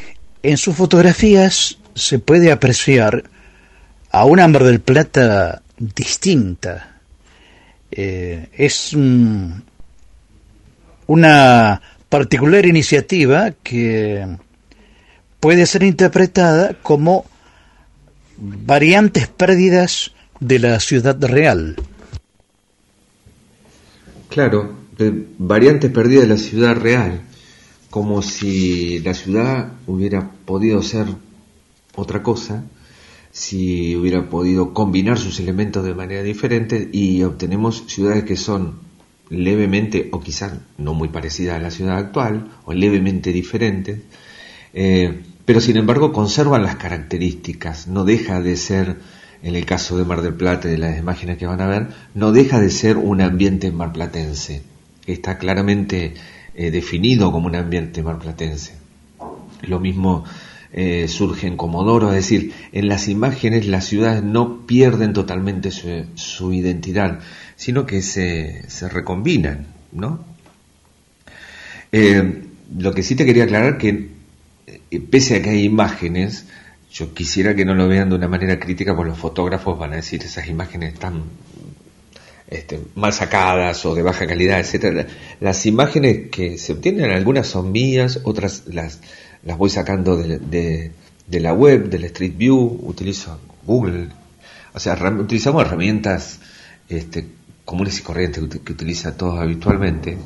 [0.41, 3.25] en sus fotografías se puede apreciar
[4.11, 7.01] a una Mar del Plata distinta.
[7.91, 8.95] Eh, es
[11.07, 14.27] una particular iniciativa que
[15.41, 17.27] puede ser interpretada como
[18.37, 21.77] variantes pérdidas de la ciudad real.
[24.29, 24.75] Claro,
[25.39, 27.21] variantes perdidas de la ciudad real,
[27.91, 31.07] como si la ciudad hubiera podido ser
[31.97, 32.65] otra cosa
[33.35, 38.79] si hubiera podido combinar sus elementos de manera diferente y obtenemos ciudades que son
[39.29, 43.99] levemente o quizás no muy parecidas a la ciudad actual o levemente diferentes,
[44.73, 48.99] eh, pero sin embargo conservan las características, no deja de ser,
[49.43, 51.89] en el caso de Mar del Plata y de las imágenes que van a ver,
[52.15, 54.63] no deja de ser un ambiente marplatense,
[55.07, 56.15] está claramente
[56.55, 58.77] eh, definido como un ambiente marplatense.
[59.63, 60.25] Lo mismo
[60.77, 66.53] eh, surge en Comodoro, es decir, en las imágenes las ciudades no pierden totalmente su,
[66.53, 67.21] identidad,
[67.55, 70.25] sino que se, se recombinan, ¿no?
[71.93, 72.43] Eh,
[72.77, 74.09] lo que sí te quería aclarar que
[74.67, 76.47] eh, pese a que hay imágenes,
[76.93, 79.97] yo quisiera que no lo vean de una manera crítica, porque los fotógrafos van a
[79.97, 81.23] decir esas imágenes están
[82.49, 85.07] este, mal sacadas o de baja calidad, etcétera.
[85.39, 89.01] Las imágenes que se obtienen, algunas son mías, otras las
[89.45, 90.93] las voy sacando de,
[91.27, 94.09] de la web, del Street View, utilizo Google,
[94.75, 96.41] o sea, utilizamos herramientas
[96.89, 97.27] este,
[97.65, 100.19] comunes y corrientes que, que utiliza todos habitualmente.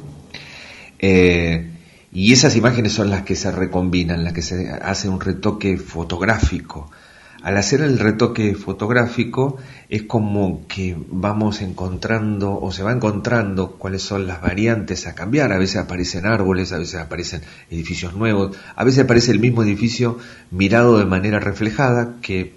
[0.99, 1.71] Eh,
[2.11, 6.91] y esas imágenes son las que se recombinan, las que se hace un retoque fotográfico.
[7.43, 9.59] Al hacer el retoque fotográfico
[9.89, 15.53] es como que vamos encontrando o se va encontrando cuáles son las variantes a cambiar.
[15.53, 20.19] A veces aparecen árboles, a veces aparecen edificios nuevos, a veces aparece el mismo edificio
[20.51, 22.55] mirado de manera reflejada que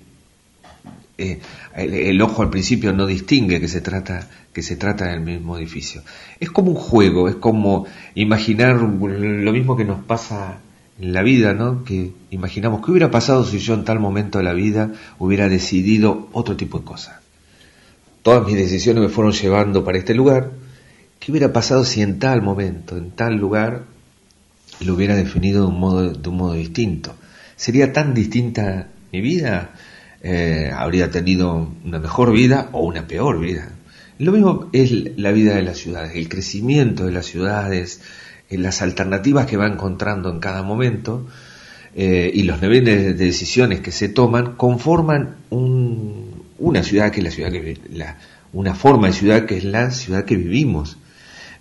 [1.19, 1.39] eh,
[1.75, 5.57] el, el ojo al principio no distingue que se trata que se trata del mismo
[5.57, 6.01] edificio.
[6.39, 7.85] Es como un juego, es como
[8.15, 10.57] imaginar lo mismo que nos pasa
[11.01, 11.83] en la vida, ¿no?
[11.83, 16.29] Que imaginamos qué hubiera pasado si yo en tal momento de la vida hubiera decidido
[16.31, 17.15] otro tipo de cosas.
[18.21, 20.51] Todas mis decisiones me fueron llevando para este lugar.
[21.19, 23.85] ¿Qué hubiera pasado si en tal momento, en tal lugar,
[24.79, 27.15] lo hubiera definido de un modo, de un modo distinto?
[27.55, 29.71] ¿Sería tan distinta mi vida?
[30.21, 33.71] Eh, ¿Habría tenido una mejor vida o una peor vida?
[34.19, 38.01] Lo mismo es la vida de las ciudades, el crecimiento de las ciudades,
[38.51, 41.25] eh, las alternativas que va encontrando en cada momento
[41.95, 47.23] eh, y los niveles de decisiones que se toman conforman un- una ciudad que es
[47.23, 47.77] la ciudad que
[48.53, 50.97] una forma de ciudad que es la ciudad que vivimos.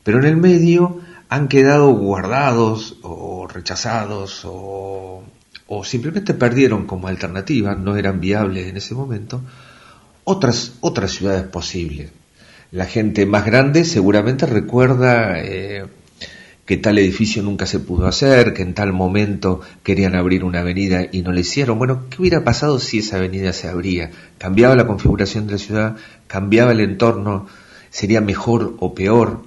[0.03, 5.23] Pero en el medio han quedado guardados o rechazados o,
[5.69, 9.41] o simplemente perdieron como alternativa, no eran viables en ese momento,
[10.25, 12.11] otras, otras ciudades posibles.
[12.73, 15.87] La gente más grande seguramente recuerda eh,
[16.71, 21.05] que tal edificio nunca se pudo hacer, que en tal momento querían abrir una avenida
[21.11, 21.79] y no lo hicieron.
[21.79, 24.13] Bueno, ¿qué hubiera pasado si esa avenida se abría?
[24.39, 25.97] ¿Cambiaba la configuración de la ciudad?
[26.29, 27.49] ¿Cambiaba el entorno?
[27.91, 29.43] ¿Sería mejor o peor?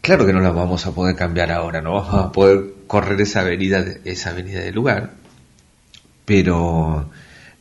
[0.00, 3.42] Claro que no la vamos a poder cambiar ahora, no vamos a poder correr esa
[3.42, 5.12] avenida, esa avenida del lugar,
[6.24, 7.10] pero,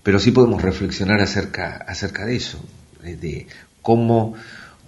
[0.01, 2.59] pero sí podemos reflexionar acerca, acerca de eso,
[3.03, 3.45] de
[3.83, 4.33] cómo,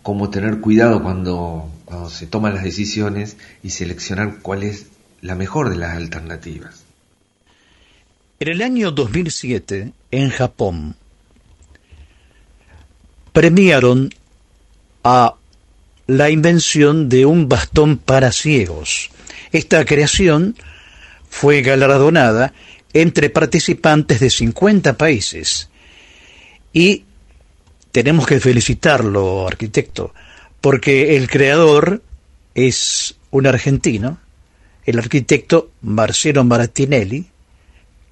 [0.06, 4.86] cómo tener cuidado cuando, cuando se toman las decisiones y seleccionar cuál es
[5.22, 6.84] la mejor de las alternativas.
[8.40, 10.96] En el año 2007, en Japón,
[13.34, 14.14] premiaron
[15.04, 15.34] a
[16.06, 19.10] la invención de un bastón para ciegos.
[19.52, 20.56] Esta creación
[21.28, 22.54] fue galardonada
[22.94, 25.72] entre participantes de 50 países.
[26.74, 27.06] Y
[27.96, 30.14] tenemos que felicitarlo, arquitecto,
[30.60, 32.02] porque el creador
[32.54, 34.18] es un argentino,
[34.86, 37.26] el arquitecto Marcelo Martinelli,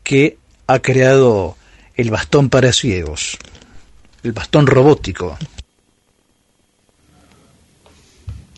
[0.02, 0.38] que
[0.68, 1.58] ha creado
[1.96, 3.38] el bastón para ciegos,
[4.24, 5.38] el bastón robótico.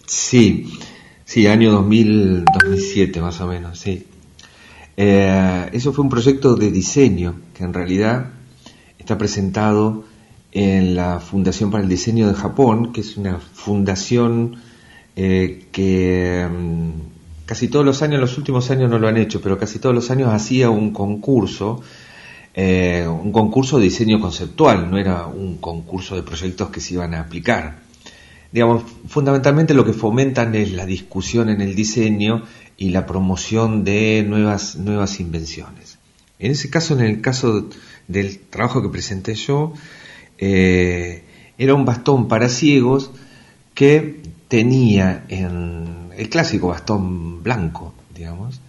[0.06, 0.77] Sí,
[1.26, 4.06] sí, año 2000, 2007 más o menos, sí.
[4.95, 8.27] Eh, eso fue un proyecto de diseño que en realidad
[8.99, 10.06] está presentado
[10.56, 14.56] en la Fundación para el Diseño de Japón, que es una fundación
[15.18, 19.57] eh, que mm, casi todos los años, los últimos años no lo han hecho, pero
[19.57, 21.82] casi todos los años hacía un concurso,
[22.53, 27.14] eh, un concurso de diseño conceptual, no era un concurso de proyectos que se iban
[27.14, 27.84] a aplicar
[28.56, 32.44] digamos, fundamentalmente lo que fomentan es la discusión en el diseño
[32.77, 35.98] y la promoción de nuevas, nuevas invenciones.
[36.40, 37.68] En ese caso, en el caso
[38.07, 39.73] del trabajo que presenté yo,
[40.37, 41.23] eh,
[41.57, 43.11] era un bastón para ciegos
[43.73, 48.61] que tenía en el clásico bastón blanco, digamos,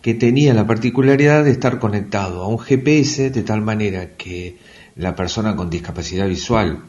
[0.00, 4.56] que tenía la particularidad de estar conectado a un GPS de tal manera que
[4.96, 6.80] la persona con discapacidad visual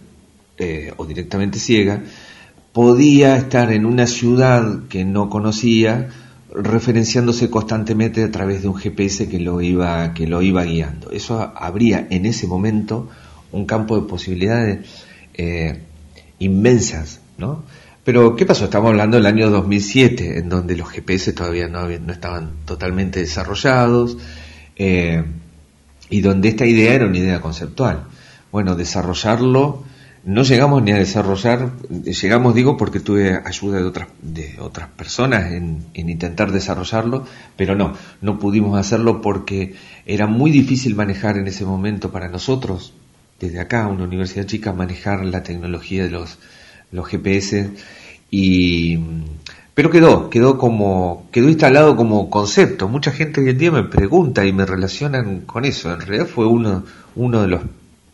[0.58, 2.02] eh, o directamente ciega
[2.74, 6.10] podía estar en una ciudad que no conocía
[6.54, 11.12] referenciándose constantemente a través de un GPS que lo iba que lo iba guiando.
[11.12, 13.10] Eso habría en ese momento
[13.54, 14.86] un campo de posibilidades
[15.34, 15.80] eh,
[16.40, 17.64] inmensas no
[18.04, 22.12] pero qué pasó estamos hablando del año 2007 en donde los GPS todavía no, no
[22.12, 24.18] estaban totalmente desarrollados
[24.76, 25.24] eh,
[26.10, 28.04] y donde esta idea era una idea conceptual.
[28.52, 29.84] Bueno desarrollarlo
[30.26, 35.52] no llegamos ni a desarrollar, llegamos digo porque tuve ayuda de otras, de otras personas
[35.52, 37.26] en, en intentar desarrollarlo,
[37.58, 39.76] pero no, no pudimos hacerlo porque
[40.06, 42.94] era muy difícil manejar en ese momento para nosotros,
[43.40, 46.38] desde acá, una universidad chica, manejar la tecnología de los,
[46.92, 47.72] los GPS
[48.32, 49.00] y
[49.74, 52.88] pero quedó, quedó como, quedó instalado como concepto.
[52.88, 55.92] Mucha gente hoy en día me pregunta y me relacionan con eso.
[55.92, 56.84] En realidad fue uno,
[57.16, 57.62] uno de los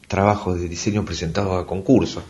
[0.07, 2.23] trabajos de diseño presentados a concurso.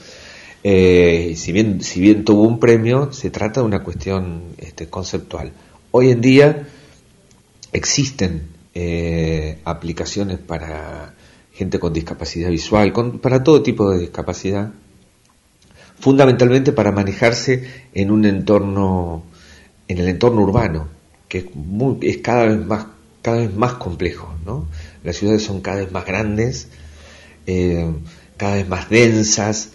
[0.63, 5.51] Eh, si bien, si bien tuvo un premio, se trata de una cuestión este, conceptual.
[5.91, 6.67] Hoy en día
[7.71, 11.13] existen eh, aplicaciones para
[11.59, 14.71] gente con discapacidad visual, para todo tipo de discapacidad,
[15.99, 19.23] fundamentalmente para manejarse en un entorno,
[19.89, 20.87] en el entorno urbano,
[21.27, 22.85] que es, muy, es cada vez más
[23.21, 24.67] cada vez más complejo, ¿no?
[25.03, 26.69] Las ciudades son cada vez más grandes,
[27.47, 27.91] eh,
[28.37, 29.71] cada vez más densas,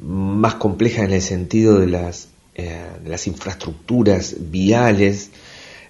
[0.00, 2.84] más complejas en el sentido de las, eh,
[3.26, 5.30] infraestructuras viales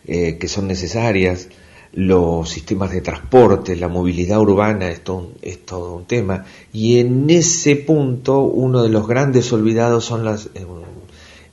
[0.07, 1.49] eh, que son necesarias,
[1.93, 6.45] los sistemas de transporte, la movilidad urbana es todo, es todo un tema.
[6.73, 10.51] Y en ese punto uno de los grandes olvidados son las,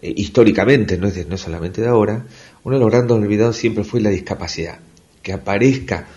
[0.01, 2.25] históricamente, no es, no es solamente de ahora,
[2.63, 4.79] uno de los grandes olvidados siempre fue la discapacidad.
[5.21, 6.07] Que aparezca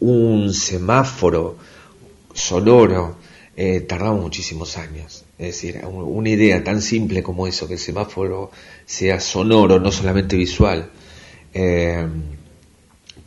[0.00, 1.56] un semáforo
[2.34, 3.16] sonoro,
[3.56, 5.24] eh, tardamos muchísimos años.
[5.38, 8.50] Es decir, una idea tan simple como eso, que el semáforo
[8.86, 10.90] sea sonoro, no solamente visual,
[11.54, 12.06] eh,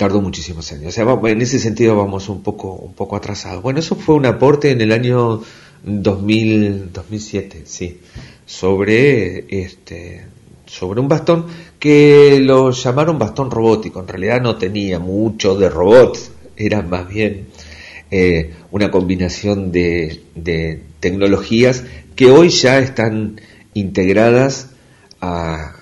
[0.02, 0.88] tardó muchísimos años.
[0.88, 3.62] O sea, en ese sentido vamos un poco, un poco atrasados.
[3.62, 5.44] Bueno, eso fue un aporte en el año
[5.84, 8.00] 2000, 2007, sí,
[8.44, 10.26] sobre este
[10.66, 11.46] sobre un bastón
[11.78, 14.00] que lo llamaron bastón robótico.
[14.00, 17.50] En realidad no tenía mucho de robots, era más bien
[18.10, 21.84] eh, una combinación de, tecnologías
[22.16, 23.40] que hoy ya están
[23.76, 24.72] integradas
[25.22, 25.76] a,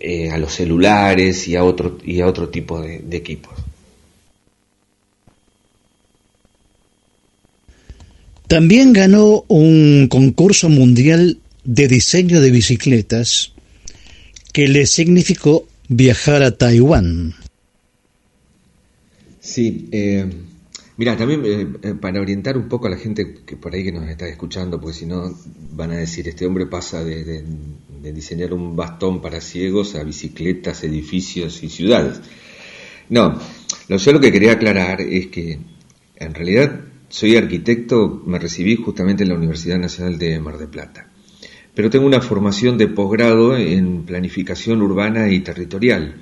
[0.00, 3.52] eh, a los celulares y a otro, y a otro tipo de, de equipos.
[8.46, 13.52] También ganó un concurso mundial de diseño de bicicletas
[14.54, 17.34] que le significó viajar a Taiwán.
[19.40, 20.28] Sí, eh,
[20.96, 23.92] mira, también eh, eh, para orientar un poco a la gente que por ahí que
[23.92, 25.34] nos está escuchando, porque si no
[25.72, 27.44] van a decir, este hombre pasa de, de,
[28.00, 32.20] de diseñar un bastón para ciegos a bicicletas, edificios y ciudades.
[33.08, 33.38] No,
[33.88, 35.58] lo, yo lo que quería aclarar es que
[36.16, 41.08] en realidad soy arquitecto, me recibí justamente en la Universidad Nacional de Mar del Plata
[41.78, 46.16] pero tengo una formación de posgrado en planificación urbana y territorial.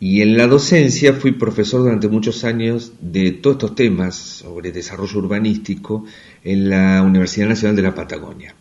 [0.00, 5.18] Y en la docencia fui profesor durante muchos años de todos estos temas sobre desarrollo
[5.18, 6.06] urbanístico
[6.42, 8.54] en la Universidad Nacional de la Patagonia.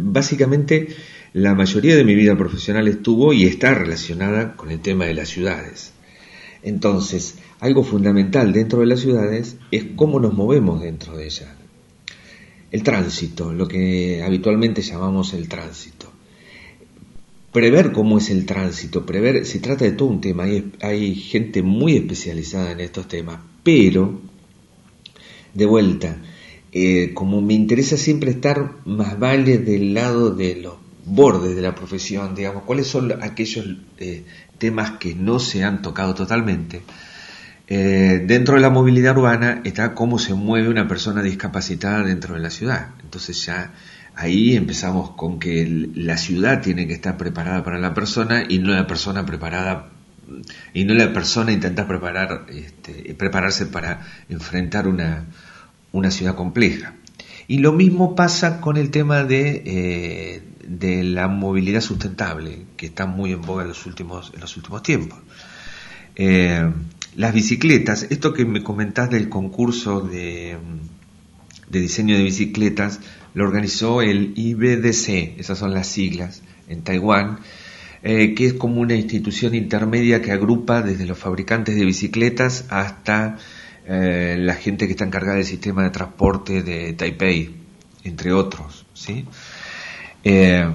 [0.00, 0.88] Básicamente,
[1.32, 5.28] la mayoría de mi vida profesional estuvo y está relacionada con el tema de las
[5.28, 5.92] ciudades.
[6.62, 11.48] Entonces, algo fundamental dentro de las ciudades es cómo nos movemos dentro de ellas,
[12.70, 16.10] el tránsito, lo que habitualmente llamamos el tránsito.
[17.52, 21.62] Prever cómo es el tránsito, prever, se trata de todo un tema, hay, hay gente
[21.62, 24.20] muy especializada en estos temas, pero,
[25.52, 26.16] de vuelta,
[26.72, 31.74] eh, como me interesa siempre estar más vale del lado de los bordes de la
[31.74, 33.66] profesión, digamos, cuáles son aquellos
[33.98, 34.24] eh,
[34.58, 36.82] temas que no se han tocado totalmente,
[37.68, 42.40] eh, dentro de la movilidad urbana está cómo se mueve una persona discapacitada dentro de
[42.40, 42.90] la ciudad.
[43.02, 43.72] Entonces ya
[44.14, 48.72] ahí empezamos con que la ciudad tiene que estar preparada para la persona y no
[48.72, 49.90] la persona preparada
[50.72, 55.26] y no la persona intentar preparar este, prepararse para enfrentar una,
[55.92, 56.94] una ciudad compleja.
[57.48, 63.06] Y lo mismo pasa con el tema de, eh, de la movilidad sustentable, que está
[63.06, 65.18] muy en boga en los últimos, los últimos tiempos.
[66.16, 66.70] Eh,
[67.16, 70.56] las bicicletas, esto que me comentás del concurso de,
[71.68, 73.00] de diseño de bicicletas,
[73.34, 77.40] lo organizó el IBDC, esas son las siglas, en Taiwán,
[78.02, 83.38] eh, que es como una institución intermedia que agrupa desde los fabricantes de bicicletas hasta
[83.86, 87.54] eh, la gente que está encargada del sistema de transporte de Taipei,
[88.04, 88.86] entre otros.
[88.94, 89.26] ¿sí?
[90.24, 90.68] Eh,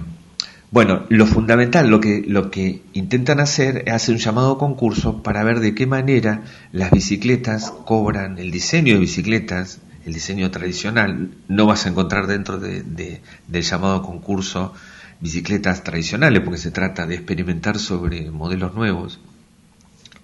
[0.70, 5.44] bueno, lo fundamental, lo que, lo que intentan hacer es hacer un llamado concurso para
[5.44, 11.32] ver de qué manera las bicicletas cobran el diseño de bicicletas, el diseño tradicional.
[11.48, 14.74] No vas a encontrar dentro de, de, del llamado concurso
[15.20, 19.20] bicicletas tradicionales, porque se trata de experimentar sobre modelos nuevos.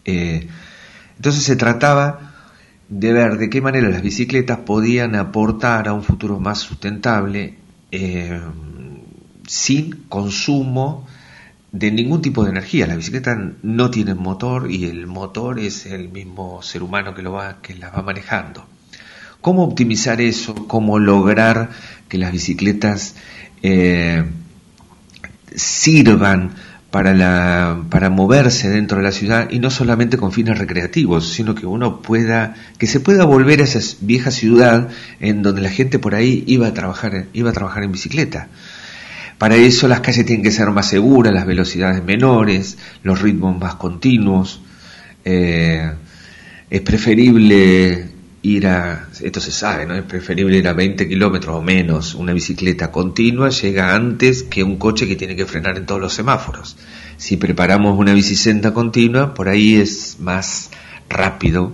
[0.06, 0.48] Eh,
[1.16, 2.33] entonces se trataba
[2.90, 7.56] de ver de qué manera las bicicletas podían aportar a un futuro más sustentable.
[7.92, 8.40] Eh,
[9.48, 11.06] sin consumo
[11.72, 12.88] de ningún tipo de energía.
[12.88, 17.58] Las bicicletas no tienen motor y el motor es el mismo ser humano que, va,
[17.80, 18.66] las va manejando.
[19.42, 20.68] ¿Cómo optimizar eso?
[20.68, 21.70] ¿Cómo lograr
[22.08, 23.16] que las bicicletas
[23.62, 24.24] eh,
[25.56, 26.52] sirvan
[26.94, 31.56] para, la, para moverse dentro de la ciudad y no solamente con fines recreativos, sino
[31.56, 34.90] que uno pueda, que se pueda volver a esa vieja ciudad
[35.20, 38.50] en donde la gente por ahí iba a trabajar, iba a trabajar en bicicleta.
[39.40, 43.74] Para eso las calles tienen que ser más seguras, las velocidades menores, los ritmos más
[43.74, 44.62] continuos.
[45.26, 45.92] Eh,
[46.70, 48.13] es preferible
[48.44, 49.96] ir a, esto se sabe, ¿no?
[49.96, 52.14] Es preferible ir a 20 kilómetros o menos.
[52.14, 56.14] Una bicicleta continua llega antes que un coche que tiene que frenar en todos los
[56.14, 56.78] semáforos.
[57.18, 60.70] Si preparamos una bicicenda continua, por ahí es más
[61.10, 61.74] rápido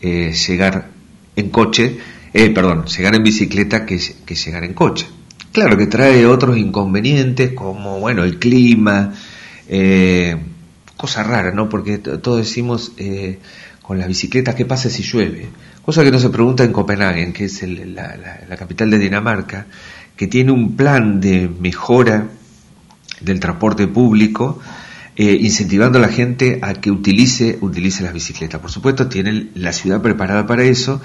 [0.00, 0.88] eh, llegar
[1.36, 1.98] en coche,
[2.32, 5.06] eh, perdón, llegar en bicicleta que, que llegar en coche.
[5.52, 9.12] Claro que trae otros inconvenientes como, bueno, el clima,
[9.68, 10.36] eh,
[10.96, 11.68] cosa rara, ¿no?
[11.68, 13.38] Porque todos decimos eh,
[13.82, 15.48] con las bicicletas, ¿qué pasa si llueve?
[15.84, 19.66] Cosa que no se pregunta en Copenhague, que es la, capital de Dinamarca,
[20.14, 22.28] que tiene un plan de mejora
[23.20, 24.60] del transporte público,
[25.16, 28.60] eh, incentivando a la gente a que utilice, utilice las bicicletas.
[28.60, 31.00] Por supuesto, tienen la ciudad preparada para eso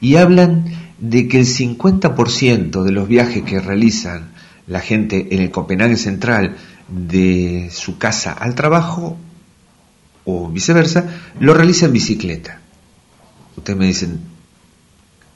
[0.00, 0.64] y hablan
[0.98, 4.32] de que el 50% de los viajes que realizan
[4.66, 6.56] la gente en el Copenhague Central
[6.88, 9.16] de su casa al trabajo
[10.24, 11.06] o viceversa,
[11.38, 12.60] lo realiza en bicicleta.
[13.56, 14.20] Ustedes me dicen,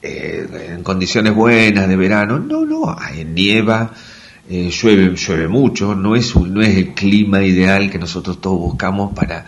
[0.01, 3.93] eh, en condiciones buenas de verano, no, no, nieva,
[4.49, 9.45] eh, llueve, llueve mucho, no es, el clima ideal que nosotros todos buscamos para,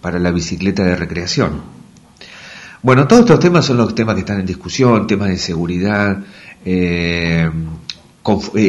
[0.00, 1.62] para la bicicleta de recreación.
[2.82, 6.22] Bueno, todos estos temas son los temas que están en discusión, temas de seguridad,
[6.64, 7.50] eh,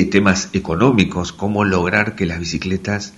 [0.09, 3.13] temas económicos, cómo lograr que las bicicletas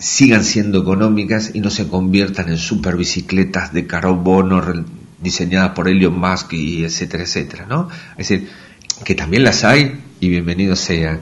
[0.00, 4.62] sigan siendo económicas y no se conviertan en super bicicletas de carbono
[5.20, 7.88] diseñadas por Elon Musk y etcétera, etcétera, ¿no?
[8.16, 8.48] Es decir,
[9.04, 11.20] que también las hay y bienvenidos sean.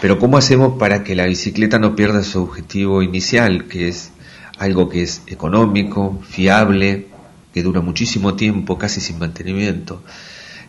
[0.00, 4.12] Pero ¿cómo hacemos para que la bicicleta no pierda su objetivo inicial, que es
[4.58, 7.08] algo que es económico, fiable,
[7.52, 10.02] que dura muchísimo tiempo, casi sin mantenimiento,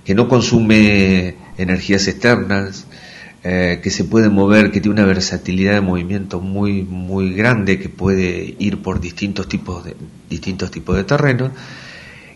[0.04, 2.88] que no consume energías externas,
[3.50, 7.88] eh, que se puede mover, que tiene una versatilidad de movimiento muy, muy grande, que
[7.88, 9.96] puede ir por distintos tipos de,
[10.30, 11.52] distintos tipos de terreno.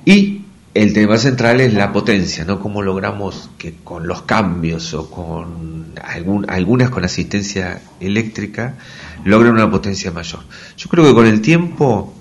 [0.05, 2.61] Y el tema central es la potencia, ¿no?
[2.61, 8.77] Cómo logramos que con los cambios o con algunas con asistencia eléctrica
[9.25, 10.39] logren una potencia mayor.
[10.77, 12.13] Yo creo que con el tiempo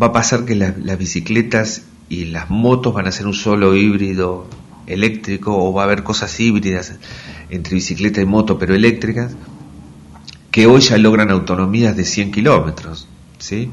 [0.00, 4.46] va a pasar que las bicicletas y las motos van a ser un solo híbrido
[4.86, 6.94] eléctrico o va a haber cosas híbridas
[7.50, 9.34] entre bicicleta y moto pero eléctricas
[10.52, 13.70] que hoy ya logran autonomías de 100 kilómetros, ¿sí?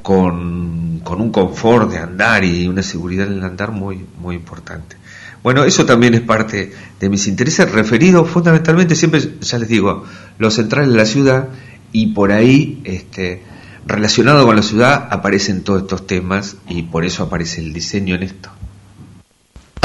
[0.00, 4.96] Con, con, un confort de andar y una seguridad en el andar muy, muy importante.
[5.42, 10.04] Bueno, eso también es parte de mis intereses, referidos fundamentalmente, siempre, ya les digo,
[10.38, 11.48] lo central de la ciudad
[11.92, 13.42] y por ahí, este,
[13.86, 18.22] relacionado con la ciudad, aparecen todos estos temas y por eso aparece el diseño en
[18.22, 18.50] esto.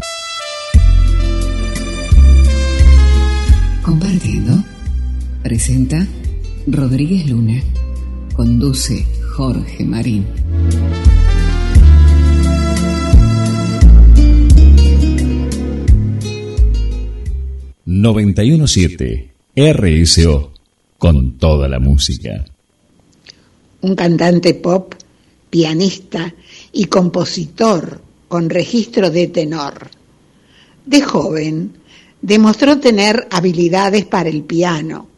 [3.83, 4.63] Compartiendo.
[5.43, 6.07] Presenta
[6.67, 7.61] Rodríguez Luna.
[8.33, 9.05] Conduce
[9.35, 10.25] Jorge Marín.
[17.85, 19.31] ...917...
[19.55, 20.53] RSO...
[20.97, 22.45] ...con toda la música.
[23.81, 24.93] Un cantante pop,
[25.49, 26.33] pianista
[26.71, 29.89] y compositor con registro de tenor.
[30.85, 31.82] De joven,
[32.23, 35.09] demostró tener habilidades para el piano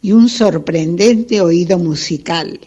[0.00, 2.58] y un sorprendente oído musical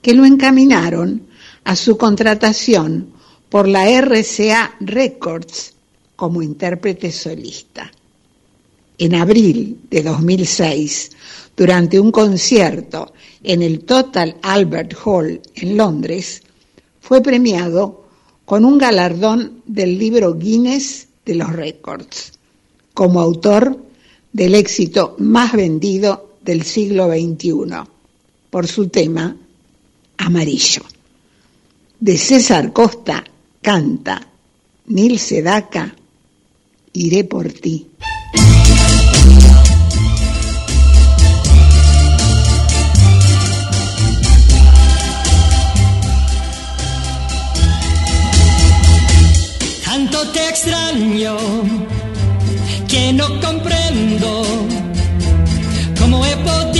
[0.00, 1.26] que lo encaminaron
[1.62, 3.10] a su contratación
[3.50, 5.74] por la RCA Records
[6.16, 7.92] como intérprete solista.
[9.00, 11.10] en abril de 2006,
[11.56, 13.12] durante un concierto
[13.44, 16.42] en el Total Albert Hall en Londres,
[17.00, 18.06] fue premiado
[18.44, 22.37] con un galardón del libro Guinness de los Récords,
[22.98, 23.78] como autor
[24.32, 27.52] del éxito más vendido del siglo XXI,
[28.50, 29.36] por su tema
[30.16, 30.82] Amarillo.
[32.00, 33.22] De César Costa
[33.62, 34.20] canta
[34.86, 35.94] Nil Sedaka,
[36.92, 37.86] Iré por ti.
[49.84, 51.36] Tanto te extraño
[52.88, 54.42] que no comprendo
[56.00, 56.77] cómo he podido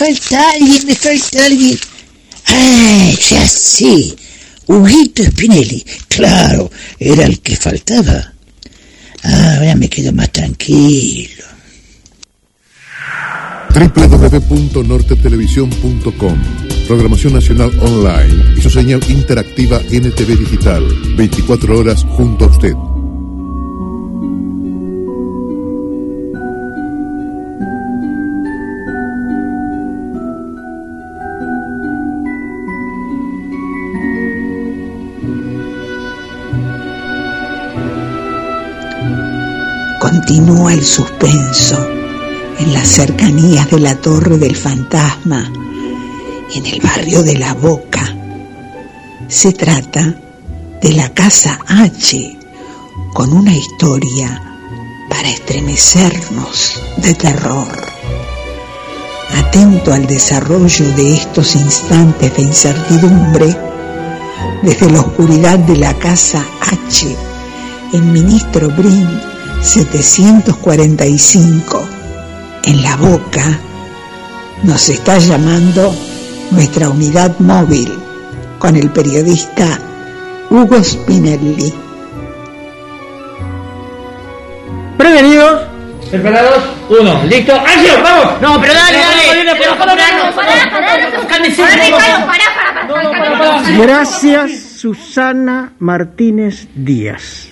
[0.00, 1.78] falta alguien, me falta alguien.
[2.46, 4.16] ¡Ay, ya sí!
[4.66, 5.84] Huguito Spinelli.
[6.08, 8.32] Claro, era el que faltaba.
[9.22, 11.44] Ah, ahora me quedo más tranquilo.
[13.74, 16.38] www.nortetelevisión.com
[16.88, 20.82] Programación Nacional Online y su señal interactiva NTV Digital.
[21.14, 22.72] 24 horas junto a usted.
[40.30, 41.76] Continúa el suspenso
[42.60, 45.52] en las cercanías de la Torre del Fantasma,
[46.54, 48.14] en el barrio de La Boca.
[49.26, 50.14] Se trata
[50.80, 52.38] de la Casa H,
[53.12, 54.40] con una historia
[55.08, 57.66] para estremecernos de terror.
[59.36, 63.56] Atento al desarrollo de estos instantes de incertidumbre,
[64.62, 67.16] desde la oscuridad de la Casa H,
[67.94, 69.29] en Ministro Brin
[69.62, 71.88] 745,
[72.64, 73.60] en la boca,
[74.62, 75.94] nos está llamando
[76.50, 77.92] nuestra unidad móvil
[78.58, 79.78] con el periodista
[80.48, 81.74] Hugo Spinelli.
[84.96, 85.60] Prevenidos,
[86.10, 88.40] preparados, uno, listo, acción, vamos.
[88.40, 89.22] No, pero dale, dale.
[89.58, 90.70] Pero para, para, para,
[93.38, 97.49] para, Gracias, Susana Martínez Díaz.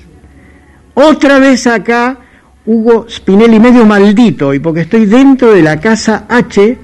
[1.00, 2.18] Otra vez acá,
[2.66, 6.76] Hugo Spinelli, medio maldito, y porque estoy dentro de la casa H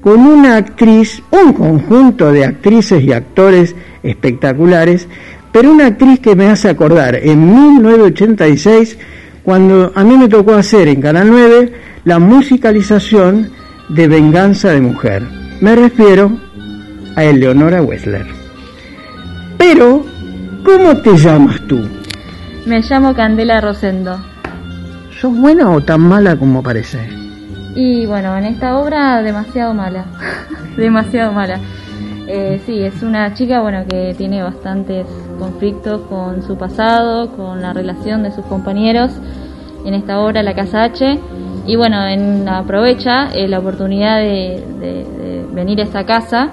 [0.00, 3.74] con una actriz, un conjunto de actrices y actores
[4.04, 5.08] espectaculares,
[5.50, 8.98] pero una actriz que me hace acordar en 1986,
[9.42, 11.72] cuando a mí me tocó hacer en Canal 9
[12.04, 13.50] la musicalización
[13.88, 15.24] de Venganza de Mujer.
[15.60, 16.38] Me refiero
[17.16, 18.28] a Eleonora Wessler.
[19.58, 20.04] Pero
[20.64, 21.80] ¿Cómo te llamas tú?
[22.68, 24.18] Me llamo Candela Rosendo.
[25.20, 27.08] ¿Sos buena o tan mala como parece?
[27.74, 30.04] Y bueno, en esta obra demasiado mala.
[30.76, 31.58] demasiado mala.
[32.26, 35.06] Eh, sí, es una chica bueno que tiene bastantes
[35.38, 39.12] conflictos con su pasado, con la relación de sus compañeros.
[39.84, 41.18] En esta obra La Casa H.
[41.66, 46.50] Y bueno, en, aprovecha eh, la oportunidad de, de- de venir a esta casa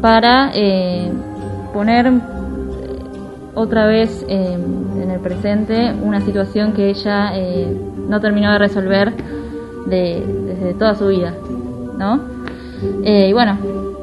[0.00, 1.10] para eh,
[1.72, 2.10] poner
[3.56, 4.56] otra vez eh,
[5.02, 7.76] en el presente una situación que ella eh,
[8.08, 9.12] no terminó de resolver
[9.86, 11.34] de- desde toda su vida,
[11.98, 12.20] ¿no?
[13.02, 13.58] Eh, y bueno,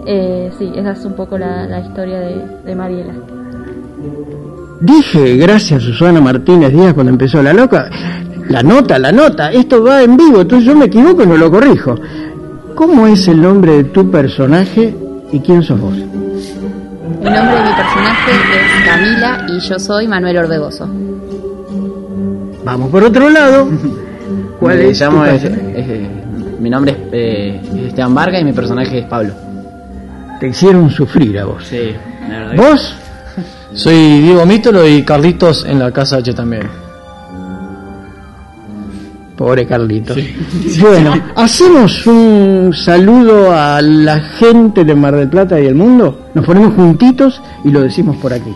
[0.05, 3.13] eh, sí, esa es un poco la, historia de, de Mariela.
[4.81, 7.89] Dije, gracias Susana Martínez Díaz cuando empezó la loca,
[8.49, 11.49] la nota, la nota, esto va en vivo, entonces yo me equivoco y no lo
[11.49, 11.95] corrijo.
[12.75, 14.93] ¿Cómo es el nombre de tu personaje
[15.31, 15.93] y quién sos vos?
[17.23, 20.87] El nombre de mi personaje es Camila y yo soy Manuel Orbegoso.
[22.65, 23.69] Vamos por otro lado.
[24.59, 28.45] ¿Cuál Me es tu llamo, es- es- mi nombre es, eh, es Esteban Vargas y
[28.45, 29.33] mi personaje es Pablo.
[30.39, 31.63] Te hicieron sufrir a vos.
[31.65, 31.93] Sí,
[32.29, 32.55] la verdad.
[32.55, 32.95] ¿Vos?
[33.73, 36.63] Soy Diego Mítolo y Carlitos en la casa H también.
[39.43, 40.17] Pobre Carlitos.
[40.79, 46.29] Bueno, hacemos un saludo a la gente de Mar del Plata y el mundo.
[46.33, 48.53] Nos ponemos juntitos y lo decimos por aquí.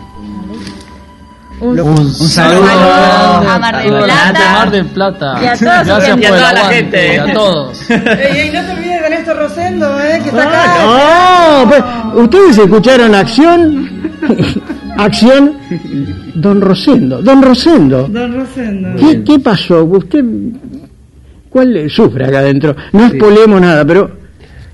[1.60, 4.52] Un, un saludo a Mar del Plata.
[4.52, 5.38] Mar del Plata.
[5.42, 6.74] Y a toda Gracias Y a toda la aguante.
[6.76, 7.14] gente.
[7.14, 7.90] y a todos.
[7.90, 7.98] Ey,
[8.38, 10.20] ey, no te olvides de Néstor Rosendo, ¿eh?
[10.22, 10.64] Que está acá.
[10.78, 13.90] Ah, no, pues, ustedes escucharon acción,
[14.96, 15.58] acción,
[16.34, 18.08] don Rosendo, don Rosendo.
[18.08, 18.88] Don Rosendo.
[18.96, 19.84] ¿Qué, qué pasó?
[19.84, 20.24] Usted,
[21.50, 22.74] ¿cuál sufre acá adentro?
[22.92, 24.10] No espolemos nada, pero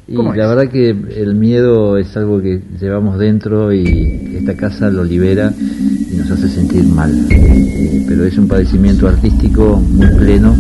[0.06, 5.02] Y la verdad que el miedo es algo que llevamos dentro y esta casa lo
[5.02, 7.10] libera y nos hace sentir mal.
[7.30, 10.54] Eh, Pero es un padecimiento artístico muy pleno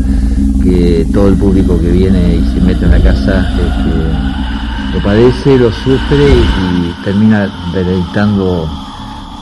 [0.62, 3.46] que todo el público que viene y se mete en la casa
[4.94, 8.66] lo padece, lo sufre y termina deleitando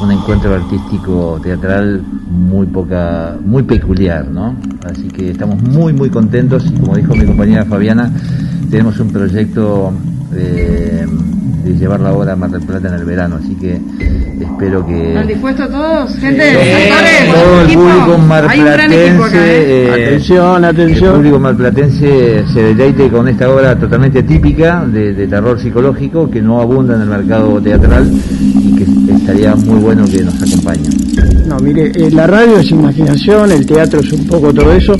[0.02, 4.54] un encuentro artístico teatral muy poca, muy peculiar, ¿no?
[4.84, 8.10] Así que estamos muy muy contentos y como dijo mi compañera Fabiana,
[8.70, 9.92] tenemos un proyecto
[10.34, 11.06] eh,
[11.64, 13.80] de llevar la obra a Mar del Plata en el verano, así que
[14.40, 16.16] espero que ¿Están dispuestos todos?
[16.16, 16.90] Gente, Sí.
[16.90, 17.80] actores, todo el equipo.
[17.82, 19.86] público Hay un gran equipo acá, marplatense, ¿eh?
[19.86, 21.08] eh, Atención, atención.
[21.10, 26.42] el público marplatense se deleite con esta obra totalmente típica de, de terror psicológico que
[26.42, 28.10] no abunda en el mercado teatral
[29.22, 30.88] estaría muy bueno que nos acompañe.
[31.46, 34.94] no, mire, eh, la radio es imaginación, el teatro es un poco todo eso.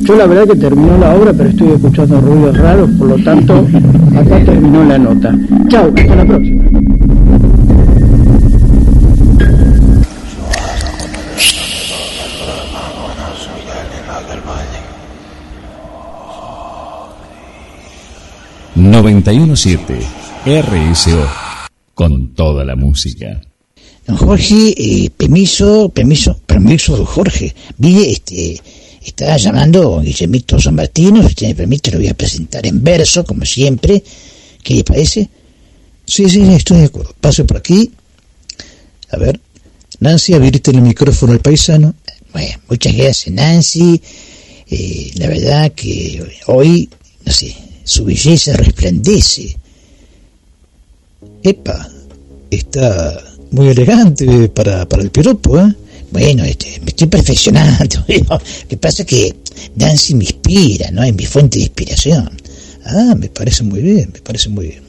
[0.00, 3.66] Yo la verdad que terminó la obra, pero estoy escuchando ruidos raros, por lo tanto,
[4.16, 5.36] acá terminó la nota.
[5.68, 6.64] Chao, hasta la próxima.
[18.76, 19.98] y 917
[20.44, 21.26] RSO
[21.94, 23.40] con toda la música.
[24.06, 27.54] Don Jorge, eh, permiso, permiso, permiso, don Jorge.
[27.78, 28.60] Mire, este,
[29.02, 33.24] está llamando Guillemito San Martino, si usted me permite lo voy a presentar en verso,
[33.24, 34.02] como siempre.
[34.62, 35.28] ¿Qué le parece?
[36.06, 37.14] Sí, sí, estoy de acuerdo.
[37.20, 37.90] Pase por aquí.
[39.10, 39.40] A ver.
[40.00, 41.94] Nancy, abrirte el micrófono al paisano.
[42.32, 44.02] Bueno, muchas gracias, Nancy.
[44.68, 46.90] Eh, la verdad que hoy,
[47.24, 49.56] no sé, su belleza resplandece.
[51.42, 51.88] Epa,
[52.50, 53.22] está
[53.54, 55.74] muy elegante para, para el piropo, ¿eh?
[56.10, 58.04] Bueno, este, me estoy perfeccionando.
[58.28, 59.34] Lo que pasa es que
[59.76, 61.02] Nancy me inspira, ¿no?
[61.02, 62.30] Es mi fuente de inspiración.
[62.84, 64.82] Ah, me parece muy bien, me parece muy bien.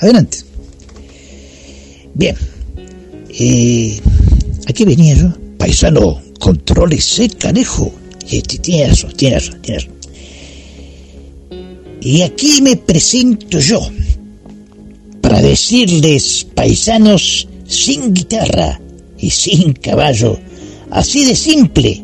[0.00, 0.38] Adelante.
[2.14, 2.36] Bien.
[3.38, 4.00] Eh,
[4.66, 5.32] aquí venía yo.
[5.58, 7.92] Paisano, contrólese, canejo.
[8.30, 9.94] Este, tiene razón, tiene razón, tiene razón.
[12.02, 13.80] Y aquí me presento yo
[15.20, 18.80] para decirles, paisanos, sin guitarra
[19.16, 20.36] y sin caballo,
[20.90, 22.02] así de simple,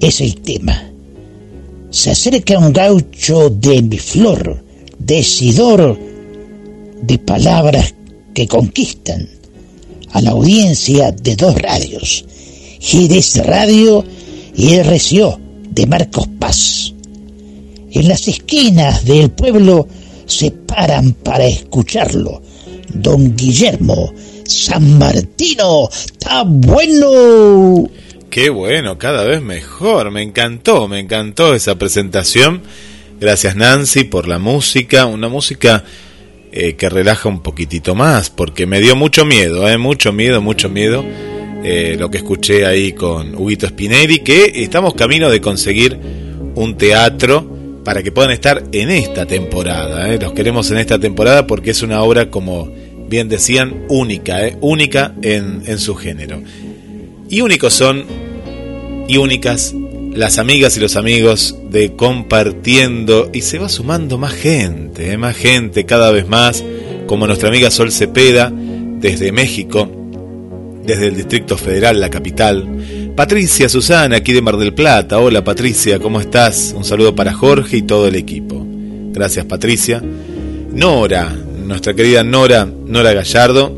[0.00, 0.92] es el tema.
[1.90, 4.62] Se acerca un gaucho de mi flor,
[4.98, 5.98] decidor
[7.02, 7.94] de palabras
[8.34, 9.26] que conquistan
[10.12, 12.26] a la audiencia de dos radios,
[12.80, 14.04] GDS Radio
[14.54, 16.92] y RCO de Marcos Paz.
[17.90, 19.88] En las esquinas del pueblo
[20.26, 22.42] se paran para escucharlo.
[22.94, 27.88] Don Guillermo San Martino, está bueno.
[28.30, 30.10] Qué bueno, cada vez mejor.
[30.10, 32.62] Me encantó, me encantó esa presentación.
[33.20, 35.84] Gracias Nancy por la música, una música
[36.52, 40.68] eh, que relaja un poquitito más, porque me dio mucho miedo, eh, mucho miedo, mucho
[40.68, 41.04] miedo.
[41.64, 45.98] eh, lo que escuché ahí con Huguito Spinelli, que estamos camino de conseguir
[46.54, 47.44] un teatro
[47.84, 50.12] para que puedan estar en esta temporada.
[50.12, 50.18] eh.
[50.20, 52.70] Los queremos en esta temporada porque es una obra, como
[53.08, 56.42] bien decían, única, eh, única en, en su género.
[57.28, 58.04] Y únicos son,
[59.08, 59.74] y únicas,
[60.14, 65.36] las amigas y los amigos de compartiendo, y se va sumando más gente, eh, más
[65.36, 66.64] gente cada vez más,
[67.06, 69.90] como nuestra amiga Sol Cepeda, desde México,
[70.84, 72.66] desde el Distrito Federal, la capital.
[73.14, 75.18] Patricia Susana, aquí de Mar del Plata.
[75.18, 76.72] Hola Patricia, ¿cómo estás?
[76.76, 78.64] Un saludo para Jorge y todo el equipo.
[79.12, 80.02] Gracias Patricia.
[80.72, 81.36] Nora,
[81.68, 83.70] nuestra querida Nora, Nora Gallardo,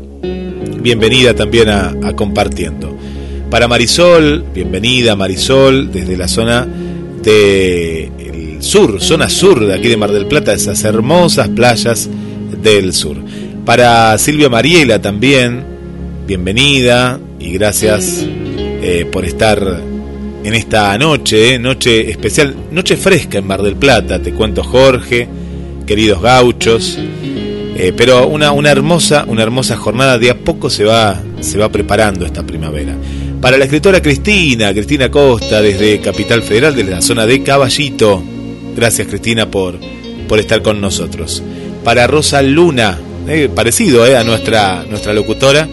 [0.81, 2.97] bienvenida también a, Compartiendo.
[3.49, 6.65] Para Marisol, bienvenida Marisol, desde la zona
[7.21, 12.09] del sur, zona sur de aquí de Mar del Plata, esas hermosas playas
[12.63, 13.17] del sur.
[13.65, 15.61] Para Silvia Mariela también,
[16.25, 19.81] bienvenida y gracias eh, por estar
[20.45, 25.27] en esta noche, eh, noche especial, noche fresca en Mar del Plata, te cuento Jorge,
[25.85, 26.97] queridos gauchos,
[27.83, 31.67] eh, pero una, una hermosa, una hermosa jornada, de a poco se va, se va
[31.69, 32.95] preparando esta primavera.
[33.41, 38.21] Para la escritora Cristina, Cristina Costa, desde Capital Federal, desde la zona de Caballito,
[38.75, 39.79] gracias Cristina por,
[40.27, 41.41] por estar con nosotros.
[41.83, 45.67] Para Rosa Luna, eh, parecido eh, a nuestra, nuestra locutora,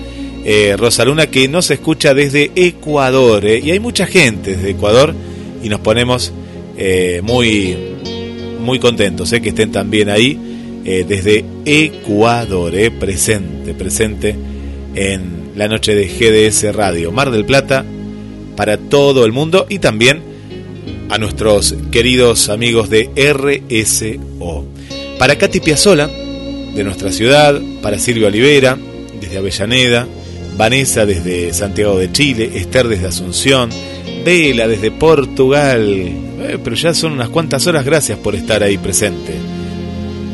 [0.79, 3.45] Rosa Luna, que nos escucha desde Ecuador.
[3.45, 5.15] y hay mucha gente desde Ecuador
[5.63, 6.33] y nos ponemos
[7.23, 7.77] muy,
[8.59, 10.48] muy contentos que estén también ahí
[10.91, 14.35] eh, desde Ecuador, eh, presente, presente
[14.95, 17.85] en la noche de GDS Radio Mar del Plata
[18.57, 20.23] para todo el mundo y también
[21.11, 24.65] a nuestros queridos amigos de RSO.
[25.19, 28.79] Para Katy Piazzola, de nuestra ciudad, para Silvia Olivera,
[29.21, 30.09] desde Avellaneda,
[30.57, 33.69] Vanessa desde Santiago de Chile, Esther desde Asunción,
[34.25, 39.35] Vela desde Portugal, Eh, pero ya son unas cuantas horas, gracias por estar ahí presente.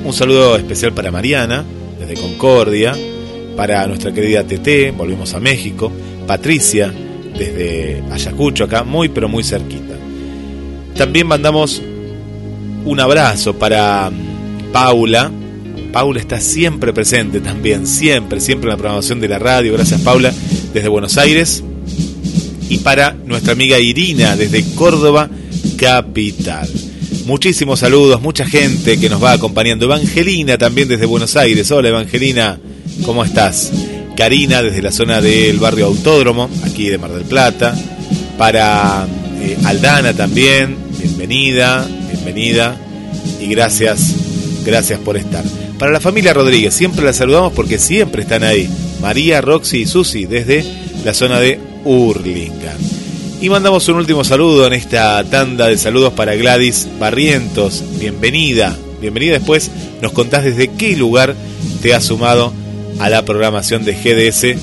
[0.05, 1.65] Un saludo especial para Mariana,
[1.99, 2.94] desde Concordia,
[3.57, 5.91] para nuestra querida TT, volvimos a México,
[6.26, 6.92] Patricia,
[7.36, 9.94] desde Ayacucho, acá muy pero muy cerquita.
[10.94, 11.81] También mandamos
[12.84, 15.33] un abrazo para mm, Paula.
[15.91, 19.73] Paula está siempre presente también, siempre, siempre en la programación de la radio.
[19.73, 20.34] Gracias Paula,
[20.74, 21.65] desde Buenos Aires.
[22.68, 25.31] Y para nuestra amiga Irina, desde Córdoba,
[25.78, 26.68] capital.
[27.24, 29.86] Muchísimos saludos, mucha gente que nos va acompañando.
[29.86, 31.70] Evangelina también desde Buenos Aires.
[31.70, 32.58] Hola Evangelina,
[33.06, 33.72] ¿cómo estás?
[34.14, 37.74] Karina desde la zona del barrio Autódromo, aquí de Mar del Plata.
[38.36, 39.06] Para
[39.40, 42.76] eh, Aldana también, bienvenida, bienvenida.
[43.40, 44.14] Y gracias,
[44.66, 45.44] gracias por estar.
[45.78, 48.68] Para la familia Rodríguez, siempre la saludamos porque siempre están ahí.
[49.00, 50.62] María, Roxy y Susi desde
[51.06, 52.93] la zona de Urlingan.
[53.44, 57.84] Y mandamos un último saludo en esta tanda de saludos para Gladys Barrientos.
[58.00, 59.34] Bienvenida, bienvenida.
[59.34, 61.36] Después nos contás desde qué lugar
[61.82, 62.55] te has sumado
[62.98, 64.58] a la programación de GDS.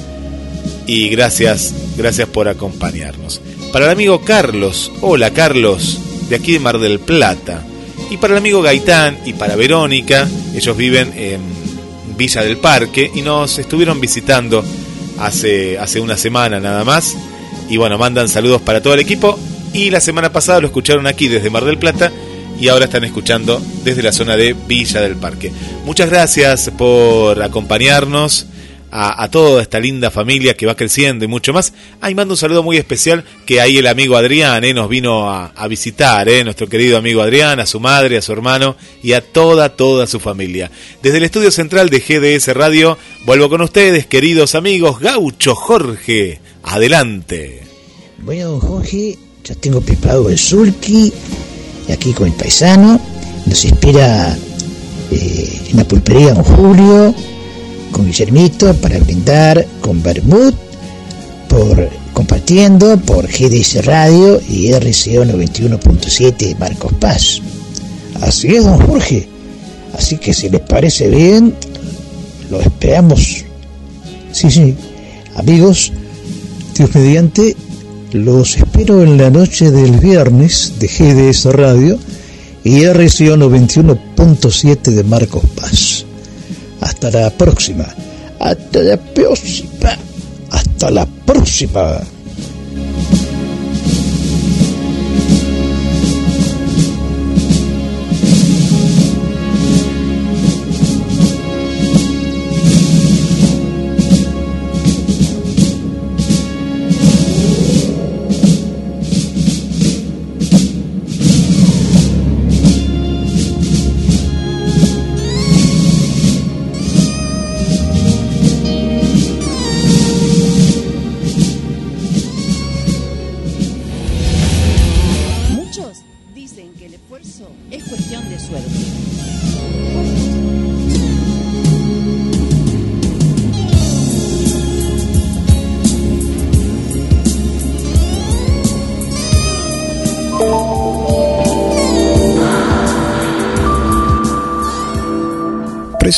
[0.87, 3.39] Y gracias, gracias por acompañarnos.
[3.71, 7.63] Para el amigo Carlos, hola Carlos, de aquí de Mar del Plata.
[8.09, 11.39] Y para el amigo Gaitán y para Verónica, ellos viven en
[12.17, 14.65] Villa del Parque y nos estuvieron visitando
[15.19, 17.15] hace, hace una semana nada más.
[17.69, 19.39] Y bueno, mandan saludos para todo el equipo.
[19.73, 22.11] Y la semana pasada lo escucharon aquí desde Mar del Plata
[22.59, 25.51] y ahora están escuchando desde la zona de Villa del Parque.
[25.85, 28.47] Muchas gracias por acompañarnos
[28.91, 31.73] a, toda esta linda familia que va creciendo y mucho más.
[32.01, 35.47] Ahí mando un saludo muy especial que ahí el amigo Adrián eh, nos vino a,
[35.55, 39.21] a visitar, eh, nuestro querido amigo Adrián, a su madre, a su hermano y a
[39.21, 40.69] toda, toda su familia.
[41.01, 46.41] Desde el estudio central de GDS Radio, vuelvo con ustedes, queridos amigos, Gaucho Jorge.
[46.63, 47.61] Adelante.
[48.23, 52.99] Bueno, don Jorge, ya tengo preparado el y aquí con el paisano.
[53.45, 54.37] Nos espera
[55.11, 57.15] eh, en la pulpería don Julio,
[57.91, 60.53] con Guillermito, para brindar con Bermud,
[61.49, 67.41] por compartiendo por GDS Radio y RCO 91.7 Marcos Paz.
[68.21, 69.27] Así es, don Jorge.
[69.97, 71.55] Así que si les parece bien,
[72.49, 73.43] lo esperamos.
[74.31, 74.75] Sí, sí.
[75.35, 75.91] Amigos,
[76.73, 77.55] Dios mediante,
[78.13, 81.97] los espero en la noche del viernes de GDS Radio
[82.63, 86.05] y RCO 91.7 de Marcos Paz.
[86.79, 87.85] Hasta la próxima.
[88.39, 89.97] Hasta la próxima.
[90.49, 91.99] Hasta la próxima.